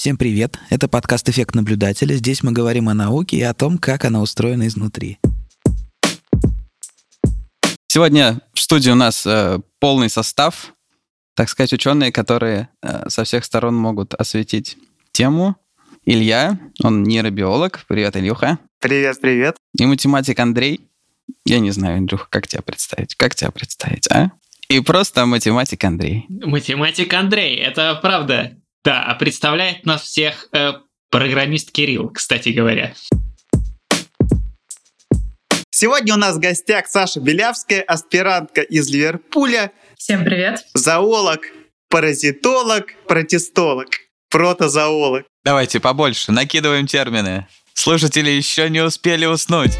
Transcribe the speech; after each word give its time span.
Всем 0.00 0.16
привет! 0.16 0.58
Это 0.70 0.88
подкаст 0.88 1.28
«Эффект 1.28 1.54
наблюдателя». 1.54 2.14
Здесь 2.14 2.42
мы 2.42 2.52
говорим 2.52 2.88
о 2.88 2.94
науке 2.94 3.36
и 3.36 3.42
о 3.42 3.52
том, 3.52 3.76
как 3.76 4.06
она 4.06 4.22
устроена 4.22 4.66
изнутри. 4.66 5.18
Сегодня 7.86 8.40
в 8.54 8.60
студии 8.60 8.88
у 8.88 8.94
нас 8.94 9.26
э, 9.26 9.58
полный 9.78 10.08
состав, 10.08 10.72
так 11.34 11.50
сказать, 11.50 11.74
ученые, 11.74 12.12
которые 12.12 12.70
э, 12.82 13.10
со 13.10 13.24
всех 13.24 13.44
сторон 13.44 13.76
могут 13.76 14.14
осветить 14.14 14.78
тему. 15.12 15.56
Илья, 16.06 16.58
он 16.82 17.02
нейробиолог. 17.02 17.84
Привет, 17.86 18.16
Илюха. 18.16 18.58
Привет, 18.80 19.20
привет. 19.20 19.56
И 19.78 19.84
математик 19.84 20.40
Андрей. 20.40 20.80
Я 21.44 21.60
не 21.60 21.72
знаю, 21.72 21.98
Андрюха, 21.98 22.26
как 22.30 22.48
тебя 22.48 22.62
представить? 22.62 23.16
Как 23.16 23.34
тебя 23.34 23.50
представить, 23.50 24.10
а? 24.10 24.30
И 24.70 24.80
просто 24.80 25.26
математик 25.26 25.84
Андрей. 25.84 26.24
Математик 26.30 27.12
Андрей, 27.12 27.56
это 27.56 27.98
правда. 28.00 28.56
Да, 28.82 29.02
а 29.02 29.14
представляет 29.14 29.84
нас 29.84 30.02
всех 30.02 30.48
э, 30.52 30.72
программист 31.10 31.70
Кирилл, 31.70 32.08
кстати 32.08 32.48
говоря. 32.48 32.94
Сегодня 35.70 36.14
у 36.14 36.16
нас 36.16 36.36
в 36.36 36.40
гостях 36.40 36.86
Саша 36.86 37.20
Белявская, 37.20 37.82
аспирантка 37.82 38.62
из 38.62 38.88
Ливерпуля. 38.90 39.72
Всем 39.98 40.24
привет. 40.24 40.64
Зоолог, 40.72 41.40
паразитолог, 41.90 42.94
протестолог, 43.06 43.88
протозоолог. 44.30 45.26
Давайте 45.44 45.78
побольше, 45.78 46.32
накидываем 46.32 46.86
термины. 46.86 47.46
Слушатели 47.74 48.30
еще 48.30 48.70
не 48.70 48.80
успели 48.80 49.26
уснуть. 49.26 49.72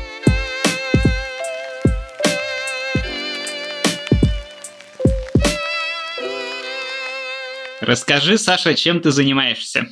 Расскажи, 7.90 8.38
Саша, 8.38 8.76
чем 8.76 9.00
ты 9.00 9.10
занимаешься? 9.10 9.88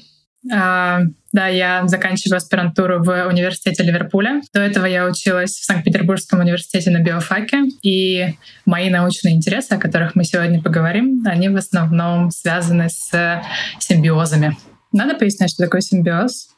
А, 0.52 1.00
да, 1.32 1.48
я 1.48 1.82
заканчиваю 1.88 2.36
аспирантуру 2.36 3.02
в 3.02 3.26
университете 3.26 3.82
Ливерпуля. 3.82 4.40
До 4.54 4.60
этого 4.60 4.86
я 4.86 5.04
училась 5.04 5.56
в 5.56 5.64
Санкт-Петербургском 5.64 6.38
университете 6.38 6.90
на 6.90 7.00
биофаке. 7.00 7.64
И 7.82 8.36
мои 8.64 8.88
научные 8.88 9.34
интересы, 9.34 9.72
о 9.72 9.78
которых 9.78 10.14
мы 10.14 10.22
сегодня 10.22 10.62
поговорим, 10.62 11.24
они 11.26 11.48
в 11.48 11.56
основном 11.56 12.30
связаны 12.30 12.88
с 12.88 13.42
симбиозами. 13.80 14.56
Надо 14.92 15.16
пояснять, 15.16 15.50
что 15.50 15.64
такое 15.64 15.80
симбиоз? 15.80 16.50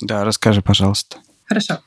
Да, 0.00 0.24
расскажи, 0.24 0.62
пожалуйста. 0.62 1.18
Хорошо. 1.44 1.80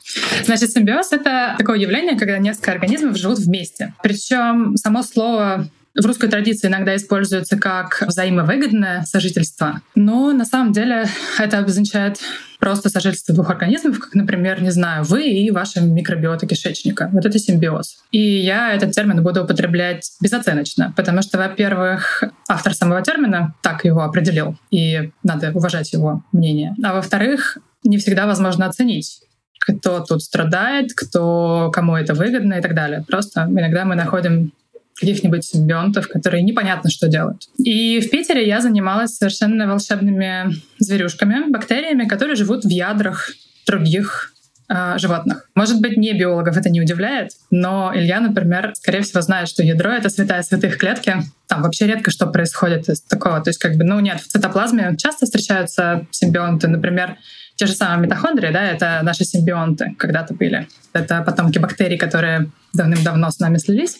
Значит, 0.44 0.70
симбиоз— 0.70 1.10
это 1.12 1.56
такое 1.58 1.80
явление, 1.80 2.16
когда 2.16 2.38
несколько 2.38 2.70
организмов 2.70 3.16
живут 3.16 3.40
вместе. 3.40 3.92
Причем 4.04 4.76
само 4.76 5.02
слово 5.02 5.68
в 5.94 6.06
русской 6.06 6.28
традиции 6.28 6.68
иногда 6.68 6.94
используется 6.96 7.58
как 7.58 8.02
взаимовыгодное 8.06 9.02
сожительство, 9.02 9.80
но 9.94 10.32
на 10.32 10.44
самом 10.44 10.72
деле 10.72 11.06
это 11.38 11.58
обозначает 11.58 12.20
просто 12.58 12.90
сожительство 12.90 13.34
двух 13.34 13.50
организмов, 13.50 13.98
как, 13.98 14.14
например, 14.14 14.62
не 14.62 14.70
знаю, 14.70 15.04
вы 15.04 15.28
и 15.28 15.50
ваша 15.50 15.80
микробиота 15.80 16.46
кишечника. 16.46 17.08
Вот 17.12 17.24
это 17.24 17.38
симбиоз. 17.38 17.96
И 18.12 18.20
я 18.20 18.74
этот 18.74 18.92
термин 18.92 19.22
буду 19.22 19.42
употреблять 19.42 20.10
безоценочно, 20.20 20.92
потому 20.96 21.22
что, 21.22 21.38
во-первых, 21.38 22.22
автор 22.48 22.74
самого 22.74 23.02
термина 23.02 23.54
так 23.62 23.84
его 23.84 24.02
определил, 24.02 24.56
и 24.70 25.10
надо 25.22 25.50
уважать 25.52 25.92
его 25.92 26.22
мнение. 26.32 26.74
А 26.84 26.92
во-вторых, 26.92 27.58
не 27.82 27.96
всегда 27.96 28.26
возможно 28.26 28.66
оценить, 28.66 29.22
кто 29.58 30.00
тут 30.00 30.22
страдает, 30.22 30.92
кто, 30.94 31.70
кому 31.72 31.96
это 31.96 32.14
выгодно 32.14 32.54
и 32.54 32.60
так 32.60 32.74
далее. 32.74 33.04
Просто 33.08 33.46
иногда 33.48 33.84
мы 33.84 33.94
находим 33.94 34.52
каких-нибудь 35.00 35.44
симбионтов, 35.44 36.08
которые 36.08 36.42
непонятно, 36.42 36.90
что 36.90 37.08
делают. 37.08 37.48
И 37.58 38.00
в 38.00 38.10
Питере 38.10 38.46
я 38.46 38.60
занималась 38.60 39.16
совершенно 39.16 39.66
волшебными 39.66 40.54
зверюшками, 40.78 41.50
бактериями, 41.50 42.04
которые 42.04 42.36
живут 42.36 42.64
в 42.64 42.68
ядрах 42.68 43.30
других 43.66 44.32
э, 44.68 44.98
животных. 44.98 45.48
Может 45.54 45.80
быть, 45.80 45.96
не 45.96 46.12
биологов 46.12 46.56
это 46.56 46.70
не 46.70 46.80
удивляет, 46.80 47.32
но 47.50 47.92
Илья, 47.94 48.20
например, 48.20 48.72
скорее 48.74 49.00
всего, 49.02 49.22
знает, 49.22 49.48
что 49.48 49.62
ядро— 49.62 49.90
это 49.92 50.10
святая 50.10 50.42
святых 50.42 50.76
клетки. 50.76 51.16
Там 51.48 51.62
вообще 51.62 51.86
редко 51.86 52.10
что 52.10 52.26
происходит 52.26 52.88
из 52.88 53.00
такого. 53.00 53.40
То 53.40 53.50
есть, 53.50 53.58
как 53.58 53.76
бы, 53.76 53.84
ну 53.84 53.98
нет, 54.00 54.20
в 54.20 54.28
цитоплазме 54.28 54.96
часто 54.98 55.26
встречаются 55.26 56.06
симбионты. 56.10 56.68
Например, 56.68 57.16
те 57.56 57.66
же 57.66 57.74
самые 57.74 58.06
митохондрии, 58.06 58.52
да, 58.52 58.62
это 58.62 59.00
наши 59.02 59.24
симбионты 59.24 59.94
когда-то 59.98 60.34
были. 60.34 60.66
Это 60.92 61.22
потомки 61.22 61.58
бактерий, 61.58 61.98
которые 61.98 62.50
давным-давно 62.72 63.30
с 63.30 63.38
нами 63.38 63.58
слились. 63.58 63.98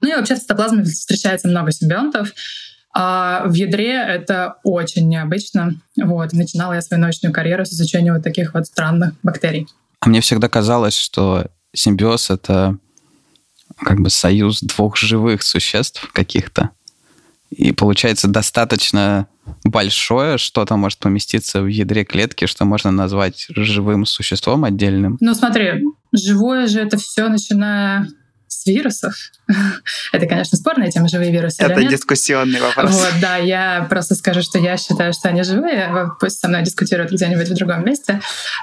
Ну 0.00 0.08
и 0.08 0.14
вообще 0.14 0.34
в 0.34 0.40
цитоплазме 0.40 0.84
встречается 0.84 1.48
много 1.48 1.72
симбионтов. 1.72 2.32
А 2.92 3.44
в 3.46 3.52
ядре 3.52 3.94
это 3.94 4.56
очень 4.64 5.08
необычно. 5.08 5.74
Вот. 5.96 6.32
Начинала 6.32 6.72
я 6.72 6.82
свою 6.82 7.00
научную 7.00 7.32
карьеру 7.32 7.64
с 7.64 7.72
изучения 7.72 8.12
вот 8.12 8.24
таких 8.24 8.54
вот 8.54 8.66
странных 8.66 9.14
бактерий. 9.22 9.68
А 10.00 10.08
мне 10.08 10.20
всегда 10.20 10.48
казалось, 10.48 10.96
что 10.96 11.46
симбиоз— 11.72 12.30
это 12.30 12.76
как 13.76 14.00
бы 14.00 14.10
союз 14.10 14.60
двух 14.60 14.96
живых 14.96 15.42
существ 15.42 16.10
каких-то. 16.12 16.70
И 17.50 17.72
получается 17.72 18.28
достаточно 18.28 19.26
большое 19.64 20.38
что-то 20.38 20.76
может 20.76 20.98
поместиться 20.98 21.62
в 21.62 21.66
ядре 21.66 22.04
клетки, 22.04 22.46
что 22.46 22.64
можно 22.64 22.90
назвать 22.90 23.46
живым 23.50 24.06
существом 24.06 24.64
отдельным. 24.64 25.16
Ну 25.20 25.34
смотри, 25.34 25.84
живое 26.12 26.68
же 26.68 26.80
это 26.80 26.96
все, 26.96 27.28
начиная 27.28 28.08
вирусов. 28.66 29.14
Это, 30.12 30.26
конечно, 30.26 30.56
спорная 30.56 30.90
тема, 30.90 31.08
живые 31.08 31.32
вирусы 31.32 31.62
Это 31.62 31.82
дискуссионный 31.84 32.60
вопрос. 32.60 32.92
Вот, 32.92 33.14
да, 33.20 33.36
я 33.36 33.86
просто 33.88 34.14
скажу, 34.14 34.42
что 34.42 34.58
я 34.58 34.76
считаю, 34.76 35.12
что 35.12 35.28
они 35.28 35.42
живые. 35.42 36.10
Пусть 36.20 36.40
со 36.40 36.48
мной 36.48 36.62
дискутируют 36.62 37.12
где-нибудь 37.12 37.48
в 37.48 37.54
другом 37.54 37.84
месте. 37.84 38.20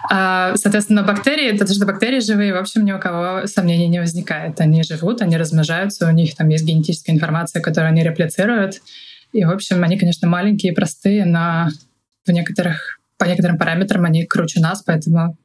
А, 0.10 0.54
соответственно, 0.56 1.04
бактерии, 1.04 1.58
то, 1.58 1.68
что 1.68 1.86
бактерии 1.86 2.20
живые, 2.20 2.54
в 2.54 2.58
общем, 2.58 2.86
ни 2.86 2.92
у 2.92 3.00
кого 3.00 3.48
сомнений 3.48 3.88
не 3.88 4.00
возникает. 4.00 4.60
Они 4.60 4.84
живут, 4.84 5.22
они 5.22 5.38
размножаются, 5.38 6.08
у 6.08 6.12
них 6.12 6.36
там 6.36 6.50
есть 6.50 6.66
генетическая 6.66 7.12
информация, 7.12 7.62
которую 7.62 7.90
они 7.90 8.04
реплицируют. 8.04 8.82
И, 9.34 9.44
в 9.44 9.50
общем, 9.50 9.84
они, 9.84 9.98
конечно, 9.98 10.28
маленькие, 10.28 10.74
простые, 10.74 11.26
но 11.26 11.68
в 12.26 12.32
некоторых, 12.32 13.00
по 13.18 13.26
некоторым 13.26 13.58
параметрам 13.58 14.04
они 14.06 14.26
круче 14.26 14.60
нас, 14.60 14.84
поэтому 14.84 15.38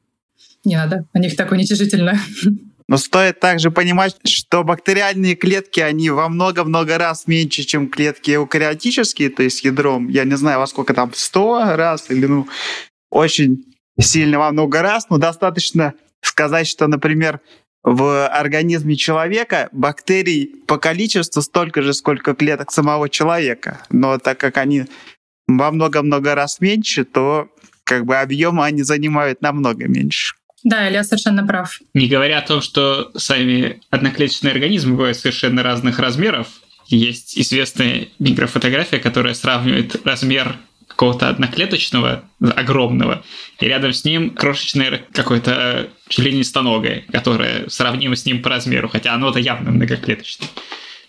не 0.65 0.75
надо 0.75 1.05
о 1.13 1.19
них 1.19 1.35
так 1.35 1.51
уничижительно 1.51 2.17
Но 2.93 2.97
стоит 2.97 3.39
также 3.39 3.71
понимать, 3.71 4.15
что 4.23 4.63
бактериальные 4.63 5.33
клетки, 5.33 5.79
они 5.79 6.11
во 6.11 6.29
много-много 6.29 6.99
раз 6.99 7.25
меньше, 7.25 7.63
чем 7.63 7.89
клетки 7.89 8.35
эукариотические, 8.35 9.31
то 9.31 9.41
есть 9.41 9.63
ядром, 9.63 10.09
я 10.09 10.25
не 10.25 10.37
знаю, 10.37 10.59
во 10.59 10.67
сколько 10.67 10.93
там, 10.93 11.11
100 11.11 11.75
раз 11.75 12.11
или, 12.11 12.27
ну, 12.27 12.47
очень 13.09 13.65
сильно 13.99 14.37
во 14.37 14.51
много 14.51 14.83
раз, 14.83 15.09
но 15.09 15.17
достаточно 15.17 15.95
сказать, 16.21 16.67
что, 16.67 16.85
например, 16.85 17.39
в 17.81 18.27
организме 18.27 18.95
человека 18.95 19.69
бактерий 19.71 20.53
по 20.67 20.77
количеству 20.77 21.41
столько 21.41 21.81
же, 21.81 21.95
сколько 21.95 22.35
клеток 22.35 22.71
самого 22.71 23.09
человека. 23.09 23.81
Но 23.89 24.19
так 24.19 24.37
как 24.37 24.57
они 24.57 24.85
во 25.47 25.71
много-много 25.71 26.35
раз 26.35 26.59
меньше, 26.59 27.05
то 27.05 27.49
как 27.85 28.05
бы 28.05 28.17
объема 28.17 28.65
они 28.65 28.83
занимают 28.83 29.41
намного 29.41 29.87
меньше. 29.87 30.35
Да, 30.63 30.87
Илья 30.87 31.03
совершенно 31.03 31.45
прав. 31.45 31.79
Не 31.93 32.07
говоря 32.07 32.39
о 32.39 32.47
том, 32.47 32.61
что 32.61 33.11
сами 33.15 33.81
одноклеточные 33.89 34.51
организмы 34.51 34.95
бывают 34.95 35.17
совершенно 35.17 35.63
разных 35.63 35.99
размеров, 35.99 36.47
есть 36.87 37.37
известная 37.37 38.07
микрофотография, 38.19 38.99
которая 38.99 39.33
сравнивает 39.33 40.05
размер 40.05 40.57
какого-то 40.87 41.29
одноклеточного, 41.29 42.23
огромного, 42.55 43.23
и 43.59 43.65
рядом 43.65 43.93
с 43.93 44.05
ним 44.05 44.29
крошечное 44.29 45.03
какое-то 45.11 45.89
членистоногое, 46.07 47.03
которое 47.11 47.67
сравнимо 47.69 48.15
с 48.15 48.25
ним 48.25 48.41
по 48.41 48.49
размеру, 48.49 48.89
хотя 48.89 49.13
оно-то 49.13 49.39
явно 49.39 49.71
многоклеточное. 49.71 50.49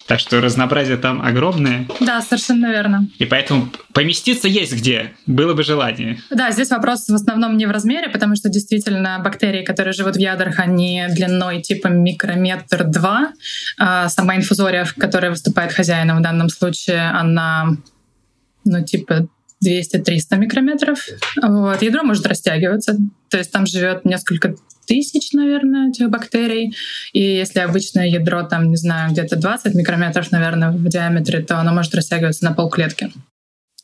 Так 0.06 0.20
что 0.20 0.41
разнообразие 0.41 0.98
там 0.98 1.22
огромное. 1.22 1.87
Да, 2.00 2.20
совершенно 2.20 2.66
верно. 2.66 3.09
И 3.19 3.25
поэтому 3.25 3.70
поместиться 3.92 4.48
есть 4.48 4.75
где, 4.75 5.12
было 5.26 5.54
бы 5.54 5.62
желание. 5.62 6.20
Да, 6.31 6.50
здесь 6.50 6.70
вопрос 6.70 7.09
в 7.09 7.15
основном 7.15 7.56
не 7.56 7.67
в 7.67 7.70
размере, 7.70 8.08
потому 8.08 8.37
что 8.37 8.49
действительно 8.50 9.19
бактерии, 9.25 9.64
которые 9.64 9.94
живут 9.94 10.17
в 10.17 10.19
ядрах, 10.19 10.58
они 10.58 11.06
длиной 11.08 11.62
типа 11.62 11.88
микрометр 11.88 12.84
два. 12.84 13.32
А 13.79 14.08
сама 14.08 14.37
инфузория, 14.37 14.84
в 14.84 14.94
которой 14.94 15.31
выступает 15.31 15.73
хозяином 15.73 16.19
в 16.19 16.23
данном 16.23 16.50
случае, 16.50 17.11
она 17.11 17.76
ну 18.64 18.84
типа 18.84 19.29
200-300 19.64 20.37
микрометров. 20.37 20.99
Вот. 21.43 21.81
Ядро 21.81 22.02
может 22.02 22.26
растягиваться, 22.26 22.96
то 23.31 23.38
есть 23.38 23.50
там 23.50 23.67
живет 23.67 24.05
несколько 24.05 24.55
тысяч, 24.86 25.32
наверное, 25.32 25.90
этих 25.90 26.10
бактерий. 26.10 26.75
И 27.12 27.20
если 27.20 27.60
обычное 27.60 28.06
ядро, 28.06 28.42
там, 28.42 28.70
не 28.70 28.76
знаю, 28.76 29.10
где-то 29.10 29.36
20 29.36 29.75
микрометров, 29.75 30.31
наверное, 30.32 30.70
в 30.70 30.88
диаметре, 30.88 31.40
то 31.40 31.58
оно 31.58 31.72
может 31.72 31.94
растягиваться 31.94 32.44
на 32.44 32.52
полклетки. 32.52 33.12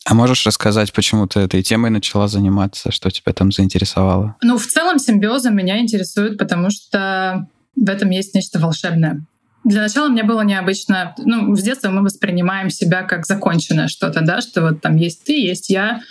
А 0.05 0.13
можешь 0.15 0.45
рассказать, 0.45 0.91
почему 0.93 1.27
ты 1.27 1.41
этой 1.41 1.61
темой 1.61 1.91
начала 1.91 2.27
заниматься, 2.27 2.91
что 2.91 3.11
тебя 3.11 3.33
там 3.33 3.51
заинтересовало? 3.51 4.35
Ну, 4.41 4.57
в 4.57 4.65
целом 4.65 4.97
симбиозы 4.97 5.51
меня 5.51 5.79
интересуют, 5.79 6.37
потому 6.39 6.71
что 6.71 7.47
в 7.75 7.89
этом 7.89 8.09
есть 8.09 8.33
нечто 8.33 8.59
волшебное. 8.59 9.23
Для 9.63 9.81
начала 9.83 10.09
мне 10.09 10.23
было 10.23 10.41
необычно, 10.41 11.13
ну, 11.19 11.55
с 11.55 11.61
детства 11.61 11.89
мы 11.89 12.01
воспринимаем 12.01 12.71
себя 12.71 13.03
как 13.03 13.27
законченное 13.27 13.87
что-то, 13.87 14.21
да, 14.21 14.41
что 14.41 14.61
вот 14.61 14.81
там 14.81 14.95
есть 14.95 15.23
ты, 15.23 15.39
есть 15.39 15.69
я, 15.69 16.01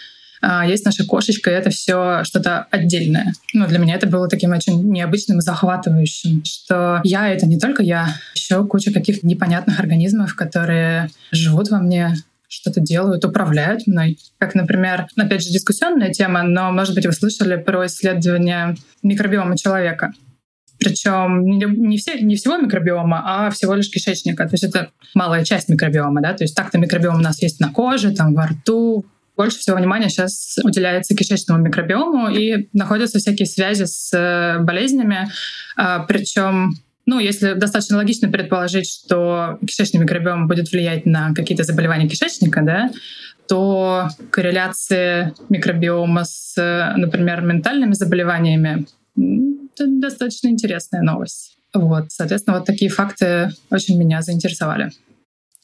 а 0.40 0.66
есть 0.66 0.84
наша 0.84 1.04
кошечка, 1.04 1.50
и 1.50 1.54
это 1.54 1.70
все 1.70 2.24
что-то 2.24 2.66
отдельное. 2.70 3.32
Ну, 3.52 3.66
для 3.66 3.78
меня 3.78 3.94
это 3.94 4.06
было 4.06 4.28
таким 4.28 4.52
очень 4.52 4.82
необычным 4.90 5.38
и 5.38 5.42
захватывающим, 5.42 6.42
что 6.44 7.00
я— 7.04 7.28
это 7.32 7.46
не 7.46 7.58
только 7.58 7.82
я, 7.82 8.14
еще 8.34 8.64
куча 8.66 8.92
каких-то 8.92 9.26
непонятных 9.26 9.80
организмов, 9.80 10.34
которые 10.34 11.10
живут 11.30 11.70
во 11.70 11.78
мне, 11.78 12.14
что-то 12.48 12.80
делают, 12.80 13.24
управляют 13.24 13.86
мной. 13.86 14.18
Как, 14.38 14.54
например, 14.54 15.06
опять 15.16 15.42
же, 15.42 15.50
дискуссионная 15.50 16.10
тема, 16.10 16.42
но, 16.42 16.72
может 16.72 16.94
быть, 16.94 17.06
вы 17.06 17.12
слышали 17.12 17.56
про 17.56 17.86
исследование 17.86 18.74
микробиома 19.02 19.56
человека. 19.56 20.12
Причем 20.78 21.44
не, 21.44 21.98
все, 21.98 22.18
не 22.20 22.36
всего 22.36 22.56
микробиома, 22.56 23.22
а 23.24 23.50
всего 23.50 23.74
лишь 23.74 23.90
кишечника. 23.90 24.48
То 24.48 24.54
есть 24.54 24.64
это 24.64 24.90
малая 25.14 25.44
часть 25.44 25.68
микробиома. 25.68 26.22
Да? 26.22 26.32
То 26.32 26.42
есть 26.42 26.56
так-то 26.56 26.78
микробиом 26.78 27.16
у 27.16 27.20
нас 27.20 27.40
есть 27.42 27.60
на 27.60 27.68
коже, 27.68 28.12
там, 28.12 28.34
во 28.34 28.46
рту. 28.46 29.04
Больше 29.40 29.58
всего 29.58 29.78
внимания 29.78 30.10
сейчас 30.10 30.58
уделяется 30.62 31.16
кишечному 31.16 31.64
микробиому, 31.64 32.28
и 32.28 32.68
находятся 32.74 33.18
всякие 33.18 33.46
связи 33.46 33.84
с 33.86 34.12
э, 34.12 34.58
болезнями. 34.62 35.30
А, 35.78 36.00
Причем 36.00 36.74
ну, 37.06 37.18
если 37.18 37.54
достаточно 37.54 37.96
логично 37.96 38.28
предположить, 38.28 38.86
что 38.86 39.58
кишечный 39.66 40.00
микробиом 40.00 40.46
будет 40.46 40.70
влиять 40.70 41.06
на 41.06 41.32
какие-то 41.32 41.64
заболевания 41.64 42.06
кишечника, 42.06 42.60
да, 42.60 42.90
то 43.48 44.10
корреляции 44.30 45.32
микробиома 45.48 46.26
с, 46.26 46.54
например, 46.98 47.40
ментальными 47.40 47.94
заболеваниями 47.94 48.84
это 49.16 49.86
достаточно 49.86 50.48
интересная 50.48 51.00
новость. 51.00 51.56
Вот, 51.72 52.12
соответственно, 52.12 52.58
вот 52.58 52.66
такие 52.66 52.90
факты 52.90 53.52
очень 53.70 53.98
меня 53.98 54.20
заинтересовали. 54.20 54.90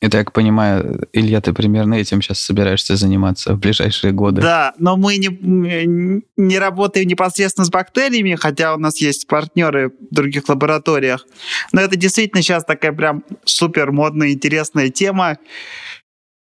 Это, 0.02 0.18
я 0.18 0.24
так 0.24 0.34
понимаю, 0.34 1.08
Илья, 1.14 1.40
ты 1.40 1.54
примерно 1.54 1.94
этим 1.94 2.20
сейчас 2.20 2.40
собираешься 2.40 2.96
заниматься 2.96 3.54
в 3.54 3.58
ближайшие 3.58 4.12
годы. 4.12 4.42
Да, 4.42 4.74
но 4.78 4.98
мы 4.98 5.16
не, 5.16 6.22
не 6.36 6.58
работаем 6.58 7.08
непосредственно 7.08 7.64
с 7.64 7.70
бактериями, 7.70 8.34
хотя 8.34 8.74
у 8.74 8.78
нас 8.78 9.00
есть 9.00 9.26
партнеры 9.26 9.88
в 9.88 10.14
других 10.14 10.50
лабораториях. 10.50 11.26
Но 11.72 11.80
это 11.80 11.96
действительно 11.96 12.42
сейчас 12.42 12.64
такая 12.64 12.92
прям 12.92 13.24
супер 13.46 13.90
модная, 13.90 14.32
интересная 14.32 14.90
тема. 14.90 15.38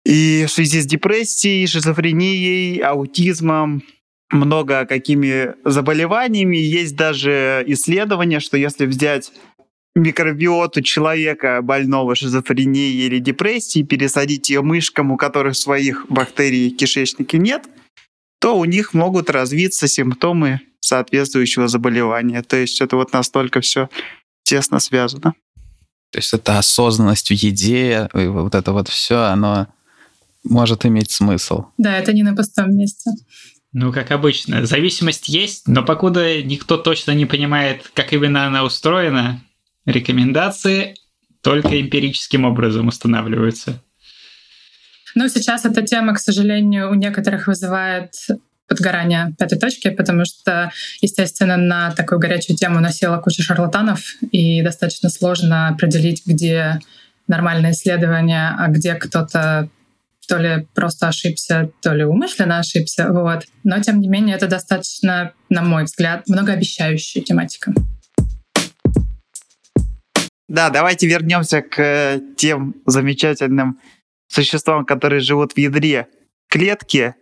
И 0.04 0.44
в 0.46 0.52
связи 0.52 0.82
с 0.82 0.86
депрессией, 0.86 1.66
шизофренией, 1.66 2.78
аутизмом, 2.80 3.82
много 4.30 4.86
какими 4.86 5.54
заболеваниями. 5.64 6.56
Есть 6.56 6.96
даже 6.96 7.64
исследование, 7.66 8.40
что 8.40 8.56
если 8.56 8.86
взять 8.86 9.32
микробиоту 9.94 10.82
человека, 10.82 11.60
больного 11.62 12.14
шизофренией 12.14 13.06
или 13.06 13.18
депрессией, 13.18 13.84
пересадить 13.84 14.48
ее 14.50 14.62
мышкам, 14.62 15.10
у 15.10 15.16
которых 15.16 15.56
своих 15.56 16.06
бактерий 16.08 16.70
в 16.70 16.76
кишечнике 16.76 17.38
нет, 17.38 17.68
то 18.40 18.56
у 18.58 18.64
них 18.64 18.94
могут 18.94 19.30
развиться 19.30 19.88
симптомы 19.88 20.60
соответствующего 20.80 21.68
заболевания. 21.68 22.42
То 22.42 22.56
есть 22.56 22.80
это 22.80 22.96
вот 22.96 23.12
настолько 23.12 23.60
все 23.60 23.88
тесно 24.44 24.80
связано. 24.80 25.34
То 26.12 26.18
есть 26.18 26.32
это 26.32 26.58
осознанность 26.58 27.28
в 27.28 27.34
еде, 27.34 28.08
и 28.14 28.26
вот 28.26 28.54
это 28.54 28.72
вот 28.72 28.88
все, 28.88 29.24
оно 29.24 29.68
может 30.42 30.84
иметь 30.86 31.10
смысл. 31.10 31.66
Да, 31.78 31.98
это 31.98 32.12
не 32.12 32.22
на 32.22 32.34
пустом 32.34 32.74
месте. 32.74 33.10
Ну, 33.72 33.92
как 33.92 34.10
обычно, 34.10 34.66
зависимость 34.66 35.28
есть, 35.28 35.68
но 35.68 35.84
покуда 35.84 36.42
никто 36.42 36.76
точно 36.76 37.12
не 37.12 37.26
понимает, 37.26 37.88
как 37.94 38.12
именно 38.12 38.46
она 38.46 38.64
устроена, 38.64 39.40
рекомендации 39.86 40.94
только 41.42 41.80
эмпирическим 41.80 42.44
образом 42.44 42.88
устанавливаются. 42.88 43.82
Ну, 45.14 45.28
сейчас 45.28 45.64
эта 45.64 45.82
тема, 45.82 46.14
к 46.14 46.20
сожалению, 46.20 46.90
у 46.90 46.94
некоторых 46.94 47.46
вызывает 47.46 48.12
подгорание 48.68 49.34
пятой 49.36 49.58
точки, 49.58 49.90
потому 49.90 50.24
что, 50.24 50.70
естественно, 51.00 51.56
на 51.56 51.90
такую 51.90 52.20
горячую 52.20 52.56
тему 52.56 52.78
насела 52.78 53.18
куча 53.18 53.42
шарлатанов, 53.42 54.14
и 54.30 54.62
достаточно 54.62 55.08
сложно 55.08 55.68
определить, 55.68 56.22
где 56.24 56.78
нормальное 57.26 57.72
исследование, 57.72 58.54
а 58.56 58.68
где 58.68 58.94
кто-то 58.94 59.68
то 60.28 60.36
ли 60.36 60.68
просто 60.74 61.08
ошибся, 61.08 61.70
то 61.82 61.92
ли 61.92 62.04
умышленно 62.04 62.60
ошибся. 62.60 63.08
Вот. 63.10 63.46
Но, 63.64 63.80
тем 63.80 64.00
не 64.00 64.06
менее, 64.06 64.36
это 64.36 64.46
достаточно, 64.46 65.32
на 65.48 65.62
мой 65.62 65.84
взгляд, 65.84 66.28
многообещающая 66.28 67.22
тематика. 67.22 67.72
Да, 70.50 70.68
давайте 70.68 71.06
вернемся 71.06 71.62
к 71.62 71.78
э, 71.78 72.20
тем 72.36 72.74
замечательным 72.84 73.78
существам, 74.26 74.84
которые 74.84 75.20
живут 75.20 75.52
в 75.52 75.58
ядре 75.58 76.08
клетки. 76.48 77.14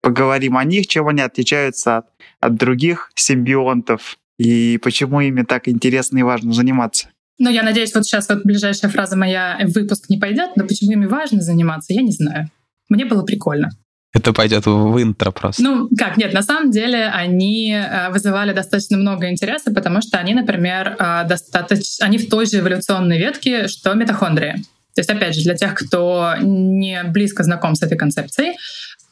Поговорим 0.00 0.56
о 0.56 0.64
них, 0.64 0.86
чем 0.86 1.06
они 1.06 1.20
отличаются 1.20 1.98
от, 1.98 2.06
от 2.40 2.54
других 2.56 3.12
симбионтов 3.14 4.16
и 4.38 4.78
почему 4.82 5.20
ими 5.20 5.42
так 5.42 5.68
интересно 5.68 6.20
и 6.20 6.22
важно 6.22 6.54
заниматься. 6.54 7.10
Ну, 7.38 7.50
я 7.50 7.62
надеюсь, 7.62 7.94
вот 7.94 8.06
сейчас 8.06 8.30
вот 8.30 8.44
ближайшая 8.44 8.90
фраза 8.90 9.14
моя 9.14 9.60
в 9.62 9.72
выпуск 9.74 10.08
не 10.08 10.16
пойдет, 10.16 10.56
но 10.56 10.64
почему 10.66 10.92
ими 10.92 11.04
важно 11.04 11.42
заниматься, 11.42 11.92
я 11.92 12.00
не 12.00 12.12
знаю. 12.12 12.48
Мне 12.88 13.04
было 13.04 13.22
прикольно. 13.24 13.68
Это 14.12 14.32
пойдет 14.32 14.66
в 14.66 15.00
интро 15.00 15.30
просто. 15.30 15.62
Ну, 15.62 15.88
как, 15.96 16.16
нет, 16.16 16.32
на 16.32 16.42
самом 16.42 16.72
деле 16.72 17.06
они 17.06 17.72
э, 17.72 18.10
вызывали 18.10 18.52
достаточно 18.52 18.96
много 18.96 19.30
интереса, 19.30 19.72
потому 19.72 20.00
что 20.02 20.18
они, 20.18 20.34
например, 20.34 20.96
э, 20.98 21.24
достаточно, 21.28 22.06
они 22.06 22.18
в 22.18 22.28
той 22.28 22.46
же 22.46 22.58
эволюционной 22.58 23.18
ветке, 23.18 23.68
что 23.68 23.94
митохондрии. 23.94 24.64
То 24.94 25.00
есть, 25.00 25.10
опять 25.10 25.36
же, 25.36 25.42
для 25.42 25.54
тех, 25.54 25.74
кто 25.74 26.34
не 26.40 27.04
близко 27.04 27.44
знаком 27.44 27.76
с 27.76 27.82
этой 27.82 27.96
концепцией, 27.96 28.56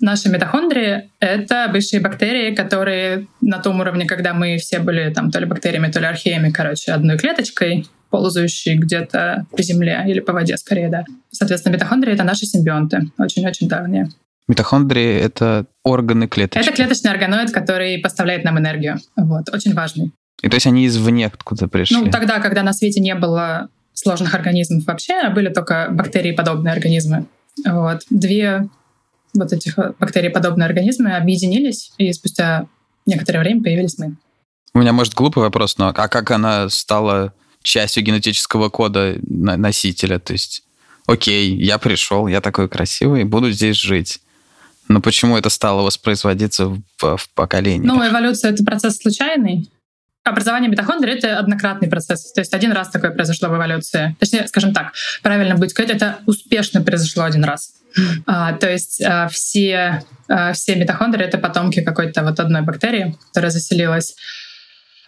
наши 0.00 0.28
митохондрии— 0.28 1.10
это 1.20 1.68
бывшие 1.72 2.00
бактерии, 2.00 2.52
которые 2.54 3.28
на 3.40 3.58
том 3.58 3.78
уровне, 3.78 4.04
когда 4.04 4.34
мы 4.34 4.56
все 4.58 4.80
были 4.80 5.12
там 5.12 5.30
то 5.30 5.38
ли 5.38 5.46
бактериями, 5.46 5.92
то 5.92 6.00
ли 6.00 6.06
археями, 6.06 6.50
короче, 6.50 6.90
одной 6.90 7.16
клеточкой, 7.18 7.86
ползающие 8.10 8.76
где-то 8.76 9.46
по 9.56 9.62
земле 9.62 10.04
или 10.08 10.18
по 10.18 10.32
воде 10.32 10.56
скорее, 10.56 10.88
да. 10.88 11.04
Соответственно, 11.30 11.74
митохондрии— 11.74 12.12
это 12.14 12.24
наши 12.24 12.46
симбионты, 12.46 13.10
очень-очень 13.16 13.68
давние. 13.68 14.08
Митохондрии— 14.48 15.14
это 15.20 15.66
органы 15.84 16.26
клеточки. 16.26 16.66
Это 16.66 16.74
клеточный 16.74 17.10
органоид, 17.10 17.52
который 17.52 17.98
поставляет 17.98 18.44
нам 18.44 18.58
энергию. 18.58 18.98
Вот, 19.16 19.48
очень 19.52 19.74
важный. 19.74 20.12
И 20.42 20.48
то 20.48 20.54
есть 20.54 20.66
они 20.66 20.86
извне 20.86 21.26
откуда 21.26 21.68
пришли? 21.68 21.96
Ну, 21.96 22.10
тогда, 22.10 22.40
когда 22.40 22.62
на 22.62 22.72
свете 22.72 23.00
не 23.00 23.14
было 23.14 23.68
сложных 23.92 24.34
организмов 24.34 24.86
вообще, 24.86 25.14
а 25.14 25.30
были 25.30 25.52
только 25.52 25.88
бактерии-подобные 25.90 26.72
организмы. 26.72 27.26
Вот. 27.66 28.02
Две 28.10 28.68
вот 29.34 29.52
этих 29.52 29.76
бактерии-подобные 29.98 30.66
организмы 30.66 31.16
объединились, 31.16 31.92
и 31.98 32.12
спустя 32.12 32.66
некоторое 33.04 33.40
время 33.40 33.62
появились 33.62 33.98
мы. 33.98 34.16
У 34.74 34.78
меня, 34.78 34.92
может, 34.92 35.14
глупый 35.14 35.42
вопрос, 35.42 35.76
но 35.78 35.88
а 35.88 36.08
как 36.08 36.30
она 36.30 36.68
стала 36.68 37.34
частью 37.62 38.04
генетического 38.04 38.68
кода 38.68 39.16
носителя. 39.22 40.18
То 40.18 40.32
есть, 40.32 40.62
окей, 41.06 41.54
я 41.56 41.78
пришел, 41.78 42.26
я 42.28 42.40
такой 42.40 42.68
красивый, 42.68 43.24
буду 43.24 43.50
здесь 43.50 43.76
жить. 43.76 44.20
Но 44.88 45.00
почему 45.00 45.36
это 45.36 45.50
стало 45.50 45.82
воспроизводиться 45.82 46.66
в, 46.66 46.80
в 47.16 47.28
поколении? 47.34 47.86
Ну, 47.86 48.06
эволюция— 48.06 48.50
это 48.52 48.64
процесс 48.64 48.98
случайный. 48.98 49.70
Образование 50.24 50.70
митохондрий— 50.70 51.14
это 51.14 51.38
однократный 51.38 51.88
процесс. 51.88 52.32
То 52.32 52.40
есть 52.40 52.52
один 52.52 52.72
раз 52.72 52.88
такое 52.88 53.10
произошло 53.10 53.48
в 53.48 53.56
эволюции. 53.56 54.16
Точнее, 54.18 54.46
скажем 54.48 54.72
так, 54.72 54.92
правильно 55.22 55.54
будет 55.54 55.70
сказать, 55.70 55.90
это 55.90 56.18
успешно 56.26 56.82
произошло 56.82 57.24
один 57.24 57.44
раз. 57.44 57.74
А, 58.26 58.52
то 58.52 58.70
есть 58.70 59.00
а, 59.00 59.28
все, 59.28 60.02
а, 60.28 60.52
все 60.52 60.76
митохондрии— 60.76 61.24
это 61.26 61.38
потомки 61.38 61.80
какой-то 61.80 62.22
вот 62.22 62.40
одной 62.40 62.62
бактерии, 62.62 63.16
которая 63.28 63.50
заселилась 63.50 64.14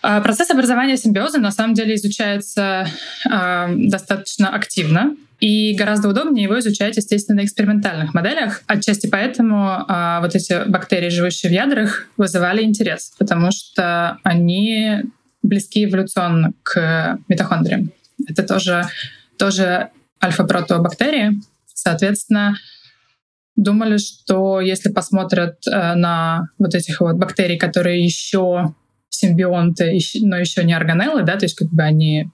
а, 0.03 0.21
процесс 0.21 0.51
образования 0.51 0.97
симбиоза 0.97 1.39
на 1.39 1.51
самом 1.51 1.75
деле 1.75 1.95
изучается 1.95 2.89
э, 3.31 3.67
достаточно 3.77 4.49
активно. 4.49 5.15
И 5.41 5.75
гораздо 5.75 6.09
удобнее 6.09 6.45
его 6.45 6.59
изучать, 6.59 6.97
естественно, 6.97 7.41
на 7.41 7.47
экспериментальных 7.47 8.13
моделях. 8.13 8.63
Отчасти 8.67 9.09
поэтому 9.09 9.85
э, 9.89 10.19
вот 10.21 10.35
эти 10.35 10.69
бактерии, 10.69 11.09
живущие 11.09 11.51
в 11.51 11.55
ядрах, 11.55 12.09
вызывали 12.19 12.63
интерес, 12.63 13.13
потому 13.19 13.51
что 13.51 14.19
они 14.23 15.03
близки 15.43 15.85
эволюционно 15.85 16.53
к 16.63 17.19
митохондриям. 17.29 17.91
Это 18.29 18.43
тоже, 18.43 18.87
тоже 19.39 19.89
альфа-протеобактерии. 20.23 21.41
Соответственно, 21.73 22.57
думали, 23.57 23.97
что 23.97 24.61
если 24.61 24.91
посмотрят 24.91 25.67
э, 25.67 25.95
на 25.95 26.49
вот 26.59 26.75
этих 26.75 27.01
вот 27.01 27.17
бактерий, 27.17 27.57
которые 27.57 28.05
еще 28.05 28.75
симбионты, 29.09 29.99
но 30.21 30.37
еще 30.37 30.65
не 30.65 30.75
органеллы, 30.75 31.23
да, 31.23 31.37
то 31.37 31.47
есть 31.47 31.57
как 31.57 31.69
бы 31.69 31.83
они 31.83 32.29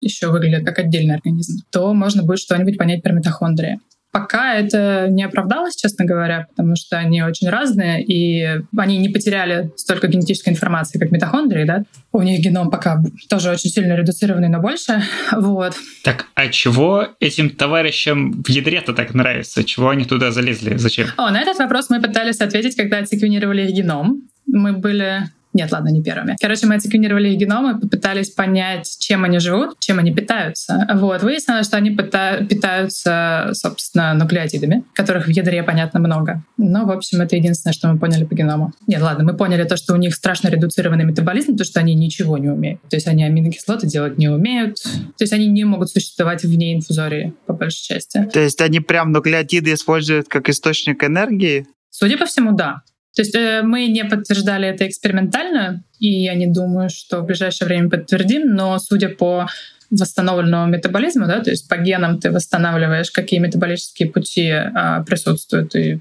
еще 0.00 0.28
выглядят 0.28 0.64
как 0.64 0.78
отдельный 0.78 1.14
организм, 1.14 1.64
то 1.70 1.92
можно 1.94 2.22
будет 2.22 2.38
что-нибудь 2.38 2.78
понять 2.78 3.02
про 3.02 3.12
митохондрии. 3.12 3.80
пока 4.10 4.54
это 4.54 5.06
не 5.10 5.22
оправдалось, 5.22 5.76
честно 5.76 6.04
говоря, 6.04 6.46
потому 6.48 6.76
что 6.76 6.96
они 6.96 7.22
очень 7.22 7.48
разные, 7.50 8.02
и 8.02 8.62
они 8.76 8.98
не 8.98 9.10
потеряли 9.10 9.70
столько 9.76 10.08
генетической 10.08 10.48
информации, 10.48 10.98
как 10.98 11.10
митохондрии, 11.10 11.64
да. 11.64 11.84
У 12.12 12.22
них 12.22 12.40
геном 12.40 12.70
пока 12.70 13.02
тоже 13.28 13.50
очень 13.50 13.70
сильно 13.70 13.92
редуцированный, 13.94 14.48
но 14.48 14.60
больше. 14.60 15.02
Вот. 15.32 15.74
Так, 16.04 16.26
а 16.34 16.48
чего 16.48 17.08
этим 17.20 17.50
товарищам 17.50 18.42
в 18.42 18.48
ядре-то 18.48 18.92
так 18.92 19.14
нравится? 19.14 19.62
Чего 19.62 19.90
они 19.90 20.04
туда 20.04 20.32
залезли? 20.32 20.76
Зачем? 20.78 21.08
О, 21.16 21.30
на 21.30 21.40
этот 21.40 21.58
вопрос 21.58 21.90
мы 21.90 22.00
пытались 22.00 22.40
ответить, 22.40 22.76
когда 22.76 22.98
отсеквенировали 22.98 23.66
их 23.66 23.72
геном. 23.72 24.22
Мы 24.46 24.72
были 24.72 25.24
нет, 25.58 25.72
ладно, 25.72 25.88
не 25.88 26.00
первыми. 26.02 26.36
Короче, 26.40 26.66
мы 26.68 26.76
отсеквенировали 26.76 27.30
их 27.30 27.38
геномы, 27.38 27.80
попытались 27.80 28.30
понять, 28.30 28.96
чем 29.00 29.24
они 29.24 29.40
живут, 29.40 29.76
чем 29.80 29.98
они 29.98 30.14
питаются. 30.14 30.86
Вот. 30.94 31.24
Выяснилось, 31.24 31.66
что 31.66 31.76
они 31.76 31.90
питаются, 31.90 33.50
собственно, 33.54 34.14
нуклеотидами, 34.14 34.84
которых 34.94 35.26
в 35.26 35.30
ядре, 35.30 35.64
понятно, 35.64 35.98
много. 35.98 36.44
Но, 36.56 36.84
в 36.84 36.92
общем, 36.92 37.20
это 37.20 37.34
единственное, 37.34 37.74
что 37.74 37.88
мы 37.88 37.98
поняли 37.98 38.24
по 38.24 38.36
геному. 38.36 38.72
Нет, 38.86 39.02
ладно, 39.02 39.24
мы 39.24 39.36
поняли 39.36 39.64
то, 39.64 39.76
что 39.76 39.94
у 39.94 39.96
них 39.96 40.14
страшно 40.14 40.46
редуцированный 40.46 41.04
метаболизм, 41.04 41.56
то, 41.56 41.64
что 41.64 41.80
они 41.80 41.94
ничего 41.94 42.38
не 42.38 42.48
умеют. 42.48 42.80
То 42.88 42.94
есть 42.94 43.08
они 43.08 43.24
аминокислоты 43.24 43.88
делать 43.88 44.16
не 44.16 44.28
умеют. 44.28 44.76
То 44.80 45.24
есть 45.24 45.32
они 45.32 45.48
не 45.48 45.64
могут 45.64 45.90
существовать 45.90 46.44
вне 46.44 46.76
инфузории, 46.76 47.34
по 47.46 47.52
большей 47.52 47.82
части. 47.82 48.28
То 48.32 48.38
есть 48.38 48.60
они 48.60 48.78
прям 48.78 49.10
нуклеотиды 49.10 49.74
используют 49.74 50.28
как 50.28 50.48
источник 50.48 51.02
энергии? 51.02 51.66
Судя 51.90 52.16
по 52.16 52.26
всему, 52.26 52.52
да. 52.52 52.82
То 53.18 53.22
есть 53.22 53.34
э, 53.34 53.62
мы 53.64 53.88
не 53.88 54.04
подтверждали 54.04 54.68
это 54.68 54.86
экспериментально, 54.86 55.82
и 55.98 56.06
я 56.22 56.34
не 56.34 56.46
думаю, 56.46 56.88
что 56.88 57.20
в 57.20 57.26
ближайшее 57.26 57.66
время 57.66 57.90
подтвердим, 57.90 58.54
но 58.54 58.78
судя 58.78 59.08
по 59.08 59.48
восстановленному 59.90 60.70
метаболизму, 60.70 61.26
да, 61.26 61.40
то 61.40 61.50
есть 61.50 61.68
по 61.68 61.76
генам 61.78 62.20
ты 62.20 62.30
восстанавливаешь, 62.30 63.10
какие 63.10 63.40
метаболические 63.40 64.08
пути 64.08 64.48
а, 64.50 65.02
присутствуют 65.02 65.74
и 65.74 65.98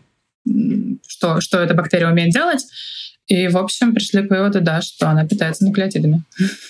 что, 1.08 1.42
что 1.42 1.58
эта 1.58 1.74
бактерия 1.74 2.08
умеет 2.08 2.34
делать. 2.34 2.64
И, 3.26 3.48
в 3.48 3.58
общем, 3.58 3.96
пришли 3.96 4.22
к 4.22 4.30
выводу, 4.30 4.62
да, 4.62 4.84
что 4.84 5.10
она 5.10 5.26
питается 5.26 5.66
нуклеотидами. 5.66 6.22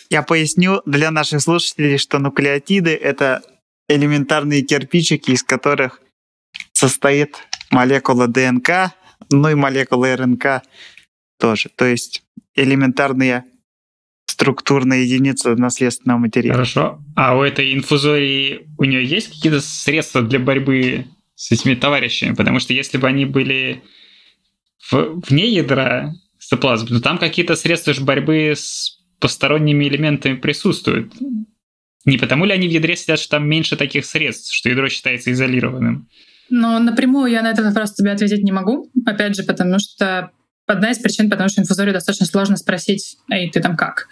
Я 0.09 0.23
поясню 0.23 0.81
для 0.85 1.11
наших 1.11 1.41
слушателей, 1.41 1.97
что 1.97 2.19
нуклеотиды— 2.19 2.95
это 2.95 3.41
элементарные 3.89 4.61
кирпичики, 4.61 5.31
из 5.31 5.43
которых 5.43 5.99
состоит 6.71 7.35
молекула 7.69 8.27
ДНК, 8.27 8.93
ну 9.29 9.49
и 9.49 9.55
молекулы 9.55 10.15
РНК 10.15 10.61
тоже. 11.39 11.69
То 11.75 11.85
есть 11.85 12.23
элементарные 12.55 13.45
структурные 14.25 15.03
единицы 15.05 15.55
наследственного 15.55 16.19
материала. 16.19 16.53
Хорошо. 16.53 16.99
А 17.15 17.37
у 17.37 17.41
этой 17.41 17.73
инфузории 17.73 18.67
у 18.77 18.83
нее 18.83 19.03
есть 19.03 19.29
какие-то 19.29 19.61
средства 19.61 20.21
для 20.21 20.39
борьбы 20.39 21.05
с 21.35 21.51
этими 21.51 21.75
товарищами? 21.75 22.35
Потому 22.35 22.59
что 22.59 22.73
если 22.73 22.97
бы 22.97 23.07
они 23.07 23.25
были 23.25 23.83
в, 24.91 25.21
вне 25.27 25.49
ядра 25.49 26.13
цитоплазмы, 26.39 26.89
то 26.89 27.01
там 27.01 27.17
какие-то 27.17 27.55
средства 27.55 27.93
борьбы 27.99 28.53
с 28.55 28.99
посторонними 29.19 29.85
элементами 29.85 30.35
присутствуют. 30.35 31.13
Не 32.05 32.17
потому 32.17 32.45
ли 32.45 32.53
они 32.53 32.67
в 32.67 32.71
ядре 32.71 32.95
сидят, 32.95 33.19
что 33.19 33.31
там 33.31 33.49
меньше 33.49 33.75
таких 33.75 34.05
средств, 34.05 34.53
что 34.53 34.69
ядро 34.69 34.87
считается 34.87 35.31
изолированным? 35.31 36.07
Но 36.49 36.79
напрямую 36.79 37.31
я 37.31 37.41
на 37.41 37.51
этот 37.51 37.65
вопрос 37.65 37.93
тебе 37.93 38.11
ответить 38.11 38.43
не 38.43 38.51
могу. 38.51 38.89
Опять 39.05 39.35
же, 39.35 39.43
потому 39.43 39.79
что 39.79 40.31
одна 40.65 40.91
из 40.91 40.97
причин, 40.97 41.29
потому 41.29 41.49
что 41.49 41.61
инфузорию 41.61 41.93
достаточно 41.93 42.25
сложно 42.25 42.57
спросить, 42.57 43.17
эй, 43.31 43.49
ты 43.49 43.61
там 43.61 43.77
как? 43.77 44.07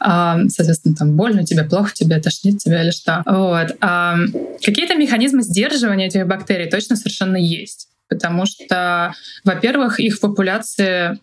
А, 0.00 0.38
соответственно, 0.48 0.94
там 0.94 1.16
больно 1.16 1.44
тебе, 1.44 1.64
плохо 1.64 1.92
тебе, 1.94 2.20
тошнит 2.20 2.58
тебя 2.58 2.82
или 2.82 2.90
что. 2.90 3.22
Вот. 3.24 3.76
А, 3.80 4.16
какие-то 4.64 4.94
механизмы 4.96 5.42
сдерживания 5.42 6.06
этих 6.06 6.26
бактерий 6.26 6.68
точно 6.68 6.96
совершенно 6.96 7.36
есть. 7.36 7.88
Потому 8.08 8.44
что, 8.46 9.14
во-первых, 9.44 9.98
их 9.98 10.16
в 10.16 10.20
популяции 10.20 11.18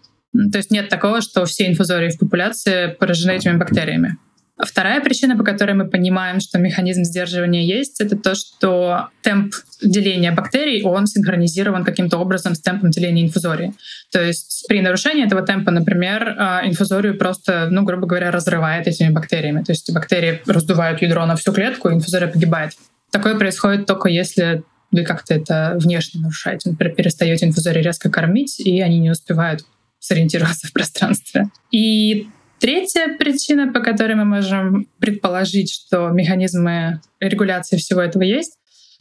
то 0.52 0.58
есть 0.58 0.72
нет 0.72 0.90
такого, 0.90 1.22
что 1.22 1.46
все 1.46 1.68
инфузории 1.68 2.10
в 2.10 2.20
популяции 2.20 2.96
поражены 3.00 3.32
этими 3.32 3.58
бактериями. 3.58 4.18
Вторая 4.62 5.00
причина, 5.00 5.38
по 5.38 5.44
которой 5.44 5.72
мы 5.72 5.88
понимаем, 5.88 6.42
что 6.42 6.60
механизм 6.60 7.04
сдерживания 7.04 7.66
есть, 7.66 8.02
это 8.02 8.18
то, 8.18 8.36
что 8.36 9.08
темп 9.22 9.54
деления 9.82 10.34
бактерий, 10.34 10.84
он 10.84 11.08
синхронизирован 11.08 11.86
каким-то 11.86 12.18
образом 12.18 12.56
с 12.56 12.60
темпом 12.60 12.92
деления 12.92 13.24
инфузории. 13.24 13.74
То 14.12 14.22
есть 14.22 14.66
при 14.68 14.82
нарушении 14.82 15.26
этого 15.26 15.44
темпа, 15.44 15.72
например, 15.72 16.36
а, 16.38 16.62
инфузорию 16.66 17.18
просто, 17.18 17.70
ну, 17.72 17.84
грубо 17.84 18.06
говоря, 18.06 18.32
разрывает 18.32 18.86
этими 18.88 19.10
бактериями. 19.10 19.64
То 19.64 19.72
есть 19.72 19.90
бактерии 19.94 20.42
раздувают 20.46 21.02
ядро 21.02 21.26
на 21.26 21.38
всю 21.38 21.54
клетку, 21.54 21.90
и 21.90 21.94
инфузория 21.94 22.28
погибает. 22.28 22.74
Такое 23.12 23.36
происходит 23.38 23.86
только 23.86 24.10
если 24.10 24.64
вы 24.92 25.04
как-то 25.04 25.36
это 25.36 25.78
внешне 25.80 26.20
нарушаете. 26.20 26.72
Например, 26.72 26.96
перестаете 26.96 27.46
инфузории 27.46 27.82
резко 27.82 28.10
кормить, 28.10 28.60
и 28.60 28.82
они 28.82 29.00
не 29.00 29.12
успевают 29.12 29.64
сориентироваться 30.00 30.68
в 30.68 30.74
пространстве. 30.74 31.50
И 31.72 32.28
Третья 32.60 33.16
причина, 33.18 33.72
по 33.72 33.80
которой 33.80 34.16
мы 34.16 34.26
можем 34.26 34.88
предположить, 35.00 35.72
что 35.72 36.10
механизмы 36.10 37.02
регуляции 37.20 37.78
всего 37.78 38.02
этого 38.02 38.24
есть, 38.24 38.58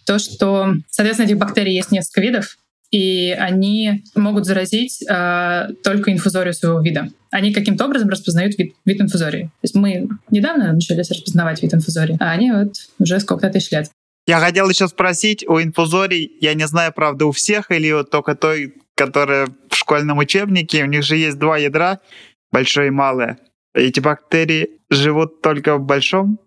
то, 0.06 0.18
что, 0.18 0.74
соответственно, 0.88 1.26
этих 1.26 1.38
бактерий 1.38 1.74
есть 1.74 1.90
несколько 1.90 2.20
видов, 2.20 2.56
и 2.90 3.36
они 3.38 4.04
могут 4.14 4.46
заразить 4.46 5.02
э, 5.02 5.68
только 5.84 6.12
инфузорию 6.12 6.54
своего 6.54 6.80
вида. 6.80 7.08
Они 7.30 7.52
каким-то 7.52 7.84
образом 7.84 8.08
распознают 8.08 8.56
вид, 8.56 8.74
вид 8.86 9.00
инфузории. 9.00 9.44
То 9.44 9.64
есть 9.64 9.74
мы 9.74 10.08
недавно 10.30 10.72
начались 10.72 11.10
распознавать 11.10 11.62
вид 11.62 11.74
инфузории, 11.74 12.16
а 12.20 12.30
они 12.30 12.50
вот 12.50 12.74
уже 12.98 13.20
сколько-то 13.20 13.52
тысяч 13.52 13.70
лет. 13.72 13.90
Я 14.26 14.40
хотел 14.40 14.68
еще 14.68 14.88
спросить, 14.88 15.46
у 15.46 15.60
инфузорий, 15.60 16.32
я 16.40 16.54
не 16.54 16.66
знаю, 16.66 16.92
правда, 16.94 17.26
у 17.26 17.32
всех 17.32 17.70
или 17.70 17.90
вот 17.92 18.10
только 18.10 18.34
той, 18.34 18.74
которая 18.94 19.48
в 19.68 19.76
школьном 19.76 20.18
учебнике, 20.18 20.84
у 20.84 20.86
них 20.86 21.02
же 21.02 21.16
есть 21.16 21.38
два 21.38 21.58
ядра, 21.58 22.00
большое 22.50 22.88
и 22.88 22.90
малое. 22.90 23.38
Эти 23.78 24.00
бактерии 24.00 24.68
живут 24.90 25.40
только 25.42 25.76
в 25.76 25.84
большом? 25.84 26.40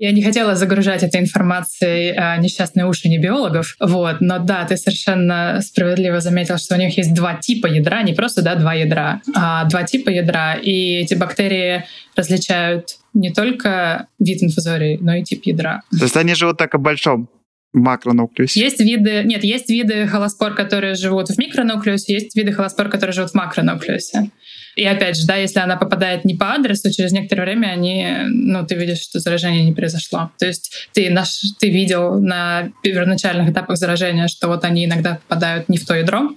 Я 0.00 0.12
не 0.12 0.22
хотела 0.22 0.54
загружать 0.54 1.02
этой 1.02 1.20
информацией 1.20 2.14
а, 2.16 2.36
несчастные 2.36 2.86
уши 2.86 3.08
не 3.08 3.18
биологов, 3.18 3.74
вот, 3.80 4.20
но 4.20 4.38
да, 4.38 4.64
ты 4.64 4.76
совершенно 4.76 5.60
справедливо 5.60 6.20
заметил, 6.20 6.56
что 6.58 6.76
у 6.76 6.78
них 6.78 6.96
есть 6.96 7.12
два 7.14 7.34
типа 7.34 7.66
ядра, 7.66 8.04
не 8.04 8.12
просто 8.12 8.42
да, 8.42 8.54
два 8.54 8.74
ядра, 8.74 9.20
а 9.34 9.64
два 9.64 9.82
типа 9.82 10.10
ядра, 10.10 10.54
и 10.54 11.00
эти 11.00 11.14
бактерии 11.14 11.84
различают 12.14 12.98
не 13.12 13.32
только 13.32 14.06
вид 14.20 14.40
инфузории, 14.40 14.98
но 15.00 15.16
и 15.16 15.24
тип 15.24 15.42
ядра. 15.46 15.82
То 15.90 16.04
есть 16.04 16.16
они 16.16 16.34
живут 16.34 16.58
только 16.58 16.78
в 16.78 16.82
большом? 16.82 17.28
макронуклеусе? 17.72 18.60
Есть 18.60 18.80
виды, 18.80 19.22
нет, 19.24 19.44
есть 19.44 19.68
виды 19.68 20.06
холоспор, 20.06 20.54
которые 20.54 20.94
живут 20.94 21.28
в 21.28 21.38
микронуклеусе, 21.38 22.14
есть 22.14 22.34
виды 22.34 22.52
холоспор, 22.52 22.88
которые 22.88 23.12
живут 23.12 23.32
в 23.32 23.34
макронуклеусе. 23.34 24.30
И 24.78 24.84
опять 24.84 25.16
же, 25.16 25.26
да, 25.26 25.34
если 25.34 25.58
она 25.58 25.76
попадает 25.76 26.24
не 26.24 26.36
по 26.36 26.52
адресу, 26.54 26.92
через 26.92 27.10
некоторое 27.10 27.42
время 27.42 27.66
они, 27.66 28.16
ну, 28.28 28.64
ты 28.64 28.76
видишь, 28.76 29.00
что 29.00 29.18
заражение 29.18 29.64
не 29.64 29.72
произошло. 29.72 30.30
То 30.38 30.46
есть 30.46 30.88
ты, 30.92 31.10
наш, 31.10 31.40
ты 31.58 31.68
видел 31.68 32.20
на 32.20 32.70
первоначальных 32.84 33.50
этапах 33.50 33.76
заражения, 33.76 34.28
что 34.28 34.46
вот 34.46 34.62
они 34.62 34.84
иногда 34.84 35.16
попадают 35.16 35.68
не 35.68 35.78
в 35.78 35.84
то 35.84 35.96
ядро, 35.96 36.30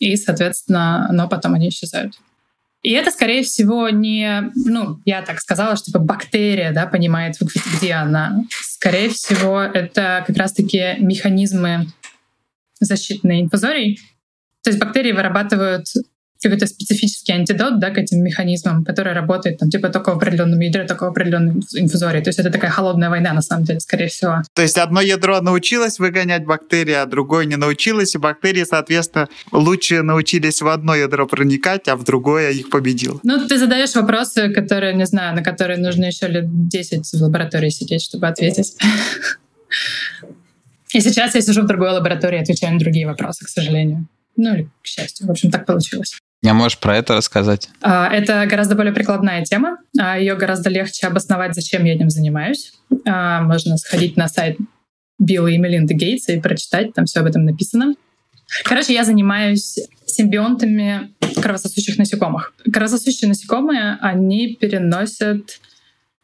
и, 0.00 0.16
соответственно, 0.16 1.08
но 1.12 1.28
потом 1.28 1.54
они 1.54 1.68
исчезают. 1.68 2.14
И 2.82 2.90
это, 2.90 3.12
скорее 3.12 3.44
всего, 3.44 3.88
не, 3.90 4.50
ну, 4.56 4.98
я 5.04 5.22
так 5.22 5.38
сказала, 5.38 5.76
что 5.76 5.86
типа 5.86 6.00
бактерия, 6.00 6.72
да, 6.72 6.86
понимает, 6.86 7.36
где 7.76 7.92
она. 7.92 8.42
Скорее 8.60 9.08
всего, 9.10 9.60
это 9.60 10.24
как 10.26 10.36
раз-таки 10.36 10.96
механизмы 10.98 11.86
защитной 12.80 13.42
инфузорий. 13.42 14.00
То 14.64 14.70
есть 14.70 14.80
бактерии 14.80 15.12
вырабатывают 15.12 15.86
какой-то 16.42 16.66
специфический 16.66 17.32
антидот 17.32 17.80
да, 17.80 17.90
к 17.90 17.98
этим 17.98 18.22
механизмам, 18.22 18.84
который 18.84 19.12
работает 19.12 19.58
там, 19.58 19.70
типа 19.70 19.88
только 19.88 20.10
в 20.10 20.16
определенном 20.16 20.60
ядре, 20.60 20.84
только 20.84 21.04
в 21.04 21.08
определенной 21.08 21.62
инфузории. 21.74 22.20
То 22.20 22.28
есть 22.28 22.38
это 22.38 22.50
такая 22.50 22.70
холодная 22.70 23.10
война, 23.10 23.32
на 23.32 23.42
самом 23.42 23.64
деле, 23.64 23.80
скорее 23.80 24.08
всего. 24.08 24.42
То 24.54 24.62
есть 24.62 24.78
одно 24.78 25.00
ядро 25.00 25.40
научилось 25.40 25.98
выгонять 25.98 26.44
бактерии, 26.44 26.94
а 26.94 27.06
другое 27.06 27.44
не 27.44 27.56
научилось, 27.56 28.14
и 28.14 28.18
бактерии, 28.18 28.64
соответственно, 28.64 29.28
лучше 29.52 30.02
научились 30.02 30.62
в 30.62 30.68
одно 30.68 30.94
ядро 30.94 31.26
проникать, 31.26 31.88
а 31.88 31.96
в 31.96 32.04
другое 32.04 32.50
их 32.50 32.70
победил. 32.70 33.20
Ну, 33.24 33.46
ты 33.46 33.58
задаешь 33.58 33.94
вопросы, 33.94 34.50
которые, 34.50 34.94
не 34.94 35.06
знаю, 35.06 35.34
на 35.34 35.42
которые 35.42 35.78
нужно 35.78 36.04
еще 36.04 36.28
лет 36.28 36.68
10 36.68 37.04
в 37.04 37.22
лаборатории 37.22 37.70
сидеть, 37.70 38.02
чтобы 38.02 38.28
ответить. 38.28 38.76
И 40.94 41.00
сейчас 41.00 41.34
я 41.34 41.40
сижу 41.42 41.62
в 41.62 41.66
другой 41.66 41.90
лаборатории, 41.90 42.40
отвечаю 42.40 42.74
на 42.74 42.78
другие 42.78 43.06
вопросы, 43.06 43.44
к 43.44 43.48
сожалению. 43.48 44.06
Ну 44.36 44.54
или 44.54 44.68
к 44.82 44.86
счастью. 44.86 45.26
В 45.26 45.30
общем, 45.30 45.50
так 45.50 45.66
получилось. 45.66 46.16
Не 46.42 46.52
можешь 46.52 46.78
про 46.78 46.96
это 46.96 47.16
рассказать? 47.16 47.68
А, 47.82 48.08
это 48.08 48.46
гораздо 48.46 48.76
более 48.76 48.92
прикладная 48.92 49.44
тема. 49.44 49.78
А, 50.00 50.18
Ее 50.18 50.36
гораздо 50.36 50.70
легче 50.70 51.06
обосновать, 51.06 51.54
зачем 51.54 51.84
я 51.84 51.94
этим 51.94 52.10
занимаюсь. 52.10 52.72
А, 53.06 53.42
можно 53.42 53.76
сходить 53.76 54.16
на 54.16 54.28
сайт 54.28 54.56
Билла 55.18 55.48
и 55.48 55.58
Мелинды 55.58 55.94
Гейтса 55.94 56.32
и 56.32 56.40
прочитать, 56.40 56.94
там 56.94 57.06
все 57.06 57.20
об 57.20 57.26
этом 57.26 57.44
написано. 57.44 57.94
Короче, 58.64 58.94
я 58.94 59.04
занимаюсь 59.04 59.78
симбионтами 60.06 61.12
кровососущих 61.42 61.98
насекомых. 61.98 62.54
Кровососущие 62.72 63.28
насекомые, 63.28 63.98
они 64.00 64.56
переносят 64.58 65.60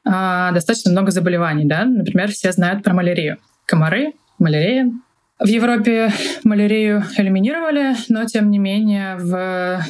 достаточно 0.04 0.90
много 0.90 1.10
заболеваний. 1.10 1.64
Да? 1.64 1.84
Например, 1.84 2.30
все 2.30 2.52
знают 2.52 2.82
про 2.82 2.94
малярию. 2.94 3.38
Комары, 3.66 4.12
малярия, 4.38 4.90
В 5.38 5.48
Европе 5.48 6.12
малярию 6.44 7.04
элиминировали, 7.16 7.94
но 8.08 8.24
тем 8.24 8.50
не 8.50 8.58
менее 8.58 9.16
в 9.16 9.84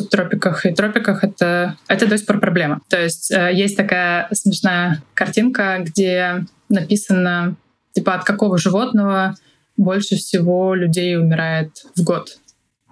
субтропиках 0.00 0.66
и 0.66 0.74
тропиках 0.74 1.24
это, 1.24 1.76
это 1.88 2.06
до 2.06 2.16
сих 2.16 2.26
пор 2.26 2.40
проблема. 2.40 2.80
То 2.88 3.00
есть 3.00 3.30
э, 3.30 3.50
есть 3.52 3.76
такая 3.76 4.28
смешная 4.32 5.02
картинка, 5.14 5.78
где 5.80 6.44
написано, 6.68 7.56
типа, 7.92 8.14
от 8.14 8.24
какого 8.24 8.58
животного 8.58 9.34
больше 9.76 10.16
всего 10.16 10.74
людей 10.74 11.16
умирает 11.16 11.70
в 11.96 12.02
год. 12.02 12.38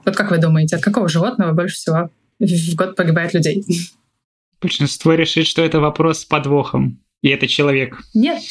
Вот 0.05 0.17
как 0.17 0.31
вы 0.31 0.39
думаете, 0.39 0.77
от 0.77 0.83
какого 0.83 1.09
животного 1.09 1.53
больше 1.53 1.77
всего 1.77 2.11
в 2.39 2.75
год 2.75 2.97
погибает 2.97 3.35
людей? 3.35 3.65
Большинство 4.61 5.15
решит, 5.15 5.47
что 5.47 5.63
это 5.65 5.81
вопрос 5.81 6.21
с 6.21 6.25
подвохом, 6.25 7.01
и 7.23 7.29
это 7.29 7.47
человек. 7.47 7.99
Нет. 8.15 8.43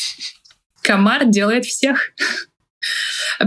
Комар 0.82 1.26
делает 1.26 1.66
всех. 1.66 2.14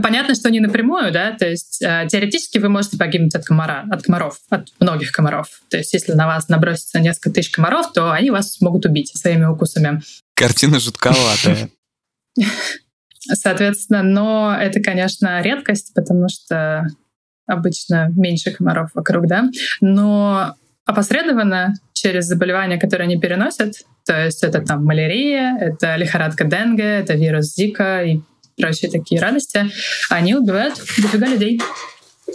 Понятно, 0.02 0.34
что 0.34 0.50
не 0.50 0.60
напрямую, 0.60 1.12
да, 1.12 1.32
то 1.32 1.48
есть 1.48 1.82
э, 1.82 2.06
теоретически 2.08 2.58
вы 2.58 2.68
можете 2.68 2.96
погибнуть 2.96 3.34
от 3.34 3.44
комара, 3.44 3.84
от 3.90 4.02
комаров, 4.02 4.38
от 4.48 4.68
многих 4.78 5.12
комаров. 5.12 5.48
То 5.68 5.78
есть 5.78 5.92
если 5.92 6.12
на 6.12 6.26
вас 6.26 6.48
набросится 6.48 7.00
несколько 7.00 7.30
тысяч 7.30 7.50
комаров, 7.50 7.92
то 7.92 8.12
они 8.12 8.30
вас 8.30 8.60
могут 8.60 8.86
убить 8.86 9.16
своими 9.16 9.46
укусами. 9.46 10.00
Картина 10.34 10.78
жутковатая. 10.78 11.70
Соответственно, 13.18 14.02
но 14.02 14.56
это, 14.58 14.80
конечно, 14.80 15.42
редкость, 15.42 15.92
потому 15.94 16.28
что 16.28 16.86
обычно 17.46 18.10
меньше 18.16 18.52
комаров 18.52 18.90
вокруг, 18.94 19.26
да. 19.26 19.48
Но 19.80 20.54
опосредованно 20.86 21.74
через 21.92 22.26
заболевания, 22.26 22.78
которые 22.78 23.06
они 23.06 23.20
переносят, 23.20 23.74
то 24.06 24.24
есть 24.24 24.42
это 24.42 24.62
там 24.62 24.84
малярия, 24.84 25.56
это 25.60 25.96
лихорадка 25.96 26.44
Денге, 26.44 26.84
это 26.84 27.14
вирус 27.14 27.54
Зика 27.54 28.02
и 28.02 28.20
прочие 28.60 28.90
такие 28.90 29.20
радости, 29.20 29.70
они 30.08 30.34
убивают 30.34 30.76
дофига 30.76 31.26
людей. 31.26 31.60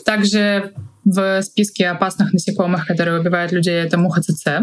Также 0.03 0.73
в 1.05 1.41
списке 1.43 1.87
опасных 1.87 2.33
насекомых, 2.33 2.87
которые 2.87 3.19
убивают 3.19 3.51
людей, 3.51 3.75
это 3.75 3.97
муха 3.97 4.21
ЦЦ, 4.21 4.61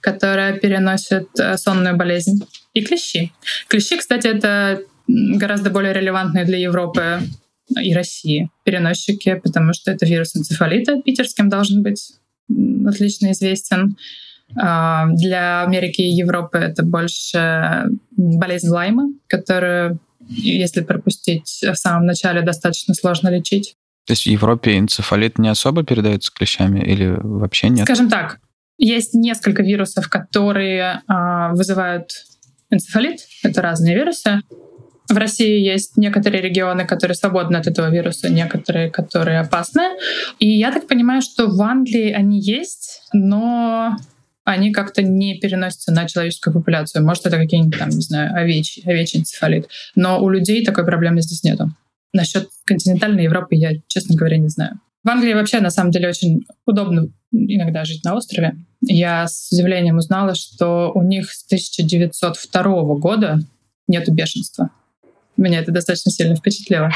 которая 0.00 0.58
переносит 0.58 1.28
э, 1.38 1.58
сонную 1.58 1.96
болезнь, 1.96 2.40
и 2.72 2.82
клещи. 2.82 3.32
Клещи, 3.68 3.96
кстати, 3.98 4.26
это 4.26 4.80
гораздо 5.06 5.70
более 5.70 5.92
релевантные 5.92 6.44
для 6.44 6.58
Европы 6.58 7.20
и 7.80 7.94
России 7.94 8.50
переносчики, 8.64 9.40
потому 9.42 9.72
что 9.72 9.90
это 9.90 10.06
вирус 10.06 10.36
энцефалита 10.36 11.00
питерским 11.02 11.48
должен 11.48 11.82
быть 11.82 12.12
отлично 12.86 13.32
известен. 13.32 13.96
А, 14.56 15.06
для 15.08 15.62
Америки 15.62 16.00
и 16.00 16.14
Европы 16.14 16.58
это 16.58 16.82
больше 16.82 17.86
болезнь 18.12 18.68
Лайма, 18.68 19.08
которую 19.28 19.98
если 20.28 20.82
пропустить 20.82 21.60
в 21.62 21.74
самом 21.74 22.06
начале, 22.06 22.42
достаточно 22.42 22.94
сложно 22.94 23.28
лечить. 23.28 23.74
То 24.06 24.12
есть 24.12 24.24
в 24.24 24.26
Европе 24.26 24.78
энцефалит 24.78 25.38
не 25.38 25.48
особо 25.48 25.82
передается 25.82 26.30
клещами 26.32 26.80
или 26.80 27.16
вообще 27.22 27.68
нет? 27.70 27.84
Скажем 27.84 28.10
так, 28.10 28.38
есть 28.76 29.14
несколько 29.14 29.62
вирусов, 29.62 30.08
которые 30.08 31.02
э, 31.08 31.52
вызывают 31.52 32.10
энцефалит. 32.70 33.20
Это 33.42 33.62
разные 33.62 33.94
вирусы. 33.94 34.40
В 35.08 35.16
России 35.16 35.60
есть 35.60 35.96
некоторые 35.96 36.42
регионы, 36.42 36.86
которые 36.86 37.14
свободны 37.14 37.56
от 37.56 37.66
этого 37.66 37.90
вируса, 37.90 38.30
некоторые, 38.30 38.90
которые 38.90 39.40
опасны. 39.40 39.82
И 40.38 40.48
я 40.48 40.72
так 40.72 40.86
понимаю, 40.86 41.20
что 41.20 41.46
в 41.46 41.60
Англии 41.60 42.10
они 42.10 42.40
есть, 42.40 43.02
но 43.12 43.96
они 44.44 44.72
как-то 44.72 45.02
не 45.02 45.38
переносятся 45.38 45.92
на 45.92 46.06
человеческую 46.06 46.54
популяцию. 46.54 47.04
Может, 47.04 47.26
это 47.26 47.38
какие-нибудь 47.38 47.78
там, 47.78 47.88
не 47.88 48.02
знаю, 48.02 48.34
овечий, 48.34 48.82
овечий 48.84 49.20
энцефалит. 49.20 49.68
Но 49.94 50.22
у 50.22 50.28
людей 50.28 50.64
такой 50.64 50.84
проблемы 50.84 51.22
здесь 51.22 51.42
нету. 51.42 51.70
Насчет 52.12 52.48
континентальной 52.64 53.24
Европы 53.24 53.54
я, 53.56 53.72
честно 53.86 54.14
говоря, 54.14 54.36
не 54.36 54.48
знаю. 54.48 54.80
В 55.02 55.08
Англии 55.08 55.34
вообще, 55.34 55.60
на 55.60 55.70
самом 55.70 55.90
деле, 55.90 56.08
очень 56.08 56.46
удобно 56.66 57.08
иногда 57.32 57.84
жить 57.84 58.04
на 58.04 58.14
острове. 58.14 58.56
Я 58.80 59.26
с 59.26 59.50
удивлением 59.52 59.98
узнала, 59.98 60.34
что 60.34 60.92
у 60.94 61.02
них 61.02 61.32
с 61.32 61.44
1902 61.46 62.62
года 62.96 63.40
нету 63.88 64.12
бешенства. 64.12 64.70
Меня 65.36 65.60
это 65.60 65.72
достаточно 65.72 66.10
сильно 66.10 66.36
впечатлило. 66.36 66.90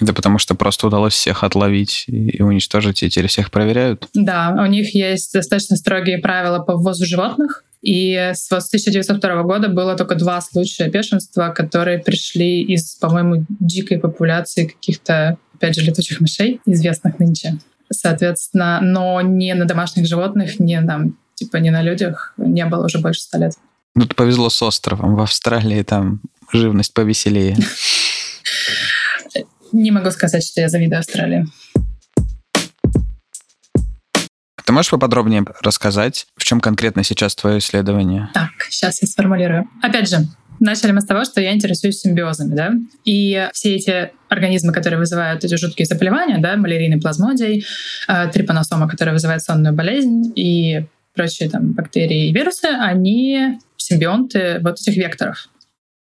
Да 0.00 0.12
потому 0.12 0.38
что 0.38 0.54
просто 0.54 0.88
удалось 0.88 1.12
всех 1.12 1.44
отловить 1.44 2.04
и 2.08 2.42
уничтожить, 2.42 3.02
и 3.02 3.10
теперь 3.10 3.28
всех 3.28 3.50
проверяют? 3.50 4.08
Да, 4.12 4.56
у 4.58 4.66
них 4.66 4.94
есть 4.94 5.32
достаточно 5.32 5.76
строгие 5.76 6.18
правила 6.18 6.58
по 6.58 6.74
ввозу 6.74 7.06
животных, 7.06 7.62
и 7.80 8.14
с 8.34 8.50
1902 8.50 9.42
года 9.42 9.68
было 9.68 9.94
только 9.94 10.14
два 10.16 10.40
случая 10.40 10.88
бешенства, 10.88 11.50
которые 11.50 11.98
пришли 11.98 12.62
из, 12.62 12.96
по-моему, 12.96 13.44
дикой 13.60 13.98
популяции 13.98 14.66
каких-то, 14.66 15.36
опять 15.54 15.76
же, 15.76 15.82
летучих 15.82 16.20
мышей, 16.20 16.60
известных 16.66 17.18
нынче. 17.18 17.58
Соответственно, 17.92 18.80
но 18.82 19.20
не 19.20 19.54
на 19.54 19.66
домашних 19.66 20.06
животных, 20.06 20.58
не 20.58 20.80
там, 20.82 21.18
типа, 21.34 21.58
не 21.58 21.70
на 21.70 21.82
людях 21.82 22.32
не 22.38 22.64
было 22.64 22.86
уже 22.86 22.98
больше 22.98 23.20
ста 23.20 23.38
лет. 23.38 23.52
Ну, 23.94 24.06
повезло 24.06 24.48
с 24.48 24.60
островом. 24.62 25.14
В 25.14 25.20
Австралии 25.20 25.82
там 25.82 26.20
живность 26.52 26.94
повеселее. 26.94 27.56
Не 29.74 29.90
могу 29.90 30.12
сказать, 30.12 30.46
что 30.46 30.60
я 30.60 30.68
завидую 30.68 31.00
Австралии. 31.00 31.46
Ты 34.64 34.72
можешь 34.72 34.92
поподробнее 34.92 35.44
рассказать, 35.62 36.26
в 36.36 36.44
чем 36.44 36.60
конкретно 36.60 37.02
сейчас 37.02 37.34
твое 37.34 37.58
исследование? 37.58 38.30
Так, 38.34 38.50
сейчас 38.70 39.02
я 39.02 39.08
сформулирую. 39.08 39.68
Опять 39.82 40.08
же, 40.08 40.28
начали 40.60 40.92
мы 40.92 41.00
с 41.00 41.06
того, 41.06 41.24
что 41.24 41.40
я 41.40 41.52
интересуюсь 41.52 41.98
симбиозами, 41.98 42.54
да, 42.54 42.70
и 43.04 43.48
все 43.52 43.74
эти 43.74 44.12
организмы, 44.28 44.72
которые 44.72 45.00
вызывают 45.00 45.42
эти 45.42 45.56
жуткие 45.56 45.86
заболевания, 45.86 46.38
да, 46.38 46.56
малярийный 46.56 47.00
плазмодий, 47.00 47.66
э, 48.06 48.28
трипаносома, 48.28 48.88
которая 48.88 49.12
вызывает 49.12 49.42
сонную 49.42 49.74
болезнь 49.74 50.32
и 50.36 50.86
прочие 51.14 51.50
там 51.50 51.72
бактерии 51.72 52.28
и 52.28 52.32
вирусы, 52.32 52.66
они 52.66 53.58
симбионты 53.76 54.60
вот 54.62 54.80
этих 54.80 54.96
векторов. 54.96 55.48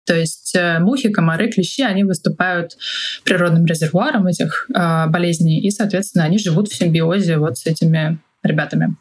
То 0.05 0.17
есть 0.17 0.55
э, 0.57 0.79
мухи, 0.81 1.11
комары, 1.11 1.51
клещи, 1.51 1.83
они 1.83 2.05
выступают 2.05 2.77
природным 3.25 3.67
резервуаром 3.67 4.27
этих 4.27 4.67
э, 4.75 5.07
болезней, 5.09 5.61
и, 5.61 5.71
соответственно, 5.71 6.25
они 6.25 6.39
живут 6.39 6.69
в 6.69 6.75
симбиозе 6.75 7.39
вот 7.39 7.59
с 7.59 7.67
этими 7.67 8.19
ребятами. 8.43 8.97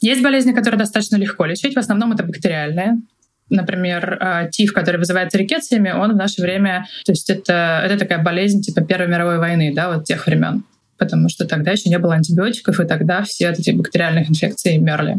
Есть 0.00 0.22
болезни, 0.22 0.52
которые 0.52 0.78
достаточно 0.78 1.16
легко 1.16 1.46
лечить, 1.46 1.74
в 1.74 1.78
основном 1.78 2.12
это 2.12 2.22
бактериальные. 2.22 3.00
Например, 3.48 4.18
э, 4.20 4.50
тиф, 4.50 4.72
который 4.72 4.98
вызывается 4.98 5.38
рикетциями, 5.38 5.90
он 5.90 6.12
в 6.12 6.16
наше 6.16 6.42
время, 6.42 6.86
то 7.04 7.12
есть 7.12 7.28
это, 7.28 7.82
это 7.84 7.98
такая 7.98 8.22
болезнь 8.22 8.60
типа 8.60 8.82
Первой 8.82 9.08
мировой 9.08 9.38
войны, 9.38 9.72
да, 9.74 9.92
вот 9.92 10.04
тех 10.04 10.26
времен 10.26 10.64
потому 10.98 11.28
что 11.28 11.46
тогда 11.46 11.72
еще 11.72 11.88
не 11.90 11.98
было 11.98 12.14
антибиотиков, 12.14 12.80
и 12.80 12.86
тогда 12.86 13.22
все 13.22 13.50
эти 13.50 13.70
бактериальных 13.70 14.30
инфекций 14.30 14.78
мерли. 14.78 15.18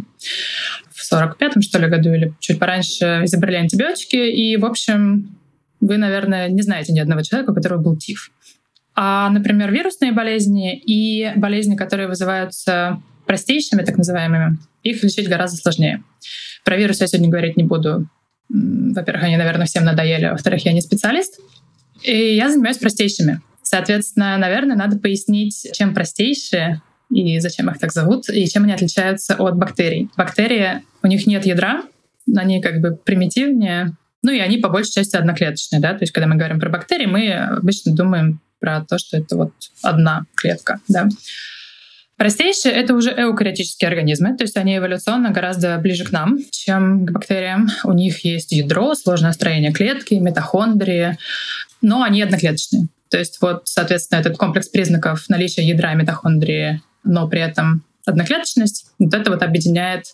В 0.90 1.14
45-м, 1.14 1.62
что 1.62 1.80
ли, 1.80 1.88
году 1.88 2.12
или 2.14 2.34
чуть 2.40 2.60
пораньше 2.60 3.22
изобрели 3.24 3.58
антибиотики, 3.58 4.16
и, 4.16 4.58
в 4.58 4.66
общем, 4.66 5.38
вы, 5.80 5.98
наверное, 5.98 6.50
не 6.50 6.62
знаете 6.62 6.94
ни 6.94 7.00
одного 7.00 7.22
человека, 7.22 7.52
у 7.52 7.56
которого 7.56 7.82
был 7.82 7.98
ТИФ. 7.98 8.32
А, 8.96 9.30
например, 9.30 9.72
вирусные 9.72 10.12
болезни 10.12 10.76
и 10.76 11.32
болезни, 11.36 11.76
которые 11.76 12.08
вызываются 12.08 13.02
простейшими, 13.28 13.84
так 13.84 13.98
называемыми, 13.98 14.58
их 14.82 15.04
лечить 15.04 15.30
гораздо 15.30 15.58
сложнее. 15.58 16.04
Про 16.66 16.78
вирус 16.78 17.00
я 17.02 17.08
сегодня 17.08 17.30
говорить 17.30 17.58
не 17.58 17.64
буду. 17.64 18.10
Во-первых, 18.50 19.24
они, 19.24 19.38
наверное, 19.38 19.68
всем 19.68 19.84
надоели. 19.84 20.30
Во-вторых, 20.30 20.66
я 20.66 20.74
не 20.74 20.82
специалист. 20.82 21.40
И 22.04 22.36
я 22.36 22.50
занимаюсь 22.50 22.78
простейшими. 22.78 23.42
Соответственно, 23.68 24.38
наверное, 24.38 24.78
надо 24.78 24.98
пояснить, 24.98 25.68
чем 25.74 25.94
простейшие 25.94 26.82
и 27.10 27.38
зачем 27.40 27.70
их 27.70 27.80
так 27.80 27.92
зовут, 27.92 28.30
и 28.30 28.48
чем 28.48 28.64
они 28.64 28.72
отличаются 28.72 29.36
от 29.36 29.58
бактерий. 29.58 30.10
Бактерии, 30.16 30.84
у 31.04 31.08
них 31.08 31.28
нет 31.28 31.46
ядра, 31.46 31.84
они 32.34 32.62
как 32.62 32.80
бы 32.80 32.96
примитивнее, 32.96 33.98
ну 34.24 34.32
и 34.32 34.40
они 34.40 34.58
по 34.58 34.70
большей 34.70 34.94
части 34.94 35.18
одноклеточные, 35.18 35.82
да, 35.82 35.92
то 35.94 36.04
есть 36.04 36.14
когда 36.14 36.28
мы 36.28 36.36
говорим 36.36 36.62
про 36.62 36.70
бактерии, 36.70 37.08
мы 37.08 37.34
обычно 37.34 37.94
думаем 37.94 38.40
про 38.62 38.86
то, 38.86 38.98
что 38.98 39.18
это 39.18 39.36
вот 39.36 39.52
одна 39.82 40.26
клетка, 40.36 40.80
да. 40.88 41.10
Простейшие— 42.16 42.74
это 42.76 42.94
уже 42.94 43.12
эукариотические 43.12 43.90
организмы, 43.90 44.38
то 44.38 44.46
есть 44.46 44.56
они 44.56 44.78
эволюционно 44.78 45.32
гораздо 45.32 45.78
ближе 45.78 46.06
к 46.06 46.14
нам, 46.14 46.40
чем 46.52 47.06
к 47.06 47.12
бактериям. 47.12 47.68
У 47.84 47.92
них 47.92 48.24
есть 48.24 48.54
ядро, 48.54 48.96
сложное 48.96 49.34
строение 49.34 49.74
клетки, 49.74 50.16
митохондрии, 50.16 51.18
но 51.82 52.02
они 52.02 52.22
одноклеточные. 52.22 52.88
То 53.10 53.18
есть 53.18 53.40
вот, 53.42 53.62
соответственно, 53.66 54.20
этот 54.20 54.38
комплекс 54.38 54.68
признаков 54.68 55.28
наличия 55.30 55.64
ядра 55.64 55.94
митохондрии, 55.94 56.82
но 57.04 57.28
при 57.28 57.42
этом 57.42 57.84
одноклеточность, 58.06 58.88
вот 59.00 59.14
это 59.14 59.32
вот 59.32 59.44
объединяет 59.44 60.06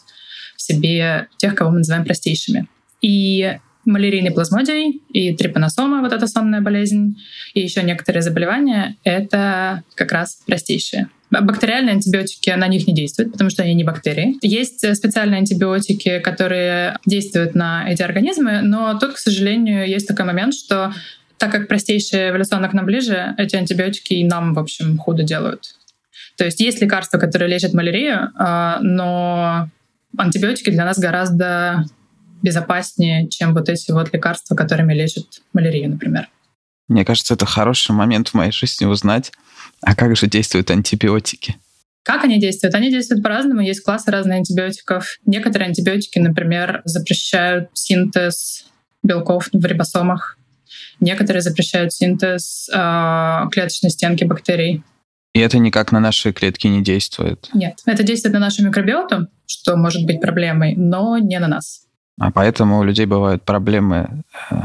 в 0.56 0.62
себе 0.62 1.27
тех, 1.38 1.56
кого 1.56 1.71
мы 1.71 1.77
называем 1.77 2.06
простейшими. 2.06 2.67
И 3.01 3.58
малярийный 3.86 4.32
плазмодий 4.32 5.01
и 5.12 5.36
трипаносома, 5.36 6.01
вот 6.01 6.13
эта 6.13 6.27
сонная 6.27 6.62
болезнь, 6.62 7.17
и 7.53 7.62
еще 7.62 7.84
некоторые 7.84 8.21
заболевания— 8.21 8.95
это 9.03 9.84
как 9.95 10.12
раз 10.12 10.41
простейшие. 10.45 11.10
Бактериальные 11.29 11.93
антибиотики 11.93 12.51
на 12.51 12.67
них 12.67 12.86
не 12.86 12.93
действуют, 12.93 13.32
потому 13.32 13.49
что 13.49 13.63
они 13.63 13.73
не 13.73 13.84
бактерии. 13.84 14.38
Есть 14.43 14.95
специальные 14.95 15.39
антибиотики, 15.39 16.19
которые 16.19 16.99
действуют 17.08 17.56
на 17.56 17.89
эти 17.89 18.03
организмы, 18.03 18.62
но 18.62 18.97
тут, 18.99 19.13
к 19.13 19.17
сожалению, 19.17 19.89
есть 19.89 20.08
такой 20.08 20.25
момент, 20.25 20.53
что 20.53 20.93
Так 21.38 21.52
как 21.52 21.67
простейшие 21.67 22.30
эволюционно 22.30 22.69
к 22.69 22.74
нам 22.74 22.86
ближе, 22.86 23.36
эти 23.38 23.56
антибиотики 23.56 24.13
и 24.13 24.24
нам, 24.24 24.54
в 24.54 24.60
общем, 24.60 24.98
худо 24.98 25.24
делают. 25.24 25.76
То 26.38 26.46
есть 26.46 26.60
есть 26.60 26.82
лекарства, 26.82 27.17
которые 27.17 27.50
лечат 27.50 27.74
малярию, 27.74 28.32
а, 28.36 28.80
но 28.82 29.69
антибиотики 30.17 30.69
для 30.69 30.86
нас 30.86 30.98
гораздо 31.00 31.86
безопаснее, 32.41 33.28
чем 33.30 33.54
вот 33.54 33.69
эти 33.69 33.91
вот 33.91 34.13
лекарства, 34.13 34.56
которыми 34.56 34.93
лечат 34.93 35.26
малярию, 35.54 35.89
например. 35.89 36.30
Мне 36.88 37.06
кажется, 37.06 37.34
это 37.34 37.46
хороший 37.46 37.91
момент 37.93 38.30
в 38.30 38.34
моей 38.34 38.52
жизни 38.52 38.86
узнать, 38.86 39.32
а 39.82 39.96
как 39.96 40.15
же 40.15 40.28
действуют 40.28 40.69
антибиотики. 40.69 41.56
Как 42.04 42.26
они 42.26 42.39
действуют? 42.39 42.76
Они 42.76 42.91
действуют 42.91 43.24
по-разному. 43.24 43.62
Есть 43.62 43.82
классы 43.82 44.12
разных 44.12 44.36
антибиотиков. 44.36 45.19
Некоторые 45.26 45.69
антибиотики, 45.69 46.19
например, 46.19 46.82
запрещают 46.84 47.69
синтез 47.74 48.65
белков 49.04 49.48
в 49.54 49.65
рибосомах. 49.65 50.38
Некоторые 50.99 51.41
запрещают 51.41 51.93
синтез 51.93 52.69
э, 52.73 53.49
клеточной 53.51 53.89
стенки 53.89 54.23
бактерий. 54.23 54.83
И 55.33 55.39
это 55.39 55.57
никак 55.57 55.91
на 55.91 55.99
наши 55.99 56.31
клетки 56.31 56.67
не 56.67 56.83
действует? 56.83 57.49
Нет. 57.53 57.79
Это 57.86 58.03
действует 58.03 58.33
на 58.33 58.39
нашу 58.39 58.63
микробиоту, 58.63 59.27
что 59.47 59.75
может 59.75 60.05
быть 60.05 60.21
проблемой, 60.21 60.75
но 60.75 61.17
не 61.17 61.39
на 61.39 61.47
нас. 61.47 61.83
А 62.19 62.31
поэтому 62.31 62.79
у 62.79 62.83
людей 62.83 63.07
бывают 63.07 63.43
проблемы 63.43 64.23
э, 64.51 64.55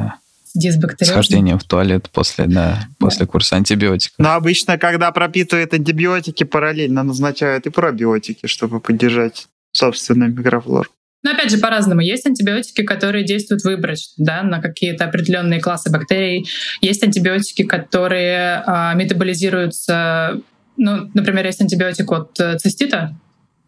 с 0.54 1.10
хождением 1.10 1.58
в 1.58 1.64
туалет 1.64 2.10
после, 2.10 2.46
да, 2.46 2.86
после 2.98 3.26
да. 3.26 3.32
курса 3.32 3.56
антибиотиков. 3.56 4.16
Но 4.18 4.34
обычно, 4.34 4.78
когда 4.78 5.10
пропитывают 5.12 5.72
антибиотики, 5.72 6.44
параллельно 6.44 7.02
назначают 7.02 7.66
и 7.66 7.70
пробиотики, 7.70 8.46
чтобы 8.46 8.80
поддержать 8.80 9.48
собственный 9.72 10.28
микрофлор. 10.28 10.90
Но 11.22 11.32
опять 11.32 11.50
же, 11.50 11.58
по-разному. 11.58 12.00
Есть 12.00 12.26
антибиотики, 12.26 12.82
которые 12.82 13.24
действуют 13.24 13.64
выборочно 13.64 14.12
да, 14.18 14.42
на 14.42 14.60
какие-то 14.60 15.04
определенные 15.04 15.60
классы 15.60 15.90
бактерий. 15.90 16.46
Есть 16.80 17.02
антибиотики, 17.02 17.64
которые 17.64 18.62
а, 18.66 18.94
метаболизируются 18.94 20.40
ну, 20.78 21.10
например, 21.12 21.44
есть 21.44 21.60
антибиотик 21.60 22.10
от 22.12 22.38
э, 22.38 22.56
цистита, 22.56 23.16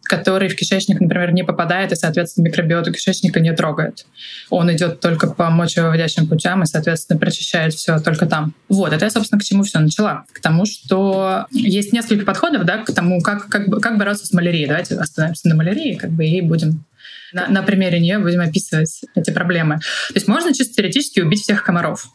который 0.04 0.48
в 0.48 0.56
кишечник, 0.56 1.00
например, 1.00 1.32
не 1.32 1.44
попадает 1.44 1.92
и, 1.92 1.96
соответственно, 1.96 2.46
микробиоту 2.46 2.92
кишечника 2.92 3.40
не 3.40 3.52
трогает. 3.52 4.06
Он 4.48 4.72
идет 4.72 5.00
только 5.00 5.28
по 5.28 5.50
мочевыводящим 5.50 6.26
путям 6.26 6.62
и, 6.62 6.66
соответственно, 6.66 7.18
прочищает 7.18 7.74
все 7.74 7.98
только 7.98 8.26
там. 8.26 8.54
Вот, 8.68 8.92
это 8.92 9.04
я, 9.04 9.10
собственно, 9.10 9.40
к 9.40 9.44
чему 9.44 9.62
все 9.62 9.78
начала. 9.78 10.24
К 10.32 10.40
тому, 10.40 10.66
что 10.66 11.46
есть 11.50 11.92
несколько 11.92 12.24
подходов, 12.24 12.64
да, 12.64 12.78
к 12.78 12.92
тому, 12.92 13.20
как, 13.20 13.48
как, 13.48 13.70
как 13.80 13.98
бороться 13.98 14.26
с 14.26 14.32
малярией. 14.32 14.66
Давайте 14.66 14.96
остановимся 14.96 15.48
на 15.48 15.54
малярии, 15.54 15.94
как 15.94 16.10
бы, 16.10 16.24
и 16.24 16.40
будем 16.40 16.84
на, 17.32 17.48
на 17.48 17.62
примере 17.62 18.00
нее 18.00 18.18
будем 18.18 18.40
описывать 18.40 19.02
эти 19.14 19.30
проблемы. 19.30 19.78
То 20.08 20.14
есть 20.14 20.28
можно 20.28 20.52
чисто 20.54 20.74
теоретически 20.74 21.20
убить 21.20 21.42
всех 21.42 21.62
комаров. 21.62 22.08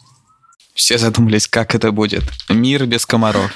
Все 0.73 0.97
задумались, 0.97 1.47
как 1.47 1.73
это 1.73 1.91
будет. 1.91 2.23
Мир 2.49 2.85
без 2.85 3.05
комаров. 3.05 3.55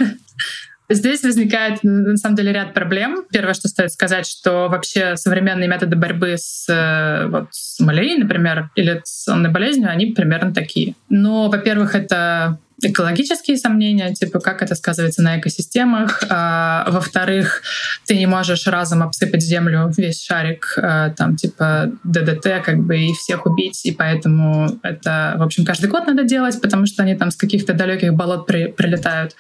Здесь 0.92 1.22
возникает, 1.22 1.84
на 1.84 2.18
самом 2.18 2.36
деле, 2.36 2.52
ряд 2.52 2.74
проблем. 2.74 3.24
Первое, 3.32 3.54
что 3.54 3.68
стоит 3.68 3.92
сказать, 3.92 4.26
что 4.26 4.70
вообще 4.70 5.18
современные 5.18 5.70
методы 5.70 5.96
борьбы 5.96 6.36
с, 6.36 6.66
э, 6.68 7.28
вот, 7.28 7.50
с 7.52 7.80
малярией, 7.80 8.18
например, 8.18 8.72
или 8.76 9.00
с 9.04 9.26
сонной 9.26 9.52
болезнью, 9.52 9.92
они 9.92 10.08
примерно 10.08 10.52
такие. 10.52 10.96
Но, 11.08 11.48
во-первых, 11.50 11.94
это 11.94 12.58
экологические 12.82 13.58
сомнения, 13.58 14.14
типа 14.14 14.40
как 14.40 14.62
это 14.62 14.76
сказывается 14.76 15.22
на 15.22 15.40
экосистемах. 15.40 16.24
А, 16.30 16.86
во-вторых, 16.90 17.62
ты 18.06 18.18
не 18.18 18.26
можешь 18.26 18.68
разом 18.68 19.04
обсыпать 19.04 19.42
землю 19.42 19.92
весь 19.98 20.24
шарик, 20.24 20.74
а, 20.78 21.10
там 21.12 21.36
типа 21.36 21.92
ДДТ, 22.04 22.64
как 22.64 22.80
бы 22.80 22.98
и 22.98 23.14
всех 23.14 23.46
убить, 23.46 23.86
и 23.86 23.92
поэтому 23.92 24.80
это, 24.84 25.36
в 25.38 25.44
общем, 25.44 25.66
каждый 25.66 25.90
год 25.90 26.08
надо 26.08 26.24
делать, 26.24 26.60
потому 26.62 26.86
что 26.86 27.04
они 27.04 27.16
там 27.16 27.32
с 27.32 27.36
каких-то 27.36 27.74
далеких 27.74 28.14
болот 28.14 28.46
при, 28.46 28.68
прилетают. 28.68 29.36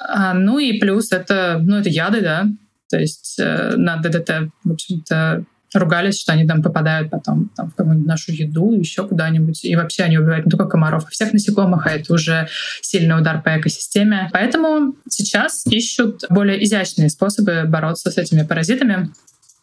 А, 0.00 0.34
ну 0.34 0.58
и 0.58 0.78
плюс 0.78 1.12
это, 1.12 1.58
ну, 1.62 1.78
это 1.78 1.88
яды, 1.88 2.20
да. 2.20 2.46
То 2.90 2.98
есть 2.98 3.36
э, 3.38 3.74
на 3.76 3.96
ДДТ, 3.96 4.50
в 4.64 4.72
общем-то, 4.72 5.44
ругались, 5.74 6.20
что 6.20 6.32
они 6.32 6.46
там 6.46 6.62
попадают 6.62 7.10
потом 7.10 7.50
там, 7.56 7.70
в 7.70 7.74
какую-нибудь 7.74 8.06
нашу 8.06 8.32
еду, 8.32 8.72
еще 8.72 9.06
куда-нибудь. 9.06 9.64
И 9.64 9.74
вообще 9.76 10.04
они 10.04 10.18
убивают 10.18 10.46
не 10.46 10.50
только 10.50 10.66
комаров, 10.66 11.04
а 11.06 11.10
всех 11.10 11.32
насекомых, 11.32 11.86
а 11.86 11.90
это 11.90 12.12
уже 12.12 12.48
сильный 12.80 13.18
удар 13.18 13.42
по 13.42 13.58
экосистеме. 13.58 14.28
Поэтому 14.32 14.94
сейчас 15.08 15.66
ищут 15.66 16.24
более 16.28 16.62
изящные 16.64 17.10
способы 17.10 17.64
бороться 17.66 18.10
с 18.10 18.18
этими 18.18 18.42
паразитами. 18.42 19.10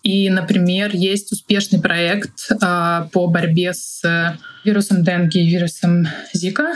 И, 0.02 0.30
например, 0.30 0.92
есть 0.94 1.32
успешный 1.34 1.82
проект 1.82 2.50
э, 2.52 3.08
по 3.12 3.28
борьбе 3.28 3.74
с 3.74 4.02
вирусом 4.64 5.04
Денги 5.04 5.40
и 5.40 5.50
вирусом 5.50 6.08
Зика 6.34 6.74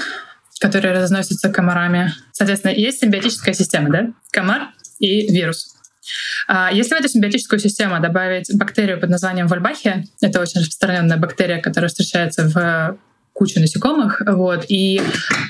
которые 0.63 0.93
разносятся 0.93 1.49
комарами. 1.49 2.13
Соответственно, 2.31 2.71
есть 2.71 3.01
симбиотическая 3.01 3.53
система, 3.53 3.89
да? 3.89 4.13
Комар 4.31 4.69
и 4.97 5.29
вирус. 5.29 5.72
Если 6.71 6.95
в 6.95 6.99
эту 6.99 7.07
симбиотическую 7.07 7.59
систему 7.59 7.99
добавить 8.01 8.49
бактерию 8.55 8.99
под 8.99 9.09
названием 9.09 9.47
вольбахия, 9.47 10.05
это 10.21 10.41
очень 10.41 10.59
распространенная 10.59 11.17
бактерия, 11.17 11.61
которая 11.61 11.89
встречается 11.89 12.47
в 12.49 12.97
куче 13.33 13.59
насекомых, 13.59 14.21
вот, 14.25 14.65
и 14.69 15.01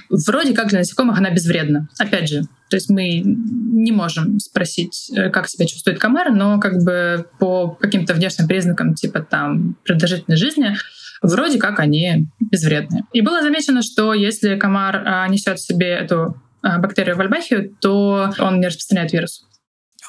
вроде 0.10 0.54
как 0.54 0.70
для 0.70 0.80
насекомых 0.80 1.18
она 1.18 1.30
безвредна. 1.30 1.90
Опять 2.00 2.30
же, 2.30 2.44
то 2.70 2.78
есть 2.78 2.90
мы 2.90 3.20
не 3.20 3.92
можем 3.92 4.40
спросить, 4.40 5.12
э, 5.16 5.30
как 5.30 5.48
себя 5.48 5.66
чувствует 5.66 6.00
комар, 6.00 6.32
но 6.32 6.60
как 6.60 6.82
бы 6.82 7.28
по 7.40 7.70
каким-то 7.70 8.14
внешним 8.14 8.48
признакам, 8.48 8.96
типа 8.96 9.22
там 9.22 9.76
продолжительной 9.86 10.38
жизни, 10.38 10.76
вроде 11.22 11.60
как 11.60 11.80
они 11.80 12.28
безвредные. 12.40 13.04
И 13.12 13.22
было 13.22 13.42
замечено, 13.42 13.82
что 13.82 14.14
если 14.14 14.58
комар 14.58 15.04
а, 15.06 15.28
несет 15.28 15.60
в 15.60 15.66
себе 15.66 15.90
эту 15.90 16.42
а, 16.62 16.80
бактерию 16.80 17.16
вальбахию, 17.16 17.76
то 17.80 18.34
он 18.40 18.60
не 18.60 18.68
распространяет 18.68 19.14
вирус. 19.14 19.46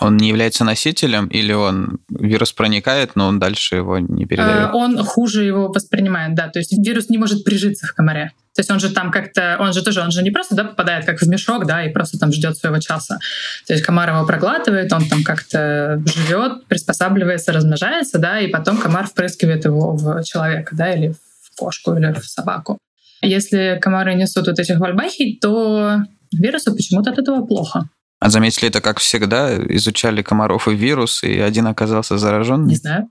Он 0.00 0.16
не 0.16 0.28
является 0.28 0.64
носителем 0.64 1.28
или 1.28 1.52
он 1.52 1.98
вирус 2.10 2.52
проникает, 2.52 3.14
но 3.14 3.28
он 3.28 3.38
дальше 3.38 3.76
его 3.76 3.98
не 3.98 4.26
передает? 4.26 4.70
А, 4.70 4.74
он 4.74 4.98
хуже 5.04 5.44
его 5.44 5.68
воспринимает, 5.68 6.34
да. 6.34 6.48
То 6.48 6.58
есть 6.58 6.72
вирус 6.76 7.08
не 7.08 7.18
может 7.18 7.44
прижиться 7.44 7.86
в 7.86 7.94
комаре. 7.94 8.32
То 8.54 8.60
есть 8.60 8.70
он 8.70 8.78
же 8.78 8.90
там 8.90 9.10
как-то, 9.10 9.56
он 9.58 9.72
же 9.72 9.82
тоже, 9.82 10.00
он 10.00 10.12
же 10.12 10.22
не 10.22 10.30
просто 10.30 10.54
да, 10.54 10.64
попадает 10.64 11.04
как 11.04 11.20
в 11.20 11.28
мешок, 11.28 11.66
да, 11.66 11.84
и 11.84 11.92
просто 11.92 12.18
там 12.18 12.32
ждет 12.32 12.56
своего 12.56 12.78
часа. 12.78 13.18
То 13.66 13.72
есть 13.72 13.84
комар 13.84 14.10
его 14.10 14.24
проглатывает, 14.24 14.92
он 14.92 15.08
там 15.08 15.24
как-то 15.24 16.00
живет, 16.06 16.64
приспосабливается, 16.66 17.52
размножается, 17.52 18.18
да, 18.18 18.38
и 18.38 18.48
потом 18.48 18.78
комар 18.78 19.08
впрыскивает 19.08 19.64
его 19.64 19.96
в 19.96 20.22
человека, 20.22 20.76
да, 20.76 20.92
или 20.92 21.08
в 21.10 21.56
кошку, 21.56 21.94
или 21.94 22.12
в 22.12 22.24
собаку. 22.24 22.78
Если 23.22 23.78
комары 23.80 24.14
несут 24.14 24.46
вот 24.46 24.58
этих 24.58 24.78
вальбахий, 24.78 25.38
то 25.40 25.98
вирусу 26.32 26.74
почему-то 26.74 27.10
от 27.10 27.18
этого 27.18 27.44
плохо. 27.44 27.88
А 28.24 28.30
заметили 28.30 28.68
это, 28.68 28.80
как 28.80 29.00
всегда, 29.00 29.54
изучали 29.68 30.22
комаров 30.22 30.66
и 30.66 30.74
вирус, 30.74 31.22
и 31.22 31.40
один 31.40 31.66
оказался 31.66 32.16
заражен? 32.16 32.64
Не 32.64 32.76
знаю. 32.76 33.10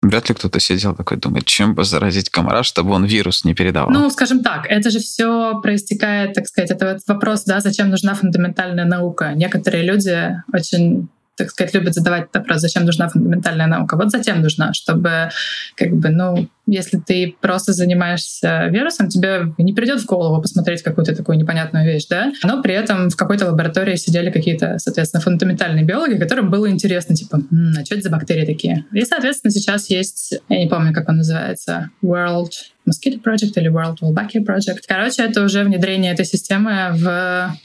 Вряд 0.00 0.30
ли 0.30 0.34
кто-то 0.34 0.58
сидел 0.60 0.94
такой, 0.94 1.18
думает, 1.18 1.44
чем 1.44 1.74
бы 1.74 1.84
заразить 1.84 2.30
комара, 2.30 2.62
чтобы 2.62 2.92
он 2.92 3.04
вирус 3.04 3.44
не 3.44 3.54
передавал. 3.54 3.90
Ну, 3.90 4.08
скажем 4.08 4.42
так, 4.42 4.64
это 4.66 4.88
же 4.88 4.98
все 4.98 5.60
проистекает, 5.60 6.32
так 6.32 6.46
сказать, 6.46 6.70
это 6.70 6.94
вот 6.94 7.02
вопрос, 7.06 7.44
да, 7.44 7.60
зачем 7.60 7.90
нужна 7.90 8.14
фундаментальная 8.14 8.86
наука. 8.86 9.34
Некоторые 9.34 9.84
люди 9.84 10.34
очень 10.54 11.10
так 11.36 11.50
сказать, 11.50 11.74
любят 11.74 11.94
задавать 11.94 12.28
вопрос, 12.32 12.60
зачем 12.60 12.84
нужна 12.84 13.08
фундаментальная 13.08 13.66
наука. 13.66 13.96
Вот 13.96 14.10
затем 14.10 14.40
нужна, 14.40 14.72
чтобы, 14.72 15.30
как 15.76 15.92
бы, 15.92 16.08
ну, 16.08 16.48
если 16.66 16.98
ты 16.98 17.36
просто 17.40 17.72
занимаешься 17.72 18.66
вирусом, 18.66 19.08
тебе 19.08 19.54
не 19.58 19.72
придет 19.72 20.00
в 20.00 20.06
голову 20.06 20.40
посмотреть 20.40 20.82
какую-то 20.82 21.14
такую 21.14 21.38
непонятную 21.38 21.84
вещь, 21.84 22.06
да? 22.08 22.32
Но 22.42 22.62
при 22.62 22.74
этом 22.74 23.08
в 23.10 23.16
какой-то 23.16 23.46
лаборатории 23.46 23.96
сидели 23.96 24.30
какие-то, 24.30 24.78
соответственно, 24.78 25.20
фундаментальные 25.20 25.84
биологи, 25.84 26.18
которым 26.18 26.50
было 26.50 26.68
интересно, 26.70 27.14
типа, 27.14 27.36
м-м, 27.36 27.74
а 27.78 27.84
что 27.84 27.94
это 27.94 28.04
за 28.04 28.10
бактерии 28.10 28.46
такие? 28.46 28.84
И, 28.92 29.02
соответственно, 29.02 29.50
сейчас 29.50 29.90
есть, 29.90 30.34
я 30.48 30.58
не 30.58 30.68
помню, 30.68 30.92
как 30.92 31.08
он 31.08 31.18
называется, 31.18 31.90
World 32.02 32.50
Mosquito 32.88 33.20
Project 33.22 33.52
или 33.56 33.70
World 33.70 33.98
Wolbachia 34.02 34.44
Project. 34.44 34.80
Короче, 34.88 35.22
это 35.22 35.42
уже 35.42 35.62
внедрение 35.62 36.12
этой 36.12 36.24
системы 36.24 36.90
в 36.92 37.56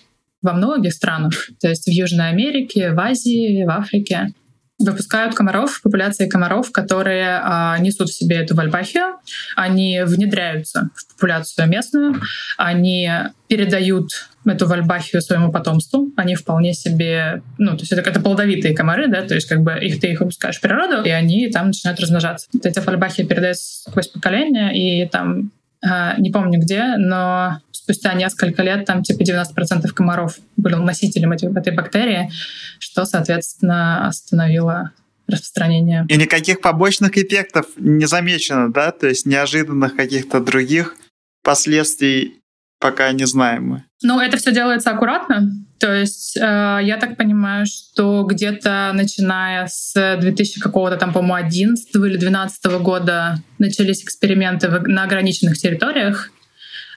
во 0.42 0.54
многих 0.54 0.94
странах, 0.94 1.34
то 1.60 1.68
есть 1.68 1.86
в 1.86 1.92
Южной 1.92 2.30
Америке, 2.30 2.92
в 2.92 3.00
Азии, 3.00 3.64
в 3.64 3.70
Африке. 3.70 4.34
Выпускают 4.80 5.36
комаров, 5.36 5.80
популяции 5.84 6.28
комаров, 6.28 6.72
которые 6.72 7.40
а, 7.44 7.78
несут 7.78 8.10
в 8.10 8.18
себе 8.18 8.38
эту 8.38 8.56
вальбахию. 8.56 9.18
Они 9.56 10.02
внедряются 10.04 10.90
в 10.96 11.14
популяцию 11.14 11.68
местную, 11.68 12.16
они 12.58 13.08
передают 13.48 14.10
эту 14.44 14.66
вальбахию 14.66 15.22
своему 15.22 15.52
потомству. 15.52 16.12
Они 16.18 16.34
вполне 16.34 16.74
себе, 16.74 17.44
ну, 17.60 17.72
то 17.72 17.82
есть 17.82 17.92
это, 17.92 18.02
это 18.10 18.20
плодовитые 18.20 18.76
комары, 18.76 19.08
да, 19.08 19.22
то 19.22 19.36
есть 19.36 19.48
как 19.48 19.62
бы 19.62 19.74
их 19.74 20.00
ты 20.00 20.14
их 20.14 20.22
выпускаешь 20.22 20.58
в 20.58 20.62
природу, 20.62 21.04
и 21.04 21.10
они 21.10 21.48
там 21.50 21.68
начинают 21.68 22.00
размножаться. 22.00 22.48
Вот 22.52 22.66
эти 22.66 22.80
вальбахи 22.80 23.24
передаются 23.24 23.90
сквозь 23.90 24.08
поколения, 24.08 24.72
и 24.72 25.08
там 25.08 25.52
не 25.84 26.30
помню 26.32 26.60
где, 26.60 26.96
но 26.98 27.60
спустя 27.72 28.14
несколько 28.14 28.62
лет 28.62 28.86
там 28.86 29.04
типа 29.04 29.24
90% 29.24 29.88
комаров 29.90 30.38
были 30.58 30.76
носителем 30.76 31.32
этой, 31.32 31.52
этой 31.52 31.74
бактерии, 31.74 32.32
что, 32.80 33.06
соответственно, 33.06 34.08
остановило 34.08 34.92
распространение. 35.28 36.06
И 36.10 36.18
никаких 36.18 36.62
побочных 36.62 37.18
эффектов 37.18 37.66
не 37.78 38.06
замечено, 38.06 38.72
да? 38.72 38.92
То 38.92 39.08
есть 39.08 39.26
неожиданных 39.26 39.96
каких-то 39.96 40.40
других 40.40 40.96
последствий 41.44 42.42
пока 42.80 43.12
не 43.12 43.26
знаем 43.26 43.68
мы. 43.68 43.84
Ну, 44.04 44.20
это 44.20 44.38
все 44.38 44.52
делается 44.54 44.92
аккуратно. 44.92 45.52
То 45.82 45.92
есть 45.96 46.38
э, 46.38 46.80
я 46.84 46.98
так 46.98 47.18
понимаю, 47.18 47.66
что 47.66 48.22
где-то 48.24 48.92
начиная 48.94 49.66
с 49.66 50.18
2000 50.22 50.60
какого-то 50.60 50.96
там, 50.96 51.12
по-моему, 51.12 51.34
11 51.34 51.96
или 51.96 52.18
12 52.18 52.66
года 52.82 53.40
начались 53.58 54.04
эксперименты 54.04 54.70
на 54.70 55.04
ограниченных 55.06 55.58
территориях. 55.58 56.30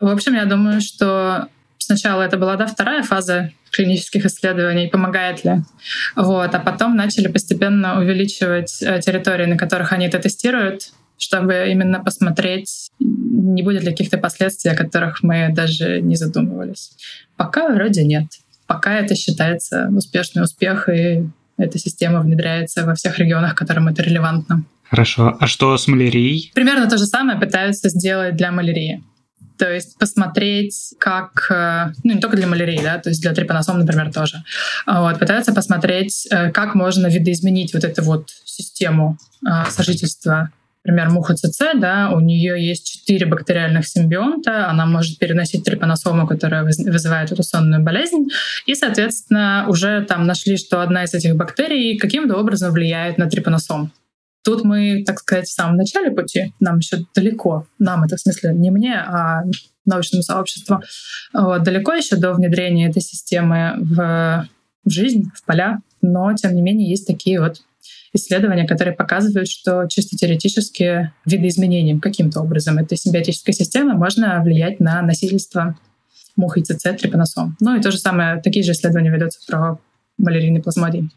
В 0.00 0.08
общем, 0.08 0.34
я 0.34 0.44
думаю, 0.44 0.82
что 0.82 1.48
сначала 1.78 2.22
это 2.22 2.36
была 2.36 2.56
да, 2.56 2.66
вторая 2.66 3.02
фаза 3.02 3.52
клинических 3.70 4.26
исследований, 4.26 4.88
помогает 4.88 5.44
ли. 5.46 5.62
Вот, 6.14 6.54
а 6.54 6.58
потом 6.58 6.94
начали 6.94 7.28
постепенно 7.28 7.98
увеличивать 7.98 8.82
э, 8.82 9.00
территории, 9.00 9.46
на 9.46 9.56
которых 9.56 9.94
они 9.94 10.08
это 10.08 10.18
тестируют, 10.18 10.92
чтобы 11.16 11.68
именно 11.70 12.04
посмотреть, 12.04 12.90
не 12.98 13.62
будет 13.62 13.82
ли 13.82 13.92
каких-то 13.92 14.18
последствий, 14.18 14.72
о 14.72 14.76
которых 14.76 15.22
мы 15.22 15.48
даже 15.54 16.02
не 16.02 16.16
задумывались. 16.16 16.90
Пока 17.38 17.70
вроде 17.70 18.04
нет. 18.04 18.26
Пока 18.66 18.94
это 18.94 19.14
считается 19.14 19.88
успешный 19.90 20.42
успех, 20.42 20.88
и 20.88 21.28
эта 21.56 21.78
система 21.78 22.20
внедряется 22.20 22.84
во 22.84 22.94
всех 22.94 23.18
регионах, 23.18 23.54
которым 23.54 23.88
это 23.88 24.02
релевантно. 24.02 24.64
Хорошо. 24.84 25.36
А 25.40 25.46
что 25.46 25.76
с 25.76 25.86
малярией? 25.86 26.50
Примерно 26.54 26.88
то 26.88 26.98
же 26.98 27.06
самое 27.06 27.38
пытаются 27.38 27.88
сделать 27.88 28.36
для 28.36 28.52
малярии. 28.52 29.02
То 29.58 29.72
есть 29.72 29.98
посмотреть, 29.98 30.94
как... 30.98 31.46
Э, 31.50 31.92
ну, 32.02 32.14
не 32.14 32.20
только 32.20 32.36
для 32.36 32.46
малярии, 32.46 32.80
да, 32.82 32.98
то 32.98 33.10
есть 33.10 33.22
для 33.22 33.32
трипаносом, 33.32 33.78
например, 33.78 34.12
тоже. 34.12 34.42
Вот, 34.86 35.18
пытаются 35.18 35.52
посмотреть, 35.52 36.26
э, 36.30 36.50
как 36.50 36.74
можно 36.74 37.06
видоизменить 37.06 37.72
вот 37.72 37.84
эту 37.84 38.02
вот 38.02 38.30
систему 38.44 39.16
э, 39.46 39.70
сожительства 39.70 40.50
например, 40.84 41.10
муха 41.10 41.34
ЦЦ, 41.34 41.74
да, 41.76 42.10
у 42.14 42.20
нее 42.20 42.64
есть 42.64 42.86
четыре 42.86 43.26
бактериальных 43.26 43.86
симбионта, 43.86 44.68
она 44.68 44.84
может 44.84 45.18
переносить 45.18 45.64
трипаносому, 45.64 46.26
которая 46.26 46.62
вызывает 46.64 47.32
эту 47.32 47.42
сонную 47.42 47.82
болезнь, 47.82 48.28
и, 48.66 48.74
соответственно, 48.74 49.64
уже 49.68 50.04
там 50.04 50.26
нашли, 50.26 50.56
что 50.56 50.82
одна 50.82 51.04
из 51.04 51.14
этих 51.14 51.36
бактерий 51.36 51.98
каким-то 51.98 52.36
образом 52.36 52.72
влияет 52.72 53.16
на 53.16 53.26
трипаносом. 53.26 53.92
Тут 54.44 54.62
мы, 54.62 55.04
так 55.06 55.20
сказать, 55.20 55.46
в 55.46 55.54
самом 55.54 55.76
начале 55.76 56.10
пути, 56.10 56.52
нам 56.60 56.78
еще 56.78 56.98
далеко, 57.14 57.66
нам 57.78 58.04
это 58.04 58.16
в 58.16 58.20
смысле 58.20 58.52
не 58.52 58.70
мне, 58.70 58.94
а 58.94 59.44
научному 59.86 60.22
сообществу, 60.22 60.82
вот, 61.32 61.62
далеко 61.62 61.94
еще 61.94 62.16
до 62.16 62.32
внедрения 62.34 62.90
этой 62.90 63.00
системы 63.00 63.74
в, 63.78 64.48
в 64.84 64.90
жизнь, 64.90 65.30
в 65.34 65.44
поля, 65.46 65.78
но 66.02 66.34
тем 66.34 66.54
не 66.54 66.60
менее 66.60 66.90
есть 66.90 67.06
такие 67.06 67.40
вот 67.40 67.62
исследования, 68.14 68.66
которые 68.66 68.94
показывают, 68.94 69.48
что 69.48 69.86
чисто 69.88 70.16
теоретически 70.16 71.12
видоизменением 71.26 72.00
каким-то 72.00 72.40
образом 72.40 72.78
этой 72.78 72.96
симбиотической 72.96 73.52
системы 73.52 73.94
можно 73.94 74.40
влиять 74.42 74.80
на 74.80 75.02
носительство 75.02 75.76
мух 76.36 76.56
ИЦЦ 76.56 76.96
трипаносом. 76.98 77.56
Ну 77.60 77.76
и 77.76 77.82
то 77.82 77.90
же 77.90 77.98
самое, 77.98 78.40
такие 78.40 78.64
же 78.64 78.72
исследования 78.72 79.10
ведутся 79.10 79.40
про 79.46 79.78
малярийный 80.16 80.62
плазмодий. 80.62 81.10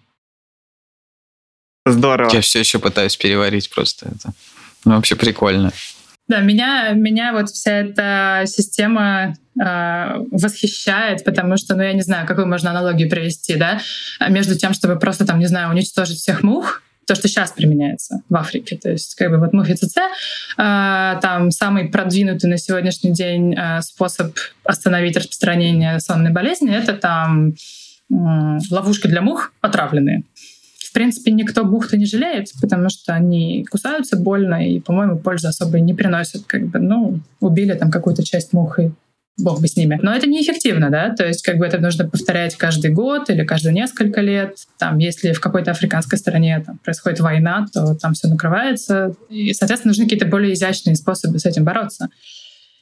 Здорово. 1.86 2.33
Я 2.33 2.41
все 2.41 2.60
еще 2.60 2.79
пытаюсь 2.79 3.15
переварить 3.15 3.69
просто 3.69 4.07
это. 4.07 4.33
Ну, 4.83 4.95
вообще 4.95 5.15
прикольно. 5.15 5.71
Да, 6.27 6.41
меня, 6.41 6.91
меня 6.91 7.31
вот 7.31 7.49
вся 7.49 7.71
эта 7.71 8.43
система 8.45 9.36
э, 9.57 10.17
восхищает, 10.31 11.23
потому 11.23 11.55
что, 11.55 11.75
ну, 11.75 11.83
я 11.83 11.93
не 11.93 12.01
знаю, 12.01 12.27
какую 12.27 12.47
можно 12.47 12.71
аналогию 12.71 13.10
привести, 13.10 13.55
да, 13.55 13.79
между 14.27 14.57
тем, 14.57 14.73
чтобы 14.73 14.99
просто 14.99 15.25
там, 15.25 15.39
не 15.39 15.47
знаю, 15.47 15.69
уничтожить 15.69 16.17
всех 16.17 16.43
мух, 16.43 16.81
то, 17.08 17.15
что 17.15 17.28
сейчас 17.28 17.52
применяется 17.52 18.22
в 18.30 18.36
Африке. 18.36 18.78
То 18.78 18.91
есть, 18.91 19.15
как 19.15 19.32
бы 19.32 19.38
вот 19.38 19.54
мухи 19.54 19.74
ЦЦ, 19.74 19.98
э, 19.98 21.20
там 21.22 21.52
самый 21.52 21.86
продвинутый 21.86 22.50
на 22.50 22.58
сегодняшний 22.58 23.12
день 23.12 23.56
э, 23.56 23.82
способ 23.82 24.36
остановить 24.63 25.17
распространение 25.17 26.00
сонной 26.00 26.32
болезни— 26.32 26.76
это 26.76 26.93
там 26.93 27.54
э, 28.12 28.13
ловушки 28.70 29.08
для 29.08 29.22
мух 29.22 29.54
отравленные 29.62 30.24
принципе, 30.98 31.32
никто 31.32 31.63
бухты 31.63 31.96
не 31.96 32.08
жалеет, 32.08 32.48
потому 32.60 32.89
что 32.89 33.13
они 33.13 33.63
кусаются 33.70 34.17
больно 34.17 34.67
и, 34.67 34.80
по-моему, 34.80 35.20
пользы 35.20 35.48
особой 35.48 35.82
не 35.82 35.93
приносят. 35.93 36.46
Как 36.48 36.65
бы, 36.65 36.80
ну, 36.80 37.20
убили 37.39 37.74
там 37.74 37.91
какую-то 37.91 38.24
часть 38.24 38.52
мух 38.52 38.80
и 38.80 38.89
бог 39.38 39.62
бы 39.62 39.67
с 39.67 39.76
ними. 39.76 40.00
Но 40.02 40.13
это 40.13 40.28
неэффективно, 40.28 40.89
да, 40.89 41.13
то 41.13 41.26
есть 41.26 41.43
как 41.43 41.58
бы 41.58 41.65
это 41.65 41.78
нужно 41.78 42.10
повторять 42.10 42.56
каждый 42.56 42.91
год 42.91 43.30
или 43.30 43.43
каждые 43.45 43.73
несколько 43.73 44.21
лет. 44.21 44.58
Там, 44.80 44.97
если 44.97 45.32
в 45.32 45.39
какой-то 45.39 45.71
африканской 45.71 46.17
стране 46.17 46.63
там, 46.65 46.80
происходит 46.80 47.19
война, 47.19 47.67
то 47.71 47.95
там 47.95 48.13
все 48.13 48.28
накрывается. 48.28 49.15
И, 49.30 49.54
соответственно, 49.54 49.91
нужны 49.91 50.06
какие-то 50.06 50.26
более 50.26 50.54
изящные 50.54 50.95
способы 50.95 51.38
с 51.39 51.45
этим 51.45 51.63
бороться. 51.63 52.10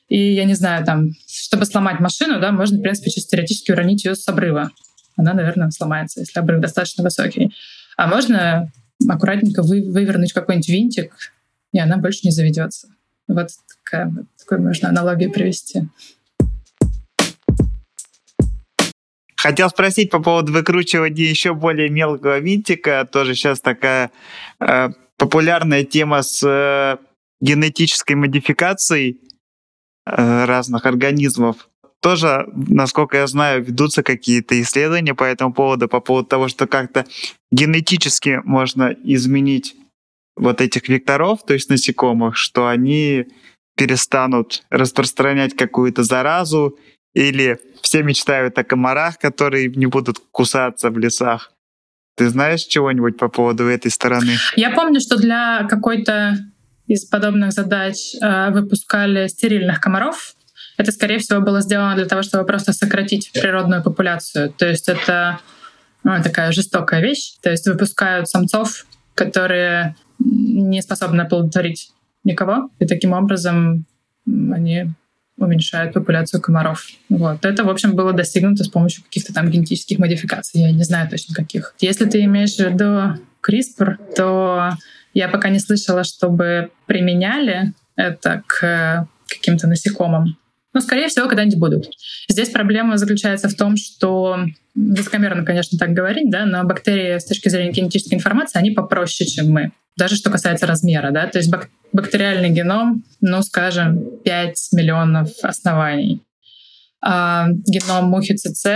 И 0.08 0.34
я 0.34 0.46
не 0.46 0.54
знаю, 0.54 0.86
там, 0.86 1.12
чтобы 1.28 1.66
сломать 1.66 2.00
машину, 2.00 2.40
да, 2.40 2.52
можно, 2.52 2.78
в 2.78 2.82
принципе, 2.82 3.12
чисто 3.12 3.32
теоретически 3.32 3.72
уронить 3.72 4.06
ее 4.06 4.16
с 4.16 4.28
обрыва. 4.28 4.72
Она, 5.18 5.34
наверное, 5.34 5.72
сломается, 5.72 6.20
если 6.20 6.40
обрыв 6.40 6.62
достаточно 6.62 7.04
высокий. 7.04 7.54
А 7.98 8.08
можно 8.08 8.72
аккуратненько 9.10 9.62
вы, 9.64 9.92
вывернуть 9.92 10.34
какой-нибудь 10.34 10.70
винтик, 10.70 11.14
и 11.74 11.80
она 11.80 11.98
больше 11.98 12.22
не 12.24 12.32
заведется. 12.32 12.88
Вот 13.28 13.50
такая, 13.84 14.08
вот 14.08 14.26
такую 14.38 14.62
можно 14.62 14.90
аналогию 14.90 15.32
привести. 15.32 15.90
Хотел 19.46 19.70
спросить 19.70 20.10
по 20.10 20.20
поводу 20.20 20.52
выкручивания 20.54 21.30
еще 21.30 21.54
более 21.54 21.88
мелкого 21.90 22.40
винтика. 22.40 23.08
Тоже 23.12 23.36
сейчас 23.36 23.62
такая 23.62 24.10
э, 24.60 24.90
популярная 25.18 25.84
тема 25.84 26.24
с 26.24 26.42
э, 26.44 26.98
генетической 27.42 28.14
модификацией 28.14 29.20
э, 30.08 30.46
разных 30.46 30.88
организмов 30.88 31.70
тоже, 32.02 32.48
насколько 32.56 33.18
я 33.18 33.28
знаю, 33.28 33.64
ведутся 33.64 34.02
какие-то 34.02 34.60
исследования 34.60 35.14
по 35.14 35.24
этому 35.24 35.54
поводу, 35.54 35.88
по 35.88 36.00
поводу 36.00 36.28
того, 36.28 36.48
что 36.48 36.66
как-то 36.66 37.06
генетически 37.52 38.42
можно 38.46 38.96
изменить 39.04 39.76
вот 40.36 40.60
этих 40.60 40.90
векторов, 40.90 41.46
то 41.46 41.54
есть 41.54 41.70
насекомых, 41.70 42.36
что 42.36 42.68
они 42.68 43.26
перестанут 43.78 44.64
распространять 44.72 45.56
какую-то 45.56 46.02
заразу, 46.02 46.80
или 47.16 47.60
все 47.82 48.04
мечтают 48.04 48.58
о 48.60 48.64
комарах, 48.64 49.18
которые 49.18 49.70
не 49.70 49.88
будут 49.88 50.20
кусаться 50.32 50.92
в 50.92 51.00
лесах. 51.00 51.52
Ты 52.16 52.30
знаешь 52.30 52.64
чего-нибудь 52.64 53.18
по 53.18 53.30
поводу 53.30 53.68
этой 53.68 53.90
стороны? 53.90 54.36
Я 54.56 54.70
помню, 54.72 55.00
что 55.00 55.18
для 55.18 55.66
какой-то 55.70 56.38
из 56.88 57.06
подобных 57.06 57.52
задач 57.52 58.16
э, 58.22 58.52
выпускали 58.52 59.28
стерильных 59.28 59.82
комаров, 59.82 60.36
это, 60.78 60.92
скорее 60.92 61.20
всего, 61.20 61.42
было 61.42 61.62
сделано 61.62 61.96
для 61.96 62.06
того, 62.06 62.22
чтобы 62.22 62.46
просто 62.46 62.74
сократить 62.74 63.32
природную 63.34 63.82
популяцию. 63.82 64.52
То 64.52 64.68
есть 64.68 64.90
это 64.90 65.40
ну, 66.04 66.22
такая 66.22 66.52
жестокая 66.52 67.02
вещь. 67.02 67.38
То 67.42 67.50
есть 67.50 67.66
выпускают 67.68 68.30
самцов, 68.30 68.86
которые 69.14 69.96
не 70.20 70.82
способны 70.82 71.22
оплодотворить 71.22 71.92
никого, 72.24 72.70
и 72.80 72.86
таким 72.86 73.14
образом 73.14 73.86
они 74.26 74.92
уменьшают 75.38 75.94
популяцию 75.94 76.42
комаров. 76.42 76.88
Вот. 77.10 77.46
Это, 77.46 77.64
в 77.64 77.70
общем, 77.70 77.96
было 77.96 78.14
достигнуто 78.14 78.64
с 78.64 78.70
помощью 78.70 79.04
каких-то 79.04 79.34
там 79.34 79.50
генетических 79.50 80.00
модификаций. 80.00 80.62
Я 80.62 80.72
не 80.72 80.84
знаю 80.84 81.10
точно 81.10 81.36
каких. 81.36 81.76
Если 81.80 82.06
ты 82.06 82.24
имеешь 82.24 82.56
в 82.56 82.60
виду 82.60 83.20
CRISPR, 83.48 84.16
то 84.16 84.72
я 85.14 85.28
пока 85.28 85.50
не 85.50 85.60
слышала, 85.60 86.04
чтобы 86.04 86.72
применяли 86.86 87.74
это 87.96 88.44
к 88.48 89.08
каким-то 89.28 89.68
насекомым. 89.68 90.38
Но, 90.74 90.82
скорее 90.82 91.08
всего, 91.08 91.28
когда-нибудь 91.28 91.58
будут. 91.58 91.90
Здесь 92.30 92.50
проблема 92.50 92.98
заключается 92.98 93.48
в 93.48 93.56
том, 93.56 93.78
что 93.78 94.40
высокомерно, 94.76 95.46
конечно, 95.46 95.78
так 95.78 95.92
говорить, 95.92 96.30
да, 96.30 96.46
но 96.46 96.66
бактерии 96.66 97.18
с 97.18 97.26
точки 97.26 97.48
зрения 97.48 97.72
генетической 97.72 98.16
информации, 98.16 98.60
они 98.60 98.72
попроще, 98.72 99.30
чем 99.30 99.52
мы. 99.52 99.72
Даже 99.96 100.18
что 100.18 100.30
касается 100.30 100.68
размера, 100.68 101.12
да, 101.12 101.28
то 101.28 101.38
есть 101.38 101.50
бак- 101.50 101.70
бактериальный 101.96 102.50
геном, 102.50 103.04
ну, 103.22 103.42
скажем, 103.42 104.04
5 104.24 104.70
миллионов 104.74 105.30
оснований. 105.42 106.22
А 107.02 107.48
геном 107.50 108.10
мухи 108.10 108.36
ЦЦ 108.36 108.68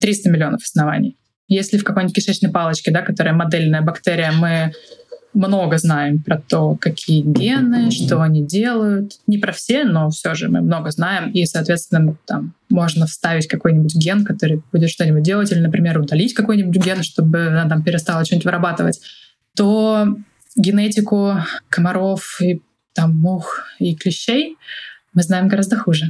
300 0.00 0.30
миллионов 0.30 0.62
оснований. 0.62 1.16
Если 1.46 1.78
в 1.78 1.84
какой-нибудь 1.84 2.16
кишечной 2.16 2.50
палочке, 2.50 2.90
да, 2.90 3.02
которая 3.02 3.34
модельная 3.34 3.82
бактерия, 3.82 4.32
мы 4.32 4.72
много 5.34 5.78
знаем 5.78 6.22
про 6.22 6.38
то, 6.38 6.76
какие 6.80 7.22
гены, 7.22 7.90
что 7.90 8.22
они 8.22 8.44
делают. 8.44 9.12
Не 9.26 9.38
про 9.38 9.52
все, 9.52 9.84
но 9.84 10.10
все 10.10 10.34
же 10.34 10.48
мы 10.48 10.60
много 10.60 10.90
знаем. 10.90 11.30
И, 11.30 11.44
соответственно, 11.44 12.16
там 12.26 12.54
можно 12.70 13.06
вставить 13.06 13.46
какой-нибудь 13.46 13.94
ген, 13.96 14.24
который 14.24 14.62
будет 14.72 14.90
что-нибудь 14.90 15.22
делать, 15.22 15.52
или, 15.52 15.60
например, 15.60 15.98
удалить 15.98 16.34
какой-нибудь 16.34 16.76
ген, 16.76 17.02
чтобы 17.02 17.48
она 17.48 17.68
там 17.68 17.82
перестала 17.82 18.24
что-нибудь 18.24 18.46
вырабатывать, 18.46 19.00
то 19.56 20.16
генетику 20.56 21.36
комаров 21.68 22.40
и 22.40 22.62
там 22.94 23.16
мух 23.16 23.64
и 23.78 23.94
клещей 23.94 24.56
мы 25.12 25.22
знаем 25.22 25.48
гораздо 25.48 25.76
хуже. 25.76 26.06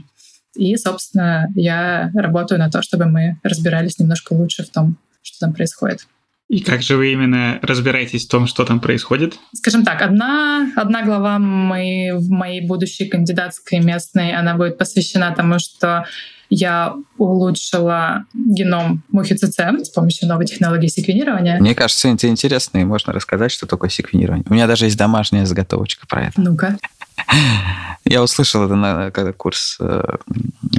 И, 0.55 0.77
собственно, 0.77 1.49
я 1.55 2.11
работаю 2.15 2.59
на 2.59 2.71
то, 2.71 2.83
чтобы 2.83 3.07
мы 3.07 3.39
разбирались 3.43 3.99
немножко 3.99 4.33
лучше 4.33 4.65
в 4.65 4.71
том, 4.71 4.99
что 5.23 5.39
там 5.41 5.53
происходит. 5.53 6.07
И 6.49 6.61
как 6.61 6.83
же 6.83 6.97
вы 6.97 7.13
именно 7.13 7.59
разбираетесь 7.63 8.27
в 8.27 8.31
том, 8.31 8.47
что 8.47 8.65
там 8.65 8.79
происходит? 8.79 9.35
Скажем 9.55 9.85
так, 9.85 10.03
одна, 10.03 10.71
одна 10.77 11.03
глава 11.03 11.39
моей, 11.39 12.13
в 12.13 12.29
моей 12.29 12.61
будущей 12.61 13.07
кандидатской 13.07 13.81
местной, 13.81 14.33
она 14.33 14.55
будет 14.55 14.77
посвящена 14.79 15.35
тому, 15.35 15.59
что 15.59 16.05
я 16.51 16.95
улучшила 17.19 18.25
геном 18.35 19.03
мухи 19.11 19.35
ЦЦ 19.35 19.61
с 19.85 19.91
помощью 19.91 20.29
новой 20.29 20.47
технологии 20.47 20.89
секвенирования. 20.89 21.59
Мне 21.61 21.75
кажется, 21.75 22.09
это 22.09 22.29
интересно, 22.29 22.79
и 22.79 22.85
можно 22.85 23.13
рассказать, 23.13 23.53
что 23.53 23.67
такое 23.67 23.91
секвенирование. 23.91 24.45
У 24.49 24.55
меня 24.55 24.67
даже 24.67 24.87
есть 24.87 24.97
домашняя 24.97 25.47
заготовочка 25.47 26.07
про 26.07 26.27
это. 26.27 26.41
Ну-ка. 26.41 26.79
Я 28.05 28.23
услышал 28.23 28.65
это 28.65 28.75
на 28.75 29.11
когда 29.11 29.33
курс 29.33 29.77
э, 29.81 30.17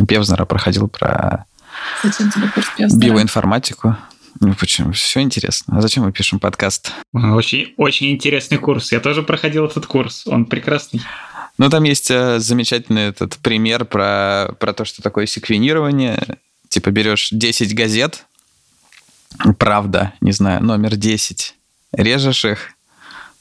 Певзнера 0.07 0.45
проходил 0.45 0.87
про 0.87 1.45
Зачем 2.03 2.29
тебе 2.29 2.47
курс 2.49 2.67
Певзнера? 2.77 3.01
биоинформатику. 3.01 3.97
Ну 4.41 4.53
почему? 4.53 4.91
Все 4.91 5.21
интересно. 5.21 5.77
А 5.77 5.81
зачем 5.81 6.03
мы 6.03 6.11
пишем 6.11 6.39
подкаст? 6.39 6.91
Очень, 7.13 7.73
очень 7.77 8.11
интересный 8.11 8.57
курс. 8.57 8.91
Я 8.91 8.99
тоже 8.99 9.23
проходил 9.23 9.65
этот 9.65 9.85
курс. 9.85 10.27
Он 10.27 10.45
прекрасный. 10.45 11.01
Ну, 11.57 11.69
там 11.69 11.83
есть 11.83 12.11
э, 12.11 12.39
замечательный 12.39 13.09
этот 13.09 13.37
пример 13.37 13.85
про, 13.85 14.53
про 14.59 14.73
то, 14.73 14.83
что 14.83 15.01
такое 15.01 15.25
секвенирование. 15.25 16.37
Типа 16.67 16.91
берешь 16.91 17.29
10 17.31 17.73
газет, 17.73 18.25
правда, 19.57 20.13
не 20.19 20.31
знаю, 20.31 20.63
номер 20.63 20.95
10, 20.97 21.55
режешь 21.93 22.45
их, 22.45 22.71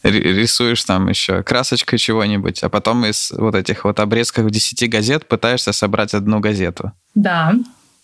рисуешь 0.05 0.85
там 0.85 1.09
еще 1.09 1.42
красочкой 1.42 1.98
чего-нибудь, 1.98 2.62
а 2.62 2.68
потом 2.68 3.05
из 3.07 3.33
вот 3.33 3.55
этих 3.55 3.85
вот 3.85 3.98
обрезков 3.98 4.50
10 4.50 4.88
газет 4.88 5.27
пытаешься 5.27 5.72
собрать 5.72 6.14
одну 6.14 6.40
газету. 6.40 6.92
Да. 7.14 7.55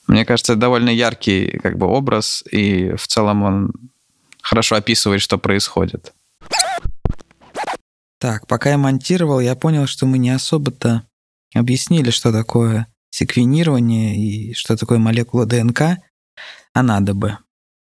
Мне 0.07 0.25
кажется, 0.25 0.55
это 0.55 0.61
довольно 0.63 0.91
яркий 0.91 1.59
как 1.63 1.79
бы 1.79 1.87
образ, 1.87 2.43
и 2.51 2.95
в 2.97 3.07
целом 3.07 3.43
он 3.43 3.73
хорошо 4.43 4.77
описывает, 4.77 5.21
что 5.21 5.39
происходит. 5.39 6.13
Так, 8.21 8.47
пока 8.47 8.71
я 8.71 8.79
монтировал, 8.79 9.41
я 9.41 9.55
понял, 9.55 9.87
что 9.87 10.05
мы 10.05 10.19
не 10.19 10.29
особо-то 10.29 11.05
объяснили, 11.55 12.11
что 12.11 12.33
такое 12.33 12.87
секвенирование 13.11 14.15
и 14.17 14.53
что 14.55 14.77
такое 14.77 14.99
молекула 14.99 15.47
ДНК, 15.47 15.99
а 16.75 16.83
надо 16.83 17.15
бы. 17.15 17.39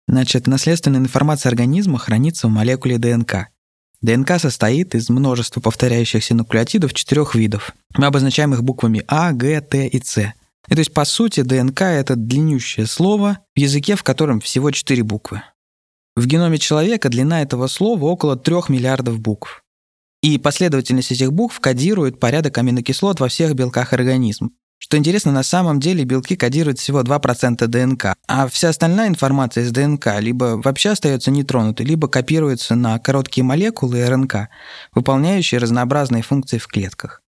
Значит, 0.08 0.48
наследственная 0.48 1.00
информация 1.00 1.50
организма 1.50 2.00
хранится 2.00 2.48
в 2.48 2.52
молекуле 2.52 2.98
ДНК. 2.98 3.50
ДНК 4.02 4.40
состоит 4.40 4.96
из 4.96 5.10
множества 5.10 5.62
повторяющихся 5.62 6.34
нуклеотидов 6.34 6.94
четырех 6.94 7.36
видов. 7.36 7.74
Мы 7.96 8.08
обозначаем 8.08 8.54
их 8.54 8.64
буквами 8.64 9.04
А, 9.08 9.32
Г, 9.32 9.62
Т 9.62 9.88
и 9.88 10.04
С. 10.04 10.34
И 10.68 10.74
то 10.74 10.80
есть, 10.80 10.94
по 10.94 11.06
сути, 11.06 11.42
ДНК— 11.42 11.82
это 11.84 12.16
длиннющее 12.16 12.88
слово 12.88 13.40
в 13.56 13.60
языке, 13.60 13.96
в 13.96 14.04
котором 14.04 14.42
всего 14.42 14.72
четыре 14.72 15.04
буквы. 15.04 15.44
В 16.16 16.26
геноме 16.26 16.58
человека 16.58 17.10
длина 17.10 17.44
этого 17.44 17.68
слова 17.68 18.06
около 18.06 18.36
трех 18.36 18.70
миллиардов 18.70 19.20
букв. 19.20 19.64
И 20.26 20.40
последовательность 20.40 21.12
этих 21.12 21.32
букв 21.32 21.60
кодирует 21.60 22.20
порядок 22.20 22.58
аминокислот 22.58 23.20
во 23.20 23.28
всех 23.28 23.54
белках 23.54 23.94
организма. 23.94 24.50
Что 24.80 24.98
интересно, 24.98 25.32
на 25.32 25.44
самом 25.44 25.80
деле 25.80 26.04
белки 26.04 26.36
кодируют 26.36 26.80
всего 26.80 27.02
2% 27.02 27.68
ДНК, 27.68 28.16
а 28.28 28.48
вся 28.48 28.70
остальная 28.70 29.08
информация 29.08 29.66
из 29.66 29.72
ДНК 29.72 30.20
либо 30.20 30.60
вообще 30.64 30.90
остается 30.90 31.30
нетронутой, 31.30 31.86
либо 31.86 32.08
копируется 32.08 32.74
на 32.74 32.98
короткие 32.98 33.44
молекулы 33.44 34.04
РНК, 34.04 34.50
выполняющие 34.96 35.60
разнообразные 35.60 36.24
функции 36.24 36.58
в 36.58 36.66
клетках. 36.66 37.22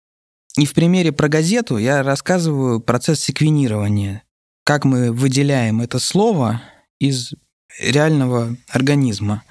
И 0.57 0.65
в 0.65 0.73
примере 0.73 1.11
про 1.11 1.27
газету 1.27 1.77
я 1.77 2.01
рассказываю 2.01 2.79
процесс 2.79 3.19
секвенирования, 3.19 4.23
как 4.63 4.85
мы 4.85 5.11
выделяем 5.11 5.81
это 5.81 5.99
слово 5.99 6.63
из 6.97 7.35
реального 7.79 8.57
организма. 8.69 9.43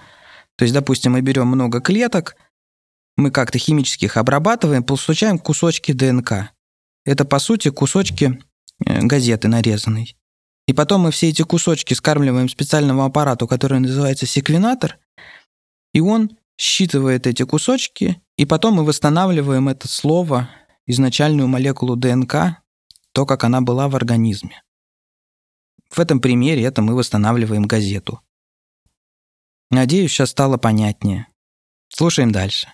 То 0.57 0.65
есть, 0.65 0.75
допустим, 0.75 1.13
мы 1.13 1.21
берем 1.21 1.47
много 1.47 1.81
клеток, 1.81 2.35
мы 3.17 3.31
как-то 3.31 3.59
химически 3.59 4.05
их 4.05 4.17
обрабатываем, 4.17 4.85
получаем 4.85 5.39
кусочки 5.39 5.93
ДНК. 5.93 6.53
Это, 7.05 7.25
по 7.25 7.39
сути, 7.39 7.71
кусочки 7.71 8.43
э, 8.85 9.03
газеты 9.03 9.49
нарезанной. 9.49 10.17
И 10.67 10.73
потом 10.73 11.03
мы 11.03 11.11
все 11.13 11.29
эти 11.29 11.43
кусочки 11.43 11.95
скармливаем 11.95 12.49
специальному 12.49 13.05
аппарату, 13.05 13.47
который 13.47 13.79
называется 13.79 14.27
секвенатор, 14.27 14.99
и 15.95 16.01
он 16.01 16.37
считывает 16.59 17.27
эти 17.27 17.45
кусочки, 17.45 18.21
и 18.37 18.45
потом 18.45 18.75
мы 18.75 18.85
восстанавливаем 18.85 19.69
это 19.69 19.89
слово, 19.89 20.51
изначальную 20.87 21.49
молекулу 21.49 21.97
ДНК, 21.97 22.63
то, 23.13 23.27
как 23.27 23.45
она 23.45 23.61
была 23.61 23.89
в 23.89 23.97
организме. 23.97 24.63
В 25.89 26.01
этом 26.01 26.21
примере 26.21 26.65
это 26.65 26.83
мы 26.83 26.95
восстанавливаем 26.95 27.65
газету. 27.65 28.21
Надеюсь, 29.71 30.13
сейчас 30.13 30.31
стало 30.31 30.59
понятнее. 30.59 31.29
Слушаем 31.89 32.33
дальше. 32.33 32.69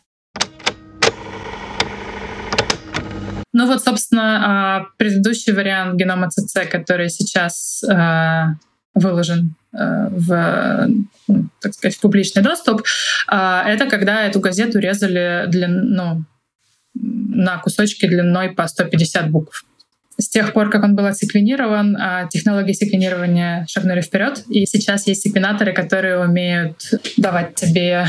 Ну 3.52 3.66
вот, 3.66 3.84
собственно, 3.84 4.78
а, 4.78 4.86
предыдущий 4.96 5.52
вариант 5.52 5.96
генома 5.96 6.30
ЦЦ, 6.30 6.68
который 6.70 7.10
сейчас 7.10 7.84
а, 7.84 8.54
выложен 8.94 9.54
а, 9.72 10.08
в, 10.10 10.88
ну, 11.28 11.48
так 11.60 11.74
сказать, 11.74 11.96
в 11.96 12.00
публичный 12.00 12.42
доступ, 12.42 12.82
это 13.26 13.86
когда 13.90 14.24
эту 14.24 14.40
газету 14.40 14.78
резали 14.78 15.44
длин, 15.48 15.90
ну, 15.92 16.24
на 16.94 17.58
кусочки 17.58 18.06
длиной 18.06 18.50
по 18.50 18.66
150 18.66 19.30
букв. 19.30 19.64
С 20.18 20.28
тех 20.28 20.52
пор, 20.52 20.70
как 20.70 20.84
он 20.84 20.94
был 20.94 21.06
отсеквенирован, 21.06 21.96
технологии 22.30 22.74
секвенирования 22.74 23.66
шагнули 23.66 24.02
вперед, 24.02 24.44
и 24.50 24.66
сейчас 24.66 25.06
есть 25.06 25.22
секвенаторы, 25.22 25.72
которые 25.72 26.18
умеют 26.18 26.92
давать 27.16 27.54
тебе 27.54 28.06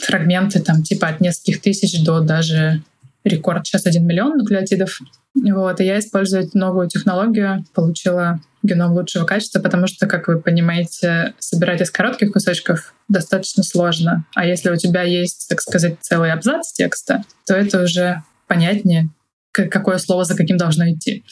фрагменты 0.00 0.60
там 0.60 0.82
типа 0.82 1.08
от 1.08 1.20
нескольких 1.20 1.60
тысяч 1.60 2.02
до 2.02 2.20
даже 2.20 2.82
рекорд 3.28 3.66
сейчас 3.66 3.86
1 3.86 4.06
миллион 4.06 4.38
нуклеотидов. 4.38 5.00
Вот, 5.34 5.80
и 5.80 5.84
я 5.84 5.98
использую 5.98 6.44
эту 6.44 6.56
новую 6.58 6.88
технологию, 6.88 7.64
получила 7.74 8.40
геном 8.62 8.92
лучшего 8.92 9.24
качества, 9.24 9.60
потому 9.60 9.86
что, 9.86 10.06
как 10.06 10.28
вы 10.28 10.40
понимаете, 10.40 11.34
собирать 11.38 11.80
из 11.80 11.90
коротких 11.90 12.32
кусочков 12.32 12.94
достаточно 13.08 13.62
сложно. 13.62 14.24
А 14.34 14.46
если 14.46 14.70
у 14.70 14.76
тебя 14.76 15.02
есть, 15.02 15.46
так 15.48 15.60
сказать, 15.60 15.98
целый 16.00 16.32
абзац 16.32 16.72
текста, 16.72 17.22
то 17.46 17.54
это 17.54 17.82
уже 17.82 18.22
понятнее, 18.46 19.10
какое 19.52 19.98
слово 19.98 20.24
за 20.24 20.36
каким 20.36 20.56
должно 20.56 20.90
идти. 20.90 21.24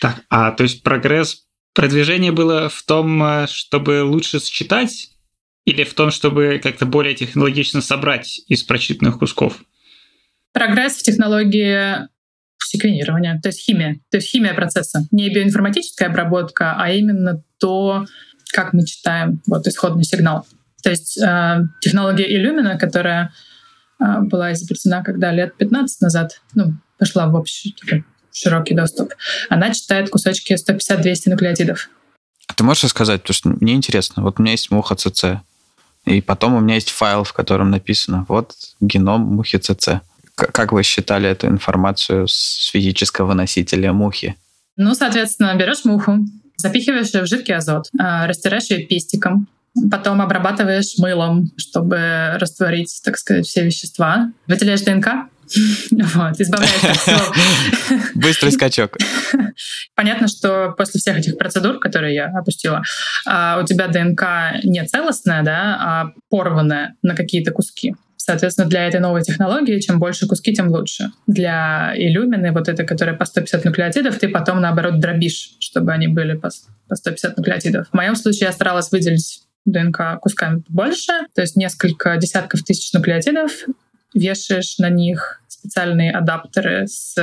Так, 0.00 0.22
а 0.28 0.52
то 0.52 0.62
есть 0.62 0.82
прогресс, 0.82 1.42
продвижение 1.74 2.32
было 2.32 2.68
в 2.68 2.82
том, 2.82 3.22
э, 3.22 3.46
чтобы 3.48 4.02
лучше 4.02 4.40
считать, 4.40 5.10
или 5.66 5.84
в 5.84 5.94
том, 5.94 6.10
чтобы 6.10 6.58
как-то 6.62 6.86
более 6.86 7.14
технологично 7.14 7.82
собрать 7.82 8.40
из 8.48 8.62
прочитанных 8.62 9.18
кусков? 9.18 9.62
Прогресс 10.52 10.94
в 10.94 11.02
технологии 11.02 12.08
секвенирования, 12.58 13.40
то 13.42 13.48
есть 13.48 13.60
химия, 13.60 14.00
то 14.10 14.18
есть 14.18 14.28
химия 14.28 14.54
процесса, 14.54 15.06
не 15.10 15.32
биоинформатическая 15.32 16.08
обработка, 16.08 16.76
а 16.78 16.90
именно 16.90 17.42
то, 17.58 18.06
как 18.52 18.72
мы 18.72 18.84
читаем 18.84 19.42
вот 19.46 19.66
исходный 19.66 20.04
сигнал. 20.04 20.46
То 20.82 20.90
есть 20.90 21.20
э, 21.20 21.60
технология 21.80 22.26
Illumina, 22.36 22.78
которая 22.78 23.32
э, 24.00 24.20
была 24.20 24.52
изобретена 24.52 25.02
когда 25.02 25.32
лет 25.32 25.56
15 25.56 26.00
назад, 26.00 26.40
ну, 26.54 26.74
пошла 26.98 27.26
в 27.26 27.34
общий 27.34 27.74
такой 27.80 28.04
широкий 28.32 28.74
доступ, 28.74 29.14
она 29.48 29.72
читает 29.72 30.10
кусочки 30.10 30.52
150-200 30.54 31.30
нуклеотидов. 31.30 31.90
А 32.46 32.54
ты 32.54 32.64
можешь 32.64 32.84
рассказать, 32.84 33.22
потому 33.22 33.34
что 33.34 33.48
мне 33.60 33.74
интересно. 33.74 34.22
Вот 34.22 34.38
у 34.38 34.42
меня 34.42 34.52
есть 34.52 34.70
муха 34.70 34.94
ЦЦ, 34.94 35.42
и 36.04 36.20
потом 36.20 36.54
у 36.54 36.60
меня 36.60 36.74
есть 36.76 36.90
файл, 36.90 37.24
в 37.24 37.32
котором 37.32 37.70
написано 37.70 38.24
вот 38.28 38.54
геном 38.80 39.22
мухи 39.22 39.58
ЦЦ. 39.58 40.00
Как 40.52 40.72
вы 40.72 40.82
считали 40.82 41.28
эту 41.28 41.46
информацию 41.48 42.26
с 42.28 42.70
физического 42.72 43.34
носителя 43.34 43.92
мухи? 43.92 44.36
Ну, 44.76 44.94
соответственно, 44.94 45.54
берешь 45.54 45.84
муху, 45.84 46.18
запихиваешь 46.56 47.12
ее 47.12 47.22
в 47.22 47.26
жидкий 47.26 47.54
азот, 47.54 47.88
а, 47.98 48.26
растираешь 48.26 48.70
ее 48.70 48.86
пестиком, 48.86 49.46
потом 49.90 50.20
обрабатываешь 50.20 50.98
мылом, 50.98 51.50
чтобы 51.56 52.32
растворить, 52.36 53.00
так 53.04 53.18
сказать, 53.18 53.46
все 53.46 53.64
вещества, 53.64 54.32
выделяешь 54.46 54.80
ДНК, 54.80 55.28
вот, 55.90 56.40
избавляешься 56.40 56.90
от 56.90 56.96
всего. 56.96 57.98
Быстрый 58.14 58.52
скачок. 58.52 58.96
Понятно, 59.94 60.28
что 60.28 60.74
после 60.76 61.00
всех 61.00 61.18
этих 61.18 61.36
процедур, 61.36 61.78
которые 61.78 62.14
я 62.14 62.26
опустила, 62.26 62.82
а, 63.26 63.60
у 63.60 63.66
тебя 63.66 63.88
ДНК 63.88 64.62
не 64.64 64.84
целостная, 64.86 65.42
да, 65.42 65.76
а 65.80 66.12
порванная 66.28 66.94
на 67.02 67.16
какие-то 67.16 67.50
куски. 67.50 67.94
Соответственно, 68.30 68.68
для 68.68 68.86
этой 68.86 69.00
новой 69.00 69.22
технологии, 69.22 69.80
чем 69.80 69.98
больше 69.98 70.28
куски, 70.28 70.54
тем 70.54 70.68
лучше. 70.68 71.10
Для 71.26 71.92
иллюмины, 71.96 72.52
вот 72.52 72.68
этой, 72.68 72.86
которая 72.86 73.16
по 73.16 73.24
150 73.24 73.64
нуклеотидов, 73.64 74.16
ты 74.20 74.28
потом, 74.28 74.60
наоборот, 74.60 75.00
дробишь, 75.00 75.56
чтобы 75.58 75.90
они 75.90 76.06
были 76.06 76.34
по, 76.34 76.48
по 76.88 76.94
150 76.94 77.36
нуклеотидов. 77.36 77.88
В 77.88 77.92
моем 77.92 78.14
случае 78.14 78.46
я 78.46 78.52
старалась 78.52 78.92
выделить 78.92 79.42
ДНК 79.64 80.20
кусками 80.20 80.60
побольше, 80.60 81.12
то 81.34 81.40
есть 81.40 81.56
несколько 81.56 82.16
десятков 82.18 82.62
тысяч 82.62 82.92
нуклеотидов, 82.92 83.50
вешаешь 84.14 84.78
на 84.78 84.90
них 84.90 85.42
специальные 85.48 86.12
адаптеры 86.12 86.86
с 86.86 87.16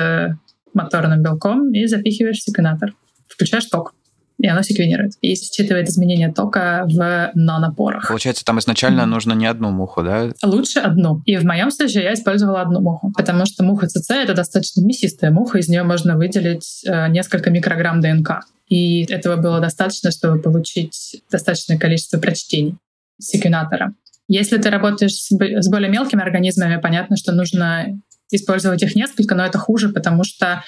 моторным 0.73 1.23
белком 1.23 1.71
и 1.73 1.85
запихиваешь 1.87 2.41
секвенатор. 2.41 2.93
Включаешь 3.29 3.65
ток 3.67 3.93
и 4.39 4.47
оно 4.47 4.61
секвенирует. 4.61 5.13
И 5.21 5.35
считывает 5.35 5.89
изменения 5.89 6.31
тока 6.31 6.85
в 6.85 7.31
нанопорах. 7.33 8.07
Получается, 8.07 8.45
там 8.45 8.59
изначально 8.59 9.01
mm-hmm. 9.01 9.05
нужно 9.05 9.33
не 9.33 9.47
одну 9.47 9.71
муху, 9.71 10.03
да? 10.03 10.29
Лучше 10.43 10.79
одну. 10.79 11.21
И 11.25 11.37
в 11.37 11.43
моем 11.43 11.71
случае 11.71 12.03
я 12.03 12.13
использовала 12.13 12.61
одну 12.61 12.81
муху, 12.81 13.11
потому 13.15 13.45
что 13.45 13.63
муха 13.63 13.87
ЦЦ— 13.87 14.09
это 14.11 14.33
достаточно 14.33 14.81
мясистая 14.81 15.31
муха, 15.31 15.57
из 15.57 15.67
нее 15.67 15.83
можно 15.83 16.15
выделить 16.15 16.83
э, 16.85 17.07
несколько 17.09 17.49
микрограмм 17.49 18.01
ДНК. 18.01 18.41
и 18.69 19.05
этого 19.11 19.37
было 19.37 19.59
достаточно, 19.59 20.11
чтобы 20.11 20.41
получить 20.41 21.23
достаточное 21.31 21.77
количество 21.77 22.19
прочтений 22.19 22.75
секвенатора. 23.19 23.93
Если 24.27 24.57
ты 24.57 24.69
работаешь 24.69 25.13
с 25.13 25.69
более 25.69 25.89
мелкими 25.89 26.21
организмами, 26.21 26.79
понятно, 26.79 27.15
что 27.15 27.31
нужно 27.31 27.97
использовать 28.29 28.83
их 28.83 28.95
несколько, 28.95 29.35
но 29.35 29.45
это 29.45 29.57
хуже, 29.57 29.89
потому 29.89 30.23
что 30.25 30.63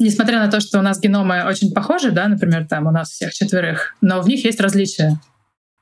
несмотря 0.00 0.40
на 0.40 0.50
то, 0.50 0.60
что 0.60 0.78
у 0.78 0.82
нас 0.82 1.00
геномы 1.00 1.44
очень 1.46 1.72
похожи, 1.72 2.10
да, 2.10 2.28
например, 2.28 2.66
там 2.66 2.86
у 2.86 2.90
нас 2.90 3.10
всех 3.10 3.32
четверых, 3.32 3.94
но 4.00 4.20
в 4.20 4.28
них 4.28 4.44
есть 4.44 4.60
различия. 4.60 5.20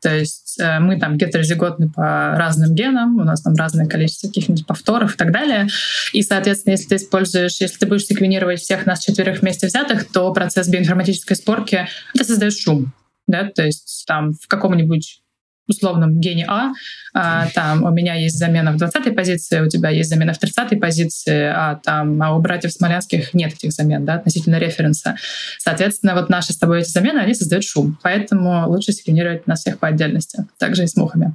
То 0.00 0.14
есть 0.14 0.58
э, 0.60 0.78
мы 0.78 0.98
там 0.98 1.16
гетерозиготны 1.16 1.90
по 1.90 2.36
разным 2.36 2.74
генам, 2.74 3.16
у 3.16 3.24
нас 3.24 3.42
там 3.42 3.54
разное 3.54 3.86
количество 3.86 4.28
каких-нибудь 4.28 4.66
повторов 4.66 5.14
и 5.14 5.16
так 5.16 5.32
далее. 5.32 5.68
И, 6.12 6.22
соответственно, 6.22 6.72
если 6.72 6.88
ты 6.88 6.96
используешь, 6.96 7.60
если 7.60 7.78
ты 7.78 7.86
будешь 7.86 8.06
секвенировать 8.06 8.60
всех 8.60 8.86
нас 8.86 9.00
четверых 9.00 9.40
вместе 9.40 9.66
взятых, 9.66 10.10
то 10.10 10.32
процесс 10.32 10.68
биоинформатической 10.68 11.36
сборки 11.36 11.88
это 12.14 12.24
создает 12.24 12.56
шум. 12.56 12.92
Да? 13.26 13.50
То 13.52 13.64
есть 13.64 14.04
там 14.06 14.34
в 14.34 14.46
каком-нибудь 14.46 15.20
условном 15.68 16.20
гене 16.20 16.46
А, 16.48 16.72
а, 17.14 17.48
там 17.54 17.84
у 17.84 17.90
меня 17.90 18.14
есть 18.14 18.38
замена 18.38 18.72
в 18.72 18.76
20-й 18.76 19.12
позиции, 19.12 19.60
у 19.60 19.68
тебя 19.68 19.90
есть 19.90 20.10
замена 20.10 20.32
в 20.32 20.42
30-й 20.42 20.76
позиции, 20.76 21.44
а 21.44 21.80
там 21.82 22.20
а 22.22 22.34
у 22.34 22.40
братьев 22.40 22.72
Смолянских 22.72 23.34
нет 23.34 23.52
этих 23.54 23.72
замен, 23.72 24.04
да, 24.04 24.14
относительно 24.14 24.56
референса. 24.56 25.16
Соответственно, 25.58 26.14
вот 26.14 26.28
наши 26.28 26.52
с 26.52 26.58
тобой 26.58 26.80
эти 26.80 26.90
замены, 26.90 27.18
они 27.18 27.34
создают 27.34 27.64
шум, 27.64 27.98
поэтому 28.02 28.68
лучше 28.68 28.92
секвенировать 28.92 29.46
нас 29.46 29.60
всех 29.60 29.78
по 29.78 29.88
отдельности, 29.88 30.46
также 30.58 30.84
и 30.84 30.86
с 30.86 30.96
мухами. 30.96 31.34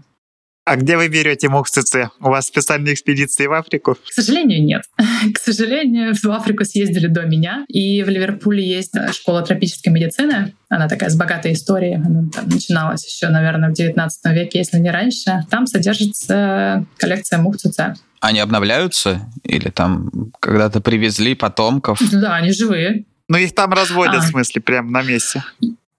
А 0.66 0.78
где 0.78 0.96
вы 0.96 1.10
берете 1.10 1.50
ЦЦ? 1.50 1.96
У 2.22 2.30
вас 2.30 2.48
специальные 2.48 2.94
экспедиции 2.94 3.48
в 3.48 3.54
Африку? 3.54 3.96
К 3.96 4.14
сожалению, 4.14 4.64
нет. 4.64 4.84
К 5.34 5.38
сожалению, 5.38 6.14
в 6.16 6.26
Африку 6.32 6.64
съездили 6.64 7.08
до 7.08 7.24
меня. 7.24 7.66
И 7.68 8.02
в 8.04 8.10
Ливерпуле 8.10 8.66
есть 8.66 8.94
школа 9.12 9.42
тропической 9.42 9.92
медицины. 9.92 10.54
Она 10.70 10.88
такая 10.88 11.10
с 11.10 11.16
богатой 11.16 11.54
историей. 11.54 11.96
Она 11.96 12.30
там 12.34 12.48
начиналась 12.48 13.06
еще, 13.06 13.28
наверное, 13.28 13.70
в 13.70 13.74
19 13.74 14.26
веке, 14.34 14.60
если 14.60 14.78
не 14.78 14.90
раньше. 14.90 15.44
Там 15.50 15.68
содержится 15.68 16.86
коллекция 16.98 17.40
мух 17.40 17.58
ЦЦ. 17.58 18.00
Они 18.22 18.40
обновляются? 18.40 19.30
Или 19.44 19.70
там 19.70 20.32
когда-то 20.40 20.80
привезли 20.80 21.36
потомков? 21.36 22.00
Да, 22.10 22.36
они 22.36 22.54
живые. 22.54 23.04
Ну, 23.28 23.38
их 23.38 23.54
там 23.54 23.74
разводят, 23.74 24.16
а. 24.16 24.20
в 24.22 24.28
смысле, 24.28 24.62
прямо 24.62 24.90
на 24.92 25.02
месте. 25.02 25.44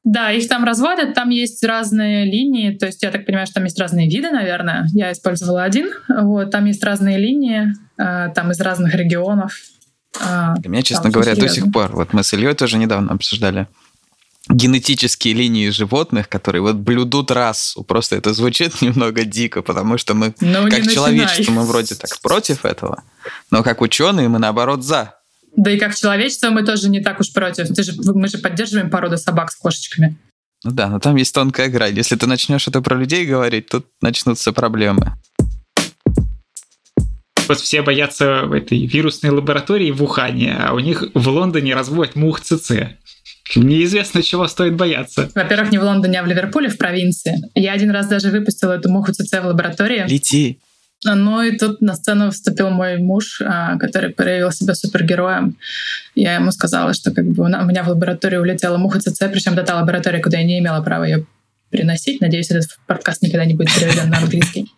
Да, 0.04 0.30
их 0.30 0.48
там 0.48 0.64
разводят, 0.64 1.14
там 1.14 1.30
есть 1.30 1.64
разные 1.64 2.26
линии, 2.26 2.76
то 2.76 2.86
есть 2.86 3.02
я 3.02 3.10
так 3.10 3.24
понимаю, 3.24 3.46
что 3.46 3.54
там 3.54 3.64
есть 3.64 3.78
разные 3.78 4.06
виды, 4.06 4.30
наверное. 4.30 4.86
Я 4.92 5.10
использовала 5.12 5.62
один, 5.62 5.88
вот, 6.08 6.50
там 6.50 6.66
есть 6.66 6.84
разные 6.84 7.16
линии, 7.18 7.72
э, 7.96 8.28
там 8.34 8.50
из 8.50 8.60
разных 8.60 8.94
регионов. 8.94 9.56
Э, 10.20 10.54
Для 10.58 10.70
меня, 10.70 10.82
честно 10.82 11.08
говоря, 11.08 11.34
до 11.34 11.48
сих 11.48 11.72
пор, 11.72 11.92
вот 11.96 12.12
мы 12.12 12.22
с 12.22 12.34
Ильей 12.34 12.54
тоже 12.54 12.76
недавно 12.76 13.12
обсуждали 13.12 13.66
генетические 14.50 15.32
линии 15.32 15.70
животных, 15.70 16.28
которые 16.28 16.60
вот 16.60 16.76
блюдут 16.76 17.30
расу. 17.30 17.82
Просто 17.82 18.16
это 18.16 18.34
звучит 18.34 18.80
немного 18.82 19.24
дико, 19.24 19.62
потому 19.62 19.96
что 19.96 20.14
мы, 20.14 20.34
ну, 20.40 20.68
как 20.68 20.82
человечество, 20.82 21.52
мы 21.52 21.62
вроде 21.64 21.94
так 21.94 22.20
против 22.20 22.64
этого, 22.64 23.04
но 23.50 23.62
как 23.62 23.80
ученые 23.80 24.28
мы 24.28 24.38
наоборот 24.38 24.84
за. 24.84 25.14
Да 25.56 25.70
и 25.70 25.78
как 25.78 25.94
человечество 25.94 26.50
мы 26.50 26.64
тоже 26.64 26.88
не 26.88 27.00
так 27.00 27.20
уж 27.20 27.32
против. 27.32 27.68
Ты 27.68 27.82
же, 27.82 27.92
мы 27.96 28.28
же 28.28 28.38
поддерживаем 28.38 28.90
породу 28.90 29.18
собак 29.18 29.52
с 29.52 29.56
кошечками. 29.56 30.16
Ну 30.64 30.70
да, 30.70 30.88
но 30.88 30.98
там 30.98 31.16
есть 31.16 31.34
тонкая 31.34 31.68
грань. 31.68 31.96
Если 31.96 32.16
ты 32.16 32.26
начнешь 32.26 32.66
это 32.66 32.80
про 32.80 32.96
людей 32.96 33.26
говорить, 33.26 33.68
тут 33.68 33.86
начнутся 34.00 34.52
проблемы. 34.52 35.12
Вот 37.46 37.60
все 37.60 37.82
боятся 37.82 38.44
в 38.46 38.52
этой 38.52 38.86
вирусной 38.86 39.30
лаборатории 39.30 39.90
в 39.90 40.02
Ухане, 40.02 40.56
а 40.58 40.72
у 40.72 40.78
них 40.78 41.04
в 41.12 41.28
Лондоне 41.28 41.74
разводят 41.74 42.16
мух 42.16 42.40
ЦЦ. 42.40 42.72
Неизвестно, 43.54 44.22
чего 44.22 44.48
стоит 44.48 44.74
бояться. 44.76 45.30
Во-первых, 45.34 45.70
не 45.70 45.78
в 45.78 45.82
Лондоне, 45.82 46.20
а 46.20 46.22
в 46.22 46.26
Ливерпуле, 46.26 46.70
в 46.70 46.78
провинции. 46.78 47.34
Я 47.54 47.72
один 47.72 47.90
раз 47.90 48.06
даже 48.06 48.30
выпустила 48.30 48.72
эту 48.72 48.90
муху 48.90 49.12
ЦЦ 49.12 49.42
в 49.42 49.46
лаборатории. 49.46 50.04
Лети. 50.08 50.60
Ну 51.04 51.42
и 51.42 51.56
тут 51.56 51.80
на 51.80 51.94
сцену 51.94 52.30
вступил 52.30 52.70
мой 52.70 52.98
муж, 52.98 53.42
а, 53.44 53.76
который 53.78 54.10
проявил 54.10 54.50
себя 54.50 54.74
супергероем. 54.74 55.56
Я 56.14 56.36
ему 56.36 56.50
сказала, 56.50 56.94
что 56.94 57.10
как 57.10 57.26
бы 57.26 57.44
у 57.44 57.46
меня 57.46 57.82
в 57.82 57.88
лаборатории 57.88 58.36
улетела 58.36 58.78
муха 58.78 59.00
ЦЦ, 59.00 59.24
причем 59.30 59.54
до 59.54 59.62
та 59.62 59.76
лаборатория, 59.76 60.20
куда 60.20 60.38
я 60.38 60.44
не 60.44 60.58
имела 60.58 60.82
права 60.82 61.04
ее 61.04 61.26
приносить. 61.70 62.20
Надеюсь, 62.20 62.50
этот 62.50 62.70
подкаст 62.86 63.22
никогда 63.22 63.44
не 63.44 63.54
будет 63.54 63.74
переведен 63.74 64.08
на 64.08 64.18
английский. 64.18 64.70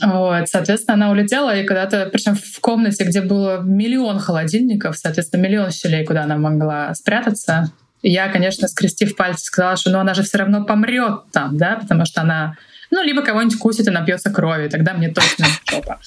Вот, 0.00 0.48
соответственно, 0.48 0.94
она 0.94 1.10
улетела 1.10 1.54
и 1.56 1.66
куда-то, 1.66 2.08
причем 2.10 2.34
в 2.34 2.60
комнате, 2.60 3.04
где 3.04 3.20
было 3.20 3.60
миллион 3.60 4.18
холодильников, 4.20 4.96
соответственно, 4.96 5.42
миллион 5.42 5.70
щелей, 5.70 6.04
куда 6.04 6.24
она 6.24 6.36
могла 6.36 6.94
спрятаться. 6.94 7.72
я, 8.02 8.28
конечно, 8.28 8.68
скрестив 8.68 9.16
пальцы, 9.16 9.44
сказала, 9.44 9.76
что 9.76 9.90
ну 9.90 9.98
она 9.98 10.14
же 10.14 10.22
все 10.22 10.38
равно 10.38 10.64
помрет 10.64 11.30
там, 11.32 11.56
да, 11.56 11.76
потому 11.76 12.04
что 12.06 12.22
она 12.22 12.56
ну, 12.92 13.02
либо 13.02 13.22
кого-нибудь 13.22 13.58
кусит 13.58 13.88
и 13.88 13.90
напьется 13.90 14.30
крови, 14.30 14.68
тогда 14.68 14.92
мне 14.92 15.08
точно 15.08 15.46
жопа. 15.68 15.98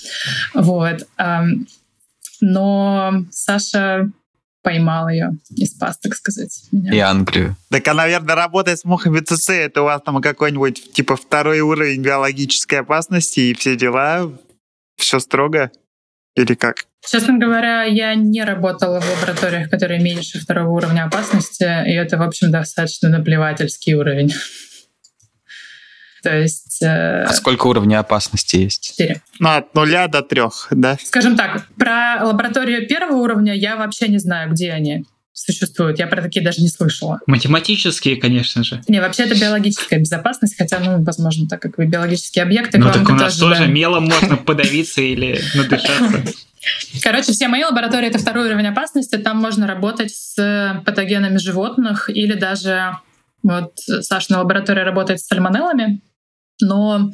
Вот. 0.54 1.08
Но 2.42 3.26
Саша 3.32 4.10
поймал 4.62 5.10
ее 5.10 5.32
и 5.50 5.66
спас, 5.66 5.98
так 5.98 6.16
сказать. 6.16 6.64
Меня. 6.72 6.94
И 6.94 7.00
Англию. 7.00 7.56
Так, 7.70 7.88
а, 7.88 7.94
наверное, 7.94 8.36
работает 8.36 8.80
с 8.80 8.86
мухами 8.86 9.20
ЦЦ, 9.20 9.50
это 9.50 9.82
у 9.82 9.86
вас 9.86 10.02
там 10.04 10.22
какой-нибудь, 10.22 10.94
типа, 10.94 11.16
второй 11.16 11.60
уровень 11.60 12.02
биологической 12.02 12.80
опасности 12.80 13.40
и 13.40 13.54
все 13.54 13.76
дела, 13.76 14.32
все 14.96 15.20
строго? 15.20 15.72
Или 16.36 16.54
как? 16.54 16.86
Честно 17.08 17.38
говоря, 17.38 17.84
я 17.84 18.14
не 18.16 18.44
работала 18.44 19.00
в 19.00 19.10
лабораториях, 19.10 19.70
которые 19.70 20.02
меньше 20.02 20.40
второго 20.40 20.70
уровня 20.70 21.06
опасности, 21.06 21.64
и 21.64 21.94
это, 21.94 22.18
в 22.18 22.22
общем, 22.22 22.52
достаточно 22.52 23.10
наплевательский 23.10 23.94
уровень. 23.94 24.34
То 26.26 26.36
есть... 26.36 26.82
Э, 26.82 27.22
а 27.22 27.34
сколько 27.34 27.68
уровней 27.68 27.94
опасности 27.94 28.56
есть? 28.56 28.82
Четыре. 28.82 29.22
Ну, 29.38 29.50
от 29.50 29.76
нуля 29.76 30.08
до 30.08 30.24
трех, 30.24 30.70
да? 30.72 30.98
Скажем 31.04 31.38
так, 31.38 31.68
про 31.78 32.26
лабораторию 32.26 32.88
первого 32.88 33.18
уровня 33.18 33.54
я 33.54 33.76
вообще 33.76 34.08
не 34.08 34.18
знаю, 34.18 34.50
где 34.50 34.72
они 34.72 35.06
существуют. 35.34 36.00
Я 36.00 36.08
про 36.08 36.24
такие 36.24 36.44
даже 36.44 36.64
не 36.64 36.70
слышала. 36.70 37.20
Математические, 37.28 38.16
конечно 38.16 38.64
же. 38.64 38.82
Не, 38.88 39.02
вообще 39.02 39.26
это 39.26 39.40
биологическая 39.40 40.00
безопасность, 40.00 40.58
хотя, 40.58 40.80
ну, 40.80 41.04
возможно, 41.04 41.48
так 41.48 41.62
как 41.62 41.78
вы 41.78 41.86
биологические 41.86 42.42
объекты. 42.42 42.80
Ну, 42.80 42.92
так 42.92 43.08
у 43.08 43.14
нас 43.14 43.38
тоже, 43.38 43.66
да. 43.66 43.68
мелом 43.68 44.06
можно 44.06 44.36
подавиться 44.36 45.02
или 45.02 45.40
надышаться. 45.54 46.24
Короче, 47.04 47.34
все 47.34 47.50
мои 47.50 47.64
лаборатории— 47.64 48.08
это 48.10 48.18
второй 48.18 48.48
уровень 48.48 48.66
опасности. 48.66 49.18
Там 49.18 49.38
можно 49.38 49.68
работать 49.68 50.10
с 50.10 50.82
патогенами 50.84 51.38
животных 51.38 52.10
или 52.10 52.34
даже... 52.34 52.98
Вот 53.44 53.74
Сашина 53.78 54.40
лаборатория 54.40 54.82
работает 54.82 55.20
с 55.20 55.28
сальмонеллами, 55.28 56.02
но 56.62 57.12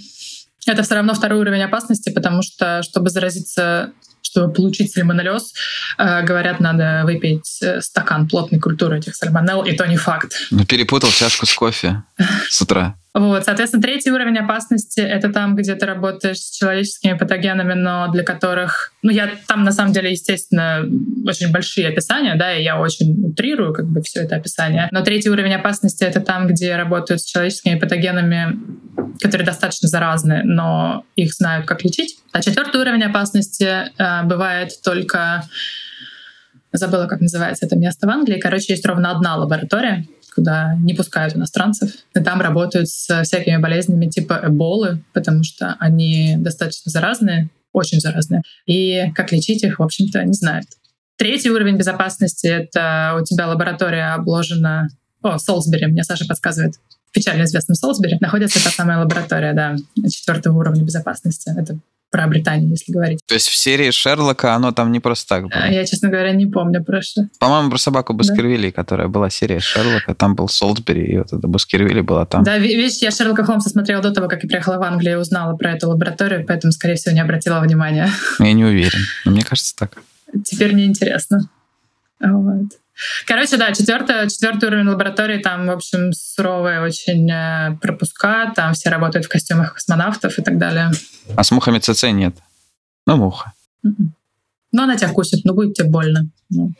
это 0.65 0.83
все 0.83 0.95
равно 0.95 1.13
второй 1.13 1.39
уровень 1.39 1.63
опасности, 1.63 2.11
потому 2.11 2.41
что, 2.41 2.83
чтобы 2.83 3.09
заразиться, 3.09 3.91
чтобы 4.21 4.53
получить 4.53 4.91
сальмонеллез, 4.91 5.53
э, 5.97 6.23
говорят, 6.23 6.59
надо 6.59 7.01
выпить 7.03 7.59
э, 7.61 7.81
стакан 7.81 8.27
плотной 8.27 8.59
культуры 8.59 8.99
этих 8.99 9.15
сальмонелл, 9.15 9.63
и 9.63 9.73
то 9.75 9.85
не 9.87 9.97
факт. 9.97 10.33
Ну, 10.51 10.65
перепутал 10.65 11.09
чашку 11.09 11.45
с 11.45 11.53
кофе 11.53 12.03
с 12.49 12.61
утра. 12.61 12.95
Вот, 13.13 13.43
соответственно, 13.43 13.83
третий 13.83 14.09
уровень 14.09 14.37
опасности— 14.37 14.99
это 15.01 15.29
там, 15.29 15.55
где 15.55 15.75
ты 15.75 15.85
работаешь 15.85 16.37
с 16.37 16.57
человеческими 16.57 17.17
патогенами, 17.17 17.73
но 17.73 18.09
для 18.09 18.23
которых... 18.23 18.93
Ну, 19.01 19.11
я 19.11 19.31
там, 19.47 19.63
на 19.63 19.73
самом 19.73 19.91
деле, 19.91 20.11
естественно, 20.11 20.85
очень 21.25 21.51
большие 21.51 21.89
описания, 21.89 22.35
да, 22.35 22.55
и 22.55 22.63
я 22.63 22.79
очень 22.79 23.21
утрирую 23.21 23.73
как 23.73 23.85
бы 23.87 24.01
все 24.01 24.21
это 24.21 24.37
описание. 24.37 24.87
Но 24.91 25.01
третий 25.01 25.29
уровень 25.29 25.53
опасности— 25.53 26.03
это 26.05 26.21
там, 26.21 26.47
где 26.47 26.77
работают 26.77 27.21
с 27.21 27.25
человеческими 27.25 27.77
патогенами, 27.77 28.57
которые 29.19 29.45
достаточно 29.45 29.89
заразны, 29.89 30.43
но 30.45 31.03
их 31.17 31.33
знают, 31.33 31.65
как 31.65 31.83
лечить. 31.83 32.17
А 32.31 32.41
четвертый 32.41 32.79
уровень 32.79 33.03
опасности 33.03 33.91
э, 33.97 34.23
бывает 34.23 34.81
только... 34.83 35.43
Забыла, 36.73 37.05
как 37.07 37.19
называется 37.19 37.65
это 37.65 37.75
место 37.75 38.07
в 38.07 38.09
Англии. 38.09 38.39
Короче, 38.39 38.71
есть 38.71 38.85
ровно 38.85 39.11
одна 39.11 39.35
лаборатория, 39.35 40.05
куда 40.33 40.75
не 40.75 40.93
пускают 40.93 41.35
иностранцев. 41.35 41.91
И 42.15 42.19
там 42.19 42.41
работают 42.41 42.89
с 42.89 43.23
всякими 43.23 43.57
болезнями 43.57 44.07
типа 44.07 44.39
эболы, 44.43 45.03
потому 45.13 45.43
что 45.43 45.75
они 45.79 46.35
достаточно 46.37 46.91
заразные, 46.91 47.49
очень 47.73 47.99
заразные. 47.99 48.41
И 48.65 49.11
как 49.15 49.31
лечить 49.31 49.63
их, 49.63 49.79
в 49.79 49.83
общем-то, 49.83 50.23
не 50.23 50.33
знают. 50.33 50.67
Третий 51.17 51.51
уровень 51.51 51.77
безопасности— 51.77 52.47
это 52.47 53.17
у 53.19 53.23
тебя 53.23 53.47
лаборатория 53.47 54.13
обложена... 54.13 54.89
О, 55.21 55.37
Солсбери, 55.37 55.85
мне 55.85 56.03
Саша 56.03 56.25
подсказывает. 56.25 56.75
В 57.09 57.13
печально 57.13 57.43
известном 57.43 57.75
Солсбери 57.75 58.17
находится 58.21 58.63
та 58.63 58.71
самая 58.71 58.99
лаборатория, 58.99 59.53
да, 59.53 59.75
четвертого 60.09 60.57
уровня 60.57 60.83
безопасности. 60.83 61.51
Это 61.55 61.77
про 62.11 62.27
Британию, 62.27 62.69
если 62.69 62.91
говорить. 62.91 63.19
То 63.25 63.33
есть 63.33 63.47
в 63.47 63.55
серии 63.55 63.89
Шерлока 63.89 64.53
оно 64.53 64.71
там 64.71 64.91
не 64.91 64.99
просто 64.99 65.27
так 65.29 65.43
было? 65.43 65.69
Я, 65.69 65.85
честно 65.85 66.09
говоря, 66.09 66.33
не 66.33 66.45
помню 66.45 66.83
просто. 66.83 67.29
По-моему, 67.39 67.69
про 67.69 67.77
собаку 67.77 68.13
Баскервилли, 68.13 68.67
да? 68.67 68.73
которая 68.73 69.07
была 69.07 69.29
серия 69.29 69.59
Шерлока, 69.59 70.13
там 70.13 70.35
был 70.35 70.49
Солсбери, 70.49 71.05
и 71.05 71.17
вот 71.17 71.31
эта 71.31 71.47
Баскервилли 71.47 72.01
была 72.01 72.25
там. 72.25 72.43
Да, 72.43 72.57
видишь, 72.57 72.97
я 72.97 73.11
Шерлока 73.11 73.45
Холмса 73.45 73.69
смотрела 73.69 74.01
до 74.01 74.11
того, 74.11 74.27
как 74.27 74.43
я 74.43 74.49
приехала 74.49 74.77
в 74.77 74.83
Англию 74.83 75.17
и 75.17 75.21
узнала 75.21 75.55
про 75.55 75.71
эту 75.71 75.89
лабораторию, 75.89 76.45
поэтому, 76.45 76.73
скорее 76.73 76.95
всего, 76.95 77.15
не 77.15 77.21
обратила 77.21 77.59
внимания. 77.61 78.09
Я 78.39 78.53
не 78.53 78.65
уверен, 78.65 78.99
но 79.25 79.31
мне 79.31 79.43
кажется 79.43 79.73
так. 79.75 79.97
Теперь 80.45 80.73
мне 80.73 80.85
интересно. 80.85 81.49
Вот. 82.19 82.80
Короче, 83.25 83.57
да, 83.57 83.71
четвертый, 83.73 84.29
четвертый 84.29 84.69
уровень 84.69 84.87
лаборатории, 84.87 85.39
там, 85.39 85.67
в 85.67 85.71
общем, 85.71 86.11
суровые 86.13 86.81
очень 86.81 87.29
э, 87.31 87.77
пропуска, 87.81 88.51
там 88.55 88.73
все 88.73 88.89
работают 88.89 89.25
в 89.25 89.29
костюмах 89.29 89.73
космонавтов 89.73 90.37
и 90.37 90.41
так 90.41 90.57
далее. 90.57 90.91
А 91.35 91.43
с 91.43 91.51
мухами 91.51 91.79
ЦЦ 91.79 92.03
нет? 92.05 92.35
Ну, 93.07 93.17
муха. 93.17 93.53
Но 94.73 94.83
она 94.83 94.95
тебя 94.95 95.09
кусит, 95.09 95.43
ну 95.43 95.53
будет 95.53 95.73
тебе 95.73 95.89
больно. 95.89 96.29
Ну. 96.49 96.71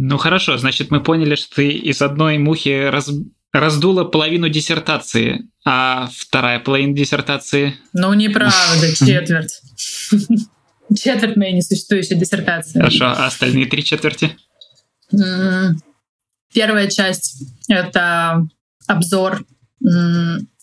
Ну 0.00 0.16
хорошо, 0.16 0.56
значит, 0.58 0.92
мы 0.92 1.02
поняли, 1.02 1.34
что 1.34 1.56
ты 1.56 1.70
из 1.70 2.00
одной 2.02 2.38
мухи 2.38 2.88
раз- 2.88 3.10
раздула 3.58 4.04
половину 4.04 4.48
диссертации, 4.48 5.48
а 5.64 6.08
вторая 6.14 6.60
половина 6.60 6.96
диссертации... 6.96 7.76
Ну, 7.92 8.12
неправда, 8.14 8.92
четверть. 8.98 9.60
Четверть 10.96 11.36
моей 11.36 11.52
несуществующей 11.52 12.16
диссертации. 12.16 12.78
Хорошо, 12.78 13.06
а 13.06 13.26
остальные 13.26 13.66
три 13.66 13.84
четверти? 13.84 14.36
М, 15.12 15.80
Первая 16.52 16.88
часть— 16.88 17.44
это 17.68 18.48
обзор 18.86 19.44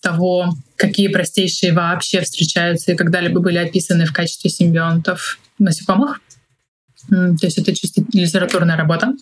того, 0.02 0.50
какие 0.76 1.08
простейшие 1.08 1.74
вообще 1.74 2.22
встречаются 2.22 2.92
и 2.92 2.96
когда-либо 2.96 3.40
были 3.40 3.58
описаны 3.58 4.06
в 4.06 4.14
качестве 4.14 4.50
симбионтов 4.50 5.40
насекомых. 5.58 6.20
То 7.10 7.38
есть 7.42 7.58
это 7.58 7.74
чисто 7.74 8.04
литературная 8.12 8.76
работа. 8.76 9.14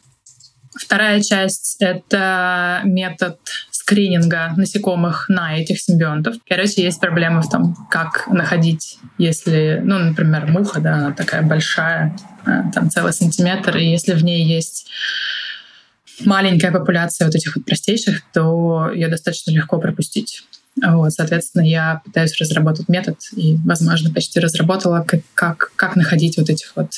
Вторая 0.76 1.21
часть— 1.21 1.78
это 1.80 2.82
метод 2.84 3.38
скрининга 3.71 4.53
насекомых 4.55 5.28
на 5.30 5.57
этих 5.57 5.80
симбионтов. 5.80 6.36
Короче, 6.47 6.84
есть 6.84 6.99
проблемы 6.99 7.41
в 7.41 7.49
том, 7.49 7.76
как 7.89 8.28
находить, 8.28 8.97
если, 9.17 9.82
ну, 9.84 9.99
например, 9.99 10.47
муха, 10.47 10.80
да, 10.80 10.95
она 10.95 11.11
такая 11.11 11.41
большая, 11.41 12.15
э, 12.45 12.63
там 12.74 12.89
целый 12.89 13.13
сантиметр, 13.13 13.78
и 13.78 13.86
если 13.86 14.13
в 14.13 14.24
ней 14.24 14.45
есть 14.45 14.88
маленькая 16.21 16.71
популяция 16.71 17.26
вот 17.26 17.36
этих 17.36 17.55
вот 17.55 17.65
простейших, 17.65 18.21
то 18.34 18.89
ее 18.93 19.09
достаточно 19.09 19.51
легко 19.51 19.80
пропустить. 19.80 20.43
Вот, 20.82 21.11
соответственно, 21.11 21.63
я 21.63 22.01
пытаюсь 22.03 22.36
разработать 22.39 22.89
метод 22.89 23.17
и, 23.36 23.57
возможно, 23.65 24.11
почти 24.11 24.39
разработала, 24.39 25.03
как, 25.07 25.21
как, 25.34 25.71
как 25.76 25.95
находить 25.95 26.38
вот 26.38 26.49
этих 26.49 26.71
вот 26.76 26.89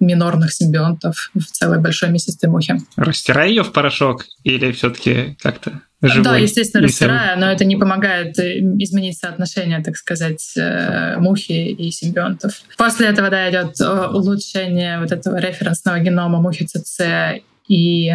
минорных 0.00 0.52
симбионтов 0.52 1.30
в 1.34 1.44
целой 1.44 1.80
большой 1.80 2.10
мясистой 2.10 2.50
мухе. 2.50 2.78
Растирай 2.96 3.50
ее 3.50 3.62
в 3.62 3.72
порошок 3.72 4.26
или 4.42 4.72
все-таки 4.72 5.36
как-то 5.40 5.82
живой? 6.02 6.24
Да, 6.24 6.36
естественно, 6.36 6.84
растирая, 6.84 7.36
но 7.36 7.50
это 7.50 7.64
не 7.64 7.76
помогает 7.76 8.38
э, 8.38 8.58
изменить 8.78 9.18
соотношение, 9.18 9.82
так 9.82 9.96
сказать, 9.96 10.52
э, 10.56 11.16
мухи 11.18 11.52
и 11.52 11.90
симбионтов. 11.90 12.62
После 12.76 13.06
этого, 13.06 13.30
да, 13.30 13.48
идет 13.50 13.80
э, 13.80 14.06
улучшение 14.08 15.00
вот 15.00 15.12
этого 15.12 15.36
референсного 15.38 16.00
генома 16.00 16.40
мухи 16.40 16.66
ЦЦ 16.66 17.42
и, 17.68 18.10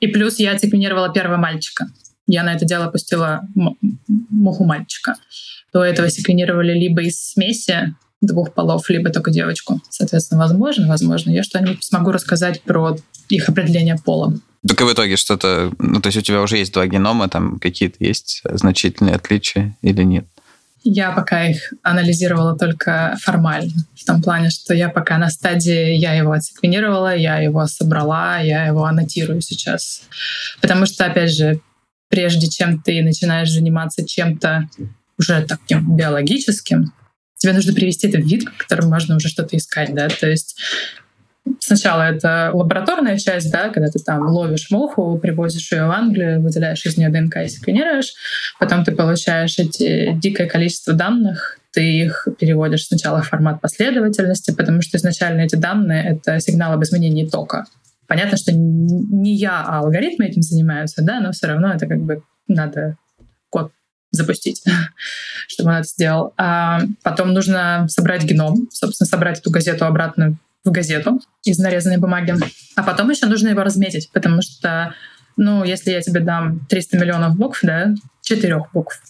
и 0.00 0.06
плюс 0.06 0.38
я 0.38 0.56
секвенировала 0.58 1.12
первого 1.12 1.36
мальчика. 1.36 1.86
Я 2.26 2.44
на 2.44 2.54
это 2.54 2.64
дело 2.64 2.90
пустила 2.90 3.42
муху 4.06 4.64
мальчика. 4.64 5.16
До 5.72 5.82
этого 5.82 6.08
секвенировали 6.08 6.72
либо 6.72 7.02
из 7.02 7.20
смеси 7.20 7.94
двух 8.22 8.54
полов, 8.54 8.88
либо 8.88 9.10
только 9.10 9.30
девочку. 9.30 9.82
Соответственно, 9.90 10.40
возможно, 10.40 10.88
возможно, 10.88 11.30
я 11.30 11.42
что-нибудь 11.42 11.84
смогу 11.84 12.12
рассказать 12.12 12.62
про 12.62 12.96
их 13.28 13.48
определение 13.48 13.96
пола. 14.02 14.32
Так 14.66 14.80
и 14.80 14.84
в 14.84 14.92
итоге 14.92 15.16
что-то... 15.16 15.72
Ну, 15.78 16.00
то 16.00 16.06
есть 16.06 16.18
у 16.18 16.22
тебя 16.22 16.40
уже 16.40 16.56
есть 16.56 16.72
два 16.72 16.86
генома, 16.86 17.28
там 17.28 17.58
какие-то 17.58 17.96
есть 17.98 18.42
значительные 18.44 19.16
отличия 19.16 19.76
или 19.82 20.02
нет? 20.02 20.26
Я 20.84 21.12
пока 21.12 21.44
их 21.44 21.72
анализировала 21.82 22.56
только 22.56 23.16
формально. 23.20 23.72
В 23.94 24.04
том 24.04 24.22
плане, 24.22 24.50
что 24.50 24.74
я 24.74 24.88
пока 24.88 25.18
на 25.18 25.30
стадии, 25.30 25.94
я 25.94 26.14
его 26.14 26.32
отсеквенировала, 26.32 27.14
я 27.14 27.38
его 27.38 27.66
собрала, 27.66 28.38
я 28.38 28.66
его 28.66 28.84
аннотирую 28.84 29.40
сейчас. 29.40 30.02
Потому 30.60 30.86
что, 30.86 31.04
опять 31.06 31.32
же, 31.32 31.60
прежде 32.08 32.48
чем 32.48 32.80
ты 32.82 33.02
начинаешь 33.02 33.50
заниматься 33.50 34.04
чем-то 34.04 34.68
уже 35.18 35.42
таким 35.42 35.96
биологическим, 35.96 36.92
тебе 37.42 37.52
нужно 37.52 37.72
привести 37.72 38.08
это 38.08 38.18
в 38.18 38.26
вид, 38.26 38.44
в 38.44 38.56
котором 38.56 38.88
можно 38.88 39.16
уже 39.16 39.28
что-то 39.28 39.56
искать, 39.56 39.94
да, 39.94 40.08
то 40.08 40.28
есть 40.28 40.56
Сначала 41.58 42.02
это 42.02 42.50
лабораторная 42.52 43.18
часть, 43.18 43.50
да, 43.50 43.70
когда 43.70 43.88
ты 43.88 43.98
там 43.98 44.28
ловишь 44.28 44.70
муху, 44.70 45.18
привозишь 45.20 45.72
ее 45.72 45.86
в 45.86 45.90
Англию, 45.90 46.40
выделяешь 46.40 46.86
из 46.86 46.96
нее 46.96 47.08
ДНК 47.08 47.38
и 47.38 47.48
секвенируешь. 47.48 48.14
Потом 48.60 48.84
ты 48.84 48.92
получаешь 48.92 49.58
эти 49.58 50.12
дикое 50.14 50.48
количество 50.48 50.92
данных, 50.92 51.58
ты 51.72 51.82
их 51.82 52.28
переводишь 52.38 52.86
сначала 52.86 53.22
в 53.22 53.28
формат 53.28 53.60
последовательности, 53.60 54.52
потому 54.52 54.82
что 54.82 54.98
изначально 54.98 55.40
эти 55.40 55.56
данные— 55.56 56.04
это 56.24 56.38
сигнал 56.38 56.74
об 56.74 56.84
изменении 56.84 57.28
тока. 57.28 57.64
Понятно, 58.06 58.36
что 58.36 58.52
не 58.54 59.34
я, 59.34 59.64
а 59.66 59.80
алгоритмы 59.80 60.26
этим 60.26 60.42
занимаются, 60.42 61.02
да, 61.02 61.18
но 61.18 61.32
все 61.32 61.48
равно 61.48 61.72
это 61.72 61.88
как 61.88 62.02
бы 62.02 62.22
надо 62.46 62.98
запустить, 64.12 64.62
чтобы 65.48 65.70
он 65.70 65.76
это 65.76 65.88
сделал. 65.88 66.34
А 66.36 66.82
потом 67.02 67.32
нужно 67.32 67.86
собрать 67.88 68.22
геном, 68.22 68.68
собственно, 68.70 69.06
собрать 69.06 69.40
эту 69.40 69.50
газету 69.50 69.86
обратно 69.86 70.36
в 70.64 70.70
газету 70.70 71.20
из 71.44 71.58
нарезанной 71.58 71.96
бумаги. 71.96 72.34
А 72.76 72.82
потом 72.84 73.10
еще 73.10 73.26
нужно 73.26 73.48
его 73.48 73.62
разметить, 73.62 74.10
потому 74.12 74.42
что, 74.42 74.94
ну, 75.36 75.64
если 75.64 75.90
я 75.90 76.00
тебе 76.00 76.20
дам 76.20 76.60
300 76.66 76.98
миллионов 76.98 77.36
букв, 77.36 77.60
да, 77.62 77.94
четырех 78.22 78.70
букв, 78.72 79.00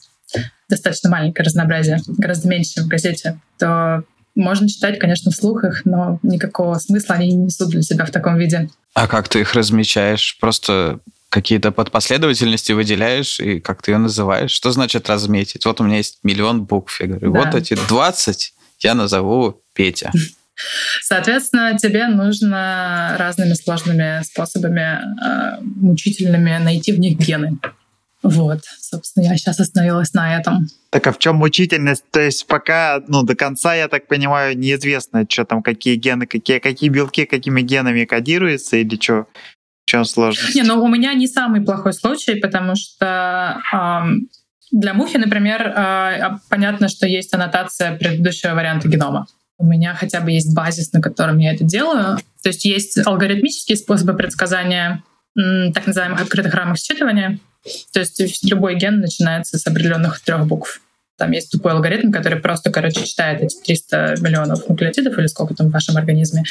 достаточно 0.68 1.10
маленькое 1.10 1.44
разнообразие, 1.44 2.00
гораздо 2.06 2.48
меньше, 2.48 2.82
в 2.82 2.88
газете, 2.88 3.38
то 3.58 4.04
можно 4.34 4.66
читать, 4.66 4.98
конечно, 4.98 5.30
вслух 5.30 5.64
их, 5.64 5.84
но 5.84 6.18
никакого 6.22 6.76
смысла 6.78 7.16
они 7.16 7.28
не 7.28 7.36
несут 7.36 7.68
для 7.68 7.82
себя 7.82 8.06
в 8.06 8.10
таком 8.10 8.38
виде. 8.38 8.70
А 8.94 9.06
как 9.06 9.28
ты 9.28 9.40
их 9.40 9.52
размечаешь? 9.52 10.38
Просто 10.40 11.00
какие-то 11.32 11.72
подпоследовательности 11.72 12.72
выделяешь, 12.72 13.40
и 13.40 13.58
как 13.58 13.80
ты 13.80 13.92
ее 13.92 13.98
называешь? 13.98 14.50
Что 14.50 14.70
значит 14.70 15.08
разметить? 15.08 15.64
Вот 15.64 15.80
у 15.80 15.84
меня 15.84 15.96
есть 15.96 16.18
миллион 16.22 16.64
букв. 16.64 17.00
Я 17.00 17.06
говорю, 17.06 17.32
Да. 17.32 17.40
вот 17.40 17.54
эти 17.54 17.74
20 17.74 18.52
я 18.80 18.94
назову 18.94 19.62
Петя. 19.72 20.12
Соответственно, 21.00 21.78
тебе 21.78 22.06
нужно 22.06 23.16
разными 23.18 23.54
сложными 23.54 24.22
способами, 24.22 25.00
э, 25.24 25.60
мучительными, 25.62 26.58
найти 26.58 26.92
в 26.92 27.00
них 27.00 27.18
гены. 27.18 27.58
Вот, 28.22 28.60
собственно, 28.78 29.24
я 29.24 29.36
сейчас 29.36 29.58
остановилась 29.58 30.12
на 30.12 30.38
этом. 30.38 30.68
Так 30.90 31.06
а 31.06 31.12
в 31.12 31.18
чем 31.18 31.36
мучительность? 31.36 32.04
То 32.12 32.20
есть 32.20 32.46
пока, 32.46 33.02
ну, 33.08 33.22
до 33.22 33.34
конца, 33.34 33.74
я 33.74 33.88
так 33.88 34.06
понимаю, 34.06 34.56
неизвестно, 34.56 35.26
что 35.28 35.44
там, 35.44 35.62
какие 35.62 35.96
гены, 35.96 36.26
какие, 36.26 36.60
какие 36.60 36.88
белки, 36.88 37.24
какими 37.24 37.62
генами 37.62 38.04
кодируются 38.04 38.76
или 38.76 39.00
что? 39.00 39.26
Чем 39.84 40.04
сложность? 40.04 40.54
Не, 40.54 40.62
ну 40.62 40.82
у 40.82 40.88
меня 40.88 41.12
не 41.14 41.26
самый 41.26 41.60
плохой 41.60 41.92
случай, 41.92 42.36
потому 42.36 42.74
что 42.76 43.60
ам, 43.72 44.28
для 44.70 44.94
мухи, 44.94 45.18
например, 45.18 45.72
а, 45.76 46.38
понятно, 46.48 46.88
что 46.88 47.06
есть 47.06 47.32
аннотация 47.34 47.96
предыдущего 47.96 48.54
варианта 48.54 48.88
генома. 48.88 49.26
У 49.58 49.66
меня 49.66 49.94
хотя 49.94 50.20
бы 50.20 50.30
есть 50.30 50.54
базис, 50.54 50.92
на 50.92 51.00
котором 51.00 51.38
я 51.38 51.52
это 51.52 51.62
делаю. 51.62 52.18
То 52.42 52.48
есть 52.48 52.64
есть 52.64 52.98
алгоритмические 53.06 53.76
способы 53.76 54.14
предсказания 54.14 55.04
м, 55.38 55.72
так 55.72 55.86
называемых 55.86 56.22
открытых 56.22 56.54
рамок 56.54 56.78
считывания. 56.78 57.38
То 57.92 58.00
есть 58.00 58.44
любой 58.44 58.76
ген 58.76 59.00
начинается 59.00 59.58
с 59.58 59.66
определенных 59.66 60.20
трех 60.20 60.46
букв. 60.46 60.80
Там 61.18 61.30
есть 61.30 61.52
тупой 61.52 61.72
алгоритм, 61.72 62.10
который 62.10 62.40
просто, 62.40 62.70
короче, 62.70 63.04
читает 63.04 63.42
эти 63.42 63.56
300 63.62 64.16
миллионов 64.20 64.68
нуклеотидов 64.68 65.16
или 65.18 65.26
сколько 65.26 65.54
там 65.54 65.68
в 65.68 65.72
вашем 65.72 65.96
организме 65.96 66.42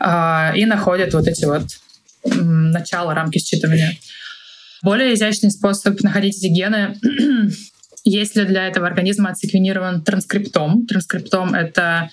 а, 0.00 0.52
и 0.54 0.66
находит 0.66 1.14
вот 1.14 1.26
эти 1.26 1.44
вот 1.44 1.62
м, 2.24 2.70
начало 2.70 3.14
рамки 3.14 3.38
считывания. 3.38 3.92
Более 4.82 5.14
изящный 5.14 5.50
способ 5.50 6.00
находить 6.02 6.36
эти 6.38 6.46
гены 6.46 6.96
если 8.04 8.44
для 8.44 8.66
этого 8.66 8.86
организма 8.86 9.30
отсеквенирован 9.30 10.02
транскриптом. 10.02 10.86
Транскриптом— 10.86 11.54
это 11.54 12.10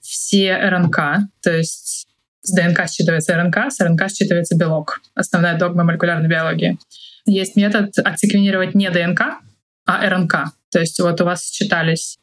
все 0.00 0.56
РНК, 0.56 0.96
то 1.42 1.56
есть 1.56 2.06
с 2.42 2.52
ДНК 2.54 2.80
считывается 2.80 3.34
РНК, 3.34 3.72
с 3.72 3.80
РНК 3.80 4.02
считывается 4.02 4.56
белок. 4.56 5.00
Основная 5.14 5.58
догма 5.58 5.84
молекулярной 5.84 6.28
биологии. 6.28 6.78
Есть 7.26 7.56
метод 7.56 7.98
отсеквенировать 7.98 8.74
не 8.74 8.90
ДНК, 8.90 9.38
а 9.86 10.08
РНК. 10.08 10.52
То 10.70 10.80
есть 10.80 11.00
вот 11.00 11.20
у 11.20 11.24
вас 11.24 11.50
считались 11.50 12.18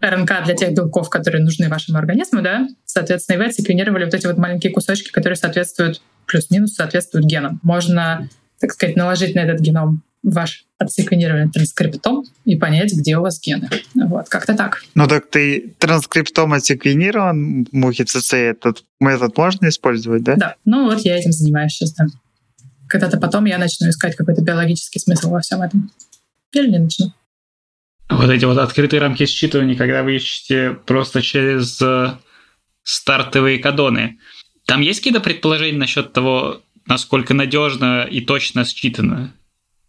РНК 0.00 0.44
для 0.44 0.54
тех 0.54 0.72
белков, 0.72 1.10
которые 1.10 1.42
нужны 1.42 1.68
вашему 1.68 1.98
организму, 1.98 2.40
да, 2.40 2.66
соответственно, 2.86 3.36
и 3.36 3.38
вы 3.38 3.46
отсеквенировали 3.46 4.04
вот 4.04 4.14
эти 4.14 4.26
вот 4.26 4.38
маленькие 4.38 4.72
кусочки, 4.72 5.10
которые 5.10 5.36
соответствуют, 5.36 6.00
плюс-минус 6.28 6.74
соответствуют 6.74 7.26
генам. 7.26 7.60
Можно, 7.62 8.28
так 8.60 8.72
сказать, 8.72 8.96
наложить 8.96 9.34
на 9.34 9.40
этот 9.40 9.60
геном 9.60 10.02
ваш 10.22 10.64
отсеквенированный 10.78 11.50
транскриптом 11.50 12.24
и 12.44 12.56
понять, 12.56 12.92
где 12.92 13.16
у 13.16 13.22
вас 13.22 13.40
гены. 13.40 13.68
Вот, 13.94 14.28
как-то 14.28 14.54
так. 14.54 14.82
Ну 14.94 15.06
так 15.06 15.28
ты 15.30 15.74
транскриптом 15.78 16.52
отсеквенирован, 16.52 17.66
мухи 17.72 18.04
ЦЦ, 18.04 18.34
этот 18.34 18.84
метод 19.00 19.36
можно 19.36 19.68
использовать, 19.68 20.22
да? 20.22 20.36
Да, 20.36 20.54
ну 20.64 20.84
вот 20.84 21.00
я 21.00 21.16
этим 21.16 21.32
занимаюсь 21.32 21.72
сейчас, 21.72 21.94
да. 21.94 22.06
Когда-то 22.88 23.18
потом 23.18 23.44
я 23.44 23.58
начну 23.58 23.88
искать 23.88 24.16
какой-то 24.16 24.42
биологический 24.42 24.98
смысл 24.98 25.30
во 25.30 25.40
всем 25.40 25.62
этом. 25.62 25.90
Или 26.52 26.70
не 26.70 26.78
начну. 26.78 27.12
Вот 28.08 28.30
эти 28.30 28.44
вот 28.44 28.56
открытые 28.56 29.00
рамки 29.00 29.24
считывания, 29.24 29.76
когда 29.76 30.02
вы 30.02 30.16
ищете 30.16 30.78
просто 30.86 31.20
через 31.20 31.80
э, 31.82 32.14
стартовые 32.82 33.58
кадоны. 33.58 34.18
Там 34.68 34.82
есть 34.82 35.00
какие-то 35.00 35.20
предположения 35.20 35.78
насчет 35.78 36.12
того, 36.12 36.60
насколько 36.84 37.32
надежно 37.32 38.02
и 38.02 38.20
точно 38.20 38.66
считано? 38.66 39.32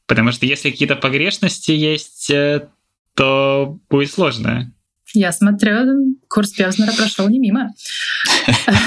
Потому 0.07 0.31
что 0.31 0.45
если 0.45 0.71
какие-то 0.71 0.95
погрешности 0.95 1.71
есть, 1.71 2.29
э, 2.29 2.69
то 3.13 3.77
будет 3.89 4.09
сложно. 4.09 4.71
Я 5.13 5.33
смотрю, 5.33 6.15
курс 6.29 6.51
Певзнера 6.51 6.93
прошел 6.93 7.27
не 7.27 7.39
мимо. 7.39 7.73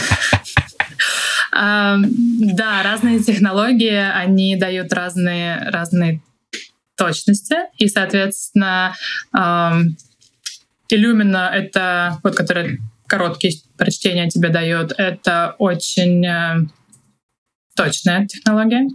Да, 1.55 2.83
разные 2.83 3.21
технологии, 3.21 3.93
они 3.93 4.57
дают 4.57 4.91
разные, 4.95 5.69
разные 5.69 6.23
точности, 6.97 7.57
и, 7.77 7.89
соответственно, 7.89 8.97
Illumina— 10.91 11.51
это, 11.53 12.19
вот, 12.23 12.37
который 12.37 12.81
короткие 13.13 13.53
прочтения 13.77 14.27
тебе 14.31 14.49
дает, 14.49 14.95
это 14.97 15.55
очень 15.59 16.25
э, 16.25 16.67
точная 17.77 18.27
технология. 18.27 18.89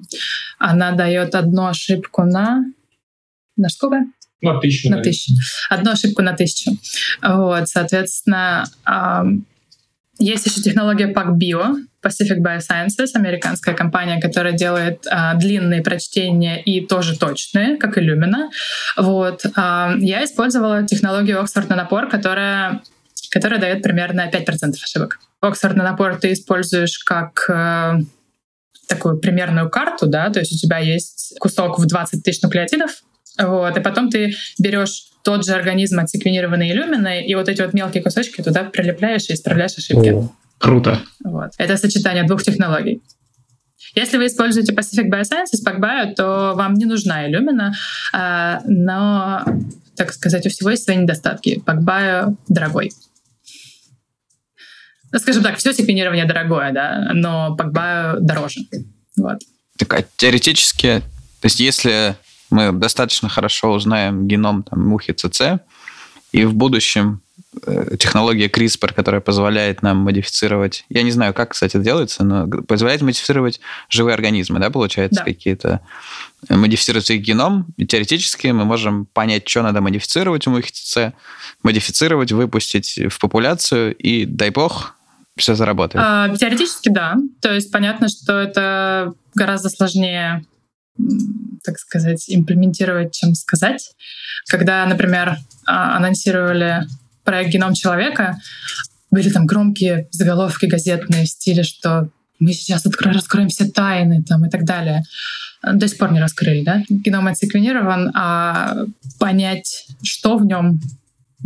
Она 0.57 0.91
дает 0.91 1.36
одну 1.36 1.68
ошибку 1.68 2.24
на... 2.24 2.65
На 3.55 3.70
сколько? 3.70 4.05
На 4.41 4.59
тысячу. 4.59 4.89
На 4.89 5.03
тысячу. 5.03 5.34
Одну 5.70 5.91
ошибку 5.91 6.24
на 6.24 6.34
тысячу. 6.34 6.72
Вот, 7.22 7.70
соответственно, 7.70 8.65
есть 10.20 10.45
еще 10.47 10.61
технология 10.61 11.13
PacBio, 11.13 11.76
Pacific 12.03 12.39
Biosciences, 12.39 13.09
американская 13.13 13.76
компания, 13.76 14.20
которая 14.20 14.53
делает 14.53 15.05
а, 15.09 15.36
длинные 15.36 15.82
прочтения 15.82 16.61
и 16.61 16.86
тоже 16.86 17.18
точные, 17.18 17.78
как 17.78 17.97
Illumina. 17.97 18.49
Вот. 18.95 19.45
А, 19.55 19.93
я 19.99 20.24
использовала 20.24 20.86
технологию 20.86 21.39
Oxford 21.39 21.68
Nanopore, 21.68 22.09
которая, 22.09 22.82
которая 23.38 23.59
дает 23.59 23.83
примерно 23.83 24.27
5% 24.33 24.73
ошибок. 24.83 25.19
Oxford 25.43 25.75
Nanopore 25.75 26.17
ты 26.17 26.33
используешь 26.33 26.97
как 26.97 27.47
а, 27.49 27.99
такую 28.88 29.19
примерную 29.19 29.69
карту, 29.69 30.07
да, 30.07 30.31
то 30.31 30.39
есть 30.39 30.53
у 30.53 30.57
тебя 30.57 30.79
есть 30.79 31.35
кусок 31.39 31.77
в 31.77 31.85
20 31.85 32.23
тысяч 32.23 32.41
нуклеотидов, 32.41 33.03
вот, 33.38 33.77
и 33.77 33.81
потом 33.81 34.09
ты 34.09 34.33
берешь 34.57 35.09
тот 35.23 35.45
же 35.45 35.53
организм 35.53 35.99
отсеквенированный 35.99 36.71
иллюминой, 36.71 37.25
и 37.25 37.35
вот 37.35 37.47
эти 37.47 37.61
вот 37.61 37.73
мелкие 37.73 38.01
кусочки 38.01 38.41
туда 38.41 38.63
прилепляешь 38.63 39.29
и 39.29 39.33
исправляешь 39.33 39.77
ошибки. 39.77 40.09
О, 40.09 40.31
круто. 40.57 41.01
Вот. 41.23 41.51
Это 41.59 41.77
сочетание 41.77 42.23
двух 42.23 42.41
технологий. 42.41 43.03
Если 43.93 44.17
вы 44.17 44.27
используете 44.27 44.73
Pacific 44.73 45.09
Biosciences, 45.09 45.63
PacBio, 45.63 46.13
то 46.15 46.53
вам 46.55 46.73
не 46.73 46.85
нужна 46.85 47.27
иллюмина, 47.27 47.73
а, 48.13 48.61
но, 48.65 49.43
так 49.95 50.13
сказать, 50.13 50.45
у 50.45 50.49
всего 50.49 50.71
есть 50.71 50.83
свои 50.83 50.97
недостатки. 50.97 51.61
PacBio 51.65 52.35
дорогой. 52.47 52.91
Ну, 55.12 55.20
скажем 55.20 55.43
так, 55.43 55.58
все 55.58 55.74
секвенирование 55.74 56.26
дорогое, 56.26 56.72
да, 56.72 57.12
но 57.14 57.55
PacBio 57.58 58.18
дороже. 58.20 58.62
Вот. 59.16 59.39
Так, 59.78 59.93
а 59.93 60.03
теоретически, 60.18 61.01
то 61.41 61.45
есть 61.45 61.60
если 61.60 62.16
мы 62.49 62.72
достаточно 62.72 63.30
хорошо 63.30 63.72
узнаем 63.72 64.28
геном 64.28 64.64
там, 64.64 64.88
мухи 64.88 65.14
ЦЦ, 65.14 65.62
и 66.32 66.43
в 66.45 66.53
будущем 66.53 67.22
э, 67.66 67.95
технология 67.97 68.47
CRISPR, 68.47 68.93
которая 68.93 69.22
позволяет 69.22 69.82
нам 69.82 69.97
модифицировать, 69.97 70.86
я 70.89 71.03
не 71.03 71.12
знаю, 71.12 71.34
как, 71.34 71.51
кстати, 71.51 71.78
это 71.78 71.84
делается, 71.84 72.24
но 72.24 72.47
позволяет 72.47 73.01
модифицировать 73.01 73.60
живые 73.89 74.14
организмы, 74.14 74.60
да, 74.60 74.70
получается, 74.70 75.22
да. 75.22 75.26
какие-то 75.26 75.82
модифицировать 76.49 77.10
их 77.12 77.22
геном, 77.22 77.68
и 77.78 77.86
теоретически 77.86 78.47
мы 78.47 78.66
можем 78.66 79.05
понять, 79.05 79.47
что 79.47 79.62
надо 79.62 79.82
модифицировать 79.82 80.47
у 80.47 80.51
мухи 80.51 80.72
ЦЦ, 80.72 81.14
модифицировать, 81.64 82.32
выпустить 82.32 82.99
в 83.10 83.20
популяцию, 83.20 83.95
и, 83.95 84.26
дай 84.26 84.49
бог, 84.49 84.96
все 85.38 85.55
заработает. 85.55 86.03
А, 86.05 86.35
теоретически, 86.35 86.89
да. 86.89 87.15
То 87.41 87.53
есть 87.53 87.71
понятно, 87.71 88.09
что 88.09 88.33
это 88.39 89.13
гораздо 89.35 89.69
сложнее 89.69 90.43
так 91.63 91.77
сказать, 91.79 92.25
имплементировать, 92.27 93.13
чем 93.13 93.35
сказать. 93.35 93.91
Когда, 94.49 94.85
например, 94.85 95.38
а, 95.65 95.97
анонсировали 95.97 96.88
проект 97.23 97.51
«Геном 97.51 97.73
человека», 97.73 98.38
были 99.11 99.29
там 99.29 99.45
громкие 99.45 100.07
заголовки 100.11 100.65
газетные 100.65 101.25
в 101.25 101.29
стиле, 101.29 101.63
что 101.63 102.09
мы 102.39 102.53
сейчас 102.53 102.85
откро- 102.85 103.11
раскроем 103.11 103.49
все 103.49 103.65
тайны 103.65 104.23
там, 104.23 104.45
и 104.45 104.49
так 104.49 104.63
далее. 104.63 105.03
До 105.63 105.88
сих 105.88 105.97
пор 105.97 106.11
не 106.11 106.19
раскрыли, 106.19 106.63
да? 106.63 106.83
Геном 106.89 107.27
отсеквенирован, 107.27 108.11
а 108.15 108.85
понять, 109.19 109.88
что 110.03 110.38
в 110.38 110.45
нем 110.45 110.79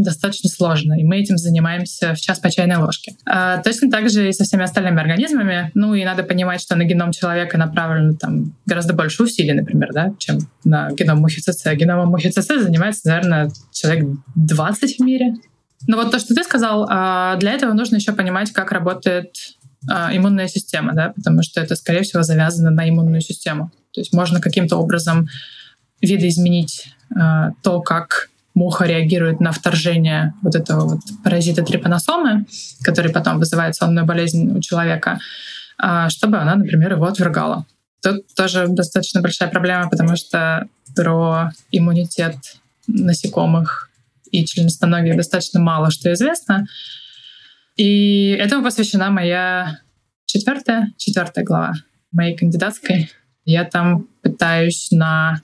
достаточно 0.03 0.49
сложно, 0.49 0.99
и 0.99 1.03
мы 1.03 1.17
этим 1.17 1.37
занимаемся 1.37 2.13
в 2.13 2.19
час 2.19 2.39
по 2.39 2.49
чайной 2.49 2.77
ложке. 2.77 3.15
А, 3.25 3.61
точно 3.61 3.89
так 3.89 4.09
же 4.09 4.29
и 4.29 4.33
со 4.33 4.43
всеми 4.43 4.63
остальными 4.63 4.99
организмами. 4.99 5.71
Ну 5.73 5.93
и 5.93 6.03
надо 6.03 6.23
понимать, 6.23 6.61
что 6.61 6.75
на 6.75 6.83
геном 6.83 7.11
человека 7.11 7.57
направлено 7.57 8.13
там 8.13 8.55
гораздо 8.65 8.93
больше 8.93 9.23
усилий, 9.23 9.53
например, 9.53 9.89
да, 9.93 10.13
чем 10.19 10.39
на 10.63 10.91
геном 10.91 11.19
мухи 11.19 11.41
ЦЦ. 11.41 11.73
Геномом 11.73 12.09
мухи 12.09 12.29
ЦЦ 12.29 12.61
занимается, 12.61 13.07
наверное, 13.07 13.51
человек 13.71 14.05
20 14.35 14.97
в 14.97 15.03
мире. 15.03 15.35
Но 15.87 15.97
вот 15.97 16.11
то, 16.11 16.19
что 16.19 16.35
ты 16.35 16.43
сказал, 16.43 16.87
а, 16.89 17.35
для 17.37 17.51
этого 17.53 17.73
нужно 17.73 17.95
еще 17.95 18.13
понимать, 18.13 18.51
как 18.51 18.71
работает 18.71 19.33
а, 19.89 20.15
иммунная 20.15 20.47
система, 20.47 20.93
да, 20.93 21.13
потому 21.15 21.41
что 21.43 21.61
это, 21.61 21.75
скорее 21.75 22.03
всего, 22.03 22.23
завязано 22.23 22.69
на 22.69 22.87
иммунную 22.87 23.21
систему. 23.21 23.71
То 23.93 24.01
есть 24.01 24.13
можно 24.13 24.39
каким-то 24.39 24.77
образом 24.77 25.27
видоизменить 26.01 26.93
а, 27.15 27.51
то, 27.63 27.81
как 27.81 28.29
муха 28.53 28.85
реагирует 28.85 29.39
на 29.39 29.51
вторжение 29.51 30.33
вот 30.41 30.55
этого 30.55 30.89
вот 30.89 30.99
паразита 31.23 31.63
трипаносомы, 31.63 32.45
который 32.83 33.11
потом 33.11 33.39
вызывает 33.39 33.75
сонную 33.75 34.05
болезнь 34.05 34.57
у 34.57 34.61
человека, 34.61 35.19
а, 35.77 36.09
чтобы 36.09 36.37
она, 36.37 36.55
например, 36.55 36.93
его 36.93 37.05
отвергала. 37.05 37.65
Тут 38.01 38.33
тоже 38.35 38.67
достаточно 38.67 39.21
большая 39.21 39.49
проблема, 39.49 39.89
потому 39.89 40.15
что 40.15 40.67
про 40.95 41.51
иммунитет 41.71 42.35
насекомых 42.87 43.89
и 44.31 44.45
членистоногих 44.45 45.15
достаточно 45.15 45.59
мало 45.59 45.91
что 45.91 46.11
известно. 46.13 46.65
И 47.75 48.31
этому 48.31 48.63
посвящена 48.63 49.11
моя 49.11 49.79
четвертая, 50.25 50.93
четвертая 50.97 51.45
глава 51.45 51.73
моей 52.11 52.35
кандидатской. 52.35 53.09
Я 53.45 53.63
там 53.63 54.07
пытаюсь 54.21 54.89
на 54.91 55.41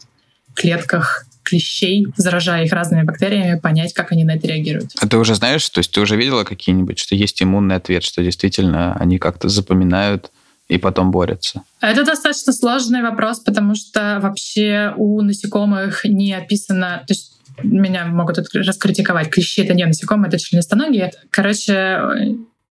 клетках 0.53 1.26
клещей, 1.47 2.07
заражая 2.17 2.65
их 2.65 2.73
разными 2.73 3.03
бактериями, 3.03 3.59
понять, 3.59 3.93
как 3.93 4.11
они 4.11 4.23
на 4.23 4.35
это 4.35 4.47
реагируют. 4.47 4.91
А 4.99 5.07
ты 5.07 5.17
уже 5.17 5.35
знаешь, 5.35 5.67
то 5.69 5.79
есть 5.79 5.91
ты 5.91 6.01
уже 6.01 6.15
видела 6.17 6.43
какие-нибудь, 6.43 6.99
что 6.99 7.15
есть 7.15 7.41
иммунный 7.41 7.75
ответ, 7.75 8.03
что 8.03 8.23
действительно 8.23 8.95
они 8.95 9.17
как-то 9.17 9.49
запоминают 9.49 10.31
и 10.67 10.77
потом 10.77 11.11
борются? 11.11 11.63
Это 11.81 12.03
достаточно 12.03 12.51
сложный 12.51 13.01
вопрос, 13.01 13.39
потому 13.39 13.75
что 13.75 14.19
вообще 14.21 14.93
у 14.97 15.21
насекомых 15.21 16.03
не 16.03 16.33
описано... 16.33 17.03
То 17.07 17.13
есть 17.13 17.33
меня 17.63 18.05
могут 18.05 18.37
раскритиковать. 18.53 19.29
Клещи— 19.29 19.61
это 19.63 19.73
не 19.73 19.85
насекомые, 19.85 20.27
это 20.27 20.37
членистоногие. 20.37 21.11
Короче, 21.29 22.01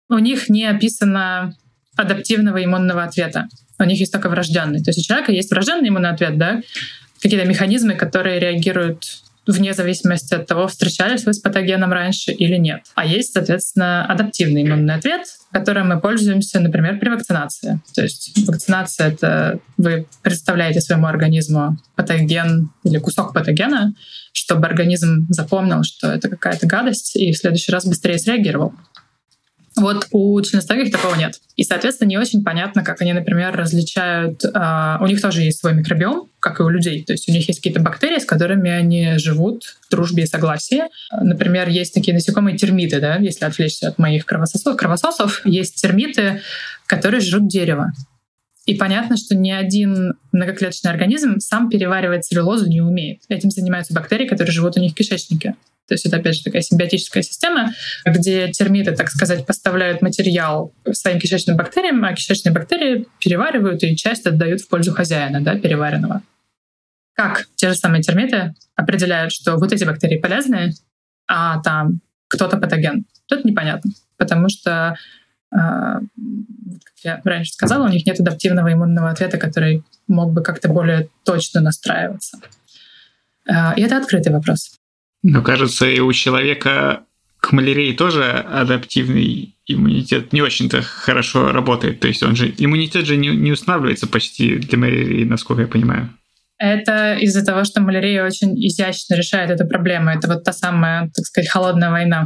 у 0.10 0.18
них 0.18 0.50
не 0.50 0.66
описано 0.66 1.56
адаптивного 1.96 2.64
иммунного 2.64 3.04
ответа. 3.04 3.48
У 3.80 3.84
них 3.84 4.00
есть 4.00 4.12
только 4.12 4.30
врожденный. 4.30 4.84
То 4.84 4.90
есть 4.90 5.00
у 5.00 5.04
человека 5.04 5.32
есть 5.32 5.50
врожденный 5.52 5.90
иммунный 5.90 6.10
ответ, 6.10 6.38
да, 6.38 6.62
какие-то 7.26 7.48
механизмы, 7.48 7.96
которые 7.96 8.40
реагируют 8.40 9.24
вне 9.48 9.74
зависимости 9.74 10.36
от 10.36 10.46
того, 10.46 10.68
встречались 10.68 11.26
вы 11.26 11.34
с 11.34 11.40
патогеном 11.40 11.92
раньше 11.92 12.32
или 12.32 12.56
нет. 12.56 12.82
А 12.94 13.04
есть, 13.04 13.34
соответственно, 13.34 14.06
адаптивный 14.06 14.62
иммунный 14.62 14.94
ответ, 14.94 15.22
которым 15.52 15.88
мы 15.88 16.00
пользуемся, 16.00 16.60
например, 16.60 17.00
при 17.00 17.10
вакцинации. 17.10 17.80
То 17.96 18.04
есть 18.04 18.48
вакцинация— 18.48 19.08
это 19.10 19.60
вы 19.78 20.06
представляете 20.22 20.82
своему 20.82 21.08
организму 21.08 21.78
патоген 21.96 22.70
или 22.84 23.00
кусок 23.00 23.34
патогена, 23.34 23.96
чтобы 24.32 24.68
организм 24.68 25.26
запомнил, 25.30 25.82
что 25.84 26.12
это 26.12 26.30
какая-то 26.30 26.68
гадость, 26.68 27.16
и 27.16 27.32
в 27.32 27.38
следующий 27.38 27.72
раз 27.72 27.88
быстрее 27.88 28.20
среагировал. 28.20 28.74
Вот 29.76 30.08
у 30.12 30.42
членистоногих 30.42 30.92
такого 30.92 31.16
нет. 31.16 31.42
И, 31.58 31.64
соответственно, 31.64 32.08
не 32.08 32.18
очень 32.18 32.44
понятно, 32.44 32.84
как 32.84 33.02
они, 33.02 33.14
например, 33.14 33.56
различают... 33.56 34.44
Э, 34.46 34.98
у 35.02 35.06
них 35.08 35.22
тоже 35.22 35.42
есть 35.42 35.60
свой 35.60 35.74
микробиом, 35.74 36.30
как 36.40 36.60
и 36.60 36.64
у 36.64 36.70
людей. 36.70 37.04
То 37.04 37.14
есть 37.14 37.28
у 37.28 37.32
них 37.32 37.48
есть 37.48 37.60
какие-то 37.60 37.82
бактерии, 37.82 38.20
с 38.20 38.26
которыми 38.26 38.70
они 38.70 39.18
живут 39.18 39.78
в 39.82 39.92
дружбе 39.92 40.24
и 40.24 40.28
согласии. 40.28 40.84
Например, 41.12 41.68
есть 41.68 41.94
такие 41.94 42.14
насекомые 42.14 42.58
термиты, 42.58 43.02
да, 43.02 43.18
если 43.18 43.46
отвлечься 43.46 43.90
от 43.90 43.98
моих 43.98 44.26
кровососов. 44.26 44.78
кровососов 44.78 45.42
есть 45.46 45.82
термиты, 45.82 46.42
которые 46.88 47.20
жрут 47.20 47.48
дерево. 47.48 47.92
И 48.66 48.76
понятно, 48.76 49.16
что 49.16 49.36
ни 49.36 49.52
один 49.52 50.16
многоклеточный 50.32 50.92
организм 50.92 51.40
сам 51.40 51.70
переваривать 51.70 52.26
целлюлозу 52.26 52.68
не 52.68 52.82
умеет. 52.82 53.22
Этим 53.30 53.52
занимаются 53.52 53.94
бактерии, 53.94 54.28
которые 54.28 54.52
живут 54.52 54.76
у 54.78 54.80
них 54.80 54.94
в 54.94 54.96
кишечнике. 54.96 55.56
То 55.88 55.94
есть 55.94 56.06
это, 56.08 56.18
опять 56.18 56.36
же, 56.36 56.44
такая 56.44 56.64
симбиотическая 56.64 57.22
система, 57.22 57.72
где 58.06 58.52
термиты, 58.52 58.92
так 58.94 59.10
сказать, 59.10 59.46
поставляют 59.46 60.02
материал 60.02 60.74
своим 60.94 61.20
кишечным 61.20 61.58
бактериям, 61.58 62.04
а 62.04 62.14
кишечные 62.14 62.54
бактерии 62.54 63.08
переваривают 63.20 63.84
и 63.84 63.96
часть 63.96 64.26
отдают 64.26 64.62
в 64.62 64.68
пользу 64.68 64.94
хозяина, 64.94 65.42
да, 65.42 65.60
переваренного. 65.60 66.24
как 67.16 67.46
те 67.56 67.70
же 67.70 67.76
самые 67.76 68.02
термиты 68.02 68.54
определяют, 68.76 69.32
что 69.32 69.56
вот 69.56 69.72
эти 69.72 69.84
бактерии 69.84 70.18
полезные, 70.18 70.74
а 71.28 71.62
там 71.62 72.02
кто-то 72.28 72.58
патоген. 72.58 73.06
Тут 73.28 73.46
непонятно, 73.46 73.92
потому 74.18 74.50
что, 74.50 74.98
как 75.52 76.98
я 77.04 77.22
раньше 77.24 77.54
сказала, 77.54 77.86
у 77.86 77.90
них 77.90 78.06
нет 78.06 78.20
адаптивного 78.20 78.74
иммунного 78.74 79.10
ответа, 79.10 79.38
который 79.38 79.84
мог 80.08 80.34
бы 80.34 80.42
как-то 80.42 80.70
более 80.70 81.10
точно 81.24 81.62
настраиваться. 81.62 82.40
Э, 83.48 83.76
и 83.76 83.82
это 83.82 83.98
открытый 83.98 84.34
вопрос. 84.34 84.76
Но 85.24 85.42
кажется, 85.42 85.88
и 85.88 86.00
у 86.00 86.12
человека 86.14 87.04
к 87.40 87.52
малярии 87.52 87.94
тоже 87.94 88.24
адаптивный 88.24 89.56
иммунитет 89.68 90.34
не 90.34 90.42
очень-то 90.42 90.82
хорошо 90.82 91.52
работает. 91.52 92.00
То 92.00 92.08
есть 92.08 92.24
он 92.24 92.36
же 92.36 92.54
иммунитет 92.58 93.06
же 93.06 93.18
не, 93.18 93.30
не 93.30 93.52
устанавливается 93.52 94.08
почти 94.08 94.58
для 94.58 94.78
малярии, 94.78 95.24
насколько 95.24 95.64
я 95.64 95.68
понимаю. 95.68 96.10
Это 96.58 97.16
из-за 97.16 97.46
того, 97.46 97.64
что 97.66 97.82
малярия 97.82 98.26
очень 98.26 98.56
изящно 98.66 99.16
решает 99.16 99.50
эту 99.50 99.68
проблему. 99.68 100.10
Это 100.10 100.28
вот 100.28 100.44
та 100.44 100.54
самая, 100.54 101.12
так 101.14 101.26
сказать, 101.26 101.50
холодная 101.50 101.92
война. 101.92 102.26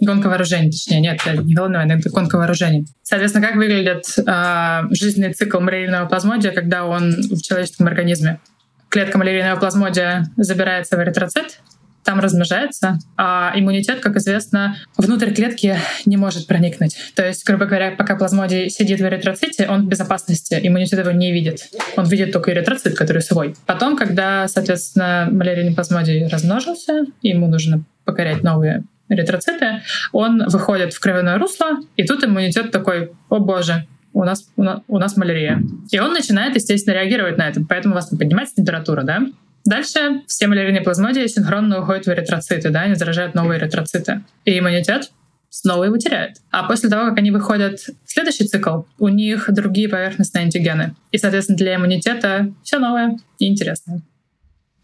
Гонка 0.00 0.28
вооружений, 0.28 0.70
точнее, 0.70 1.00
нет, 1.00 1.20
не 1.44 1.54
холодная 1.54 1.80
война, 1.80 1.94
это 1.94 2.10
гонка 2.10 2.36
вооружений. 2.36 2.86
Соответственно, 3.02 3.46
как 3.46 3.56
выглядит 3.56 4.04
э, 4.18 4.82
жизненный 4.94 5.32
цикл 5.32 5.60
малярийного 5.60 6.06
плазмодия, 6.06 6.52
когда 6.52 6.84
он 6.84 7.12
в 7.12 7.40
человеческом 7.42 7.86
организме? 7.86 8.40
Клетка 8.88 9.18
малярийного 9.18 9.58
плазмодия 9.58 10.26
забирается 10.36 10.96
в 10.96 11.02
эритроцит, 11.02 11.60
там 12.06 12.20
размножается, 12.20 12.98
а 13.16 13.52
иммунитет, 13.56 14.00
как 14.00 14.16
известно, 14.16 14.76
внутрь 14.96 15.34
клетки 15.34 15.76
не 16.06 16.16
может 16.16 16.46
проникнуть. 16.46 16.96
То 17.16 17.26
есть, 17.26 17.44
грубо 17.44 17.66
говоря, 17.66 17.90
пока 17.90 18.14
плазмодий 18.16 18.70
сидит 18.70 19.00
в 19.00 19.02
эритроците, 19.02 19.66
он 19.68 19.86
в 19.86 19.88
безопасности, 19.88 20.58
иммунитет 20.62 21.00
его 21.00 21.10
не 21.10 21.32
видит. 21.32 21.68
Он 21.96 22.06
видит 22.06 22.32
только 22.32 22.52
эритроцит, 22.52 22.96
который 22.96 23.22
свой. 23.22 23.56
Потом, 23.66 23.96
когда, 23.96 24.46
соответственно, 24.46 25.28
малярийный 25.30 25.74
плазмодий 25.74 26.28
размножился, 26.28 27.06
ему 27.22 27.48
нужно 27.48 27.82
покорять 28.04 28.44
новые 28.44 28.84
эритроциты, 29.08 29.82
он 30.12 30.46
выходит 30.48 30.92
в 30.92 31.00
кровяное 31.00 31.38
русло, 31.38 31.78
и 31.96 32.04
тут 32.04 32.24
иммунитет 32.24 32.70
такой, 32.70 33.12
о 33.28 33.38
боже, 33.38 33.86
у 34.12 34.24
нас, 34.24 34.48
у 34.56 34.62
нас, 34.62 34.80
у 34.88 34.98
нас 34.98 35.16
малярия. 35.16 35.62
И 35.90 35.98
он 35.98 36.12
начинает, 36.12 36.54
естественно, 36.54 36.94
реагировать 36.94 37.36
на 37.36 37.48
это. 37.48 37.60
Поэтому 37.68 37.94
у 37.94 37.96
вас 37.96 38.08
поднимается 38.08 38.54
температура, 38.56 39.02
да? 39.02 39.20
Дальше 39.66 40.22
все 40.26 40.46
малярийные 40.46 40.80
плазмодии 40.80 41.26
синхронно 41.26 41.80
уходят 41.80 42.06
в 42.06 42.08
эритроциты, 42.08 42.70
да, 42.70 42.82
они 42.82 42.94
заражают 42.94 43.34
новые 43.34 43.60
эритроциты. 43.60 44.22
И 44.44 44.58
иммунитет 44.58 45.10
снова 45.50 45.84
его 45.84 45.96
теряет. 45.96 46.36
А 46.50 46.64
после 46.68 46.88
того, 46.88 47.10
как 47.10 47.18
они 47.18 47.30
выходят 47.30 47.80
в 47.80 48.10
следующий 48.10 48.46
цикл, 48.46 48.82
у 48.98 49.08
них 49.08 49.52
другие 49.52 49.88
поверхностные 49.88 50.44
антигены. 50.44 50.94
И, 51.10 51.18
соответственно, 51.18 51.58
для 51.58 51.76
иммунитета 51.76 52.52
все 52.62 52.78
новое 52.78 53.18
и 53.38 53.48
интересное. 53.48 54.02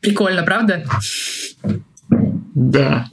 Прикольно, 0.01 0.43
правда? 0.43 0.85
Да. 2.55 3.07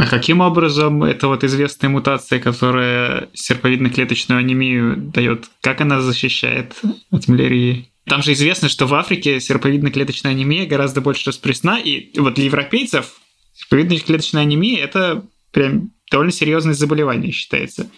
А 0.00 0.06
каким 0.06 0.40
образом 0.40 1.04
эта 1.04 1.28
вот 1.28 1.44
известная 1.44 1.90
мутация, 1.90 2.40
которая 2.40 3.28
серповидно-клеточную 3.34 4.38
анемию 4.38 4.96
дает, 4.96 5.50
как 5.60 5.82
она 5.82 6.00
защищает 6.00 6.74
от 7.10 7.28
малярии? 7.28 7.90
Там 8.06 8.22
же 8.22 8.32
известно, 8.32 8.70
что 8.70 8.86
в 8.86 8.94
Африке 8.94 9.40
серповидно-клеточная 9.40 10.30
анемия 10.30 10.64
гораздо 10.64 11.02
больше 11.02 11.28
распространена, 11.28 11.82
и 11.82 12.18
вот 12.18 12.36
для 12.36 12.46
европейцев 12.46 13.20
серповидно-клеточная 13.52 14.40
анемия– 14.40 14.78
это 14.82 15.26
прям 15.52 15.90
довольно 16.10 16.32
серьезное 16.32 16.72
заболевание 16.72 17.30
считается. 17.30 17.90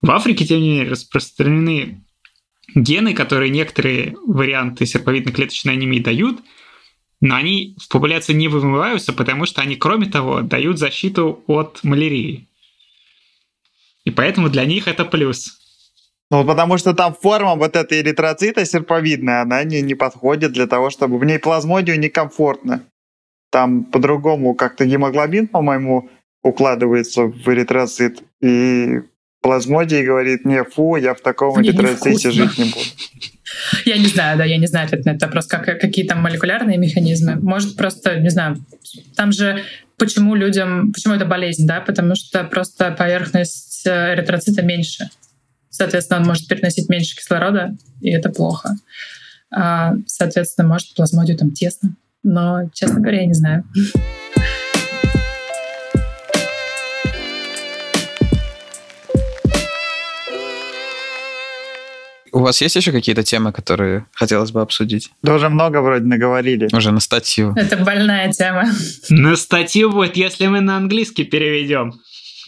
В 0.00 0.12
Африке, 0.12 0.46
тем 0.46 0.60
не 0.60 0.68
менее, 0.68 0.90
распространены 0.90 2.04
гены, 2.76 3.14
которые 3.14 3.50
некоторые 3.50 4.14
варианты 4.28 4.84
серповидно-клеточной 4.84 5.72
анемии 5.72 5.98
дают, 5.98 6.38
но 7.22 7.36
они 7.36 7.76
в 7.80 7.88
популяции 7.88 8.34
не 8.34 8.48
вымываются, 8.48 9.12
потому 9.12 9.46
что 9.46 9.62
они, 9.62 9.76
кроме 9.76 10.06
того, 10.06 10.42
дают 10.42 10.78
защиту 10.78 11.42
от 11.46 11.78
малярии. 11.84 12.48
И 14.04 14.10
поэтому 14.10 14.48
для 14.48 14.64
них 14.64 14.88
это 14.88 15.04
плюс. 15.04 15.56
Ну, 16.32 16.44
потому 16.44 16.78
что 16.78 16.94
там 16.94 17.14
форма 17.14 17.54
вот 17.54 17.76
этой 17.76 18.00
эритроцита 18.00 18.64
серповидная, 18.64 19.42
она 19.42 19.62
не, 19.62 19.82
не 19.82 19.94
подходит 19.94 20.52
для 20.52 20.66
того, 20.66 20.90
чтобы... 20.90 21.18
В 21.18 21.24
ней 21.24 21.38
плазмодию 21.38 22.00
некомфортно. 22.00 22.84
Там 23.50 23.84
по-другому 23.84 24.54
как-то 24.54 24.84
гемоглобин, 24.84 25.46
по-моему, 25.46 26.10
укладывается 26.42 27.26
в 27.26 27.48
эритроцит. 27.48 28.24
И 28.40 29.02
плазмодий 29.42 30.04
говорит, 30.04 30.44
не, 30.44 30.64
фу, 30.64 30.96
я 30.96 31.14
в 31.14 31.20
таком 31.20 31.62
эритроците 31.62 32.32
жить 32.32 32.58
не 32.58 32.64
буду. 32.64 32.80
Я 33.84 33.98
не 33.98 34.06
знаю, 34.06 34.38
да, 34.38 34.44
я 34.44 34.58
не 34.58 34.66
знаю 34.66 34.86
ответ 34.86 35.04
на 35.04 35.10
этот 35.10 35.22
вопрос, 35.22 35.46
как, 35.46 35.64
какие 35.64 36.06
там 36.06 36.20
молекулярные 36.20 36.78
механизмы. 36.78 37.36
Может, 37.36 37.76
просто, 37.76 38.18
не 38.18 38.30
знаю, 38.30 38.64
там 39.16 39.32
же 39.32 39.62
почему 39.98 40.34
людям, 40.34 40.92
почему 40.92 41.14
это 41.14 41.24
болезнь, 41.24 41.66
да, 41.66 41.80
потому 41.80 42.14
что 42.14 42.44
просто 42.44 42.90
поверхность 42.90 43.86
э, 43.86 44.14
эритроцита 44.14 44.62
меньше. 44.62 45.08
Соответственно, 45.70 46.20
он 46.20 46.26
может 46.26 46.48
переносить 46.48 46.88
меньше 46.88 47.16
кислорода, 47.16 47.76
и 48.00 48.10
это 48.10 48.28
плохо. 48.28 48.76
А, 49.54 49.94
соответственно, 50.06 50.68
может 50.68 50.94
плазмодию 50.94 51.36
там 51.36 51.52
тесно. 51.52 51.96
Но, 52.22 52.70
честно 52.74 53.00
говоря, 53.00 53.20
я 53.20 53.26
не 53.26 53.34
знаю. 53.34 53.64
У 62.32 62.38
вас 62.38 62.62
есть 62.62 62.76
еще 62.76 62.92
какие-то 62.92 63.22
темы, 63.22 63.52
которые 63.52 64.06
хотелось 64.14 64.52
бы 64.52 64.62
обсудить? 64.62 65.10
Да 65.22 65.34
уже 65.34 65.50
много 65.50 65.82
вроде 65.82 66.06
наговорили. 66.06 66.68
Уже 66.72 66.90
на 66.90 67.00
статью. 67.00 67.52
Это 67.56 67.76
больная 67.76 68.32
тема. 68.32 68.64
На 69.10 69.36
статью 69.36 69.92
будет, 69.92 70.16
если 70.16 70.46
мы 70.46 70.60
на 70.60 70.78
английский 70.78 71.24
переведем. 71.24 72.00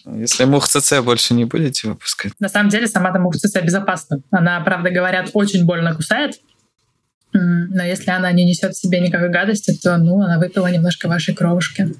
Если 0.06 0.44
мух 0.44 0.68
ЦЦ 0.68 1.00
больше 1.02 1.34
не 1.34 1.44
будете 1.44 1.88
выпускать. 1.88 2.32
На 2.40 2.48
самом 2.48 2.70
деле 2.70 2.86
сама-то 2.86 3.18
мух 3.18 3.36
ЦЦ 3.36 3.62
безопасна. 3.62 4.20
Она, 4.30 4.60
правда, 4.60 4.90
говорят, 4.90 5.30
очень 5.34 5.64
больно 5.64 5.94
кусает. 5.94 6.34
Но 7.32 7.82
если 7.82 8.10
она 8.10 8.30
не 8.32 8.44
несет 8.44 8.72
в 8.72 8.80
себе 8.80 9.00
никакой 9.00 9.28
гадости, 9.28 9.76
то 9.82 9.96
ну, 9.98 10.22
она 10.22 10.38
выпила 10.38 10.68
немножко 10.68 11.08
вашей 11.08 11.34
кровушки. 11.34 11.94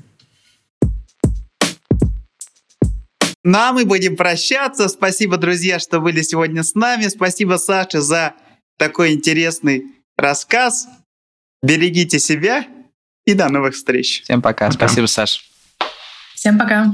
Ну 3.45 3.59
а 3.59 3.73
мы 3.73 3.85
будем 3.85 4.17
прощаться. 4.17 4.89
Спасибо, 4.89 5.37
друзья, 5.37 5.79
что 5.79 6.01
были 6.01 6.23
сегодня 6.23 6.63
с 6.63 6.75
нами. 6.75 7.09
Спасибо, 7.09 7.57
Саша, 7.57 8.01
за 8.01 8.35
такой 8.79 9.13
интересный 9.13 9.85
рассказ. 10.17 10.89
Берегите 11.63 12.19
себя 12.19 12.67
и 13.27 13.35
до 13.35 13.49
новых 13.51 13.75
встреч. 13.75 14.23
Всем 14.23 14.41
пока. 14.41 14.69
пока. 14.69 14.89
Спасибо, 14.89 15.07
Саш. 15.07 15.45
Всем 16.35 16.59
пока. 16.59 16.93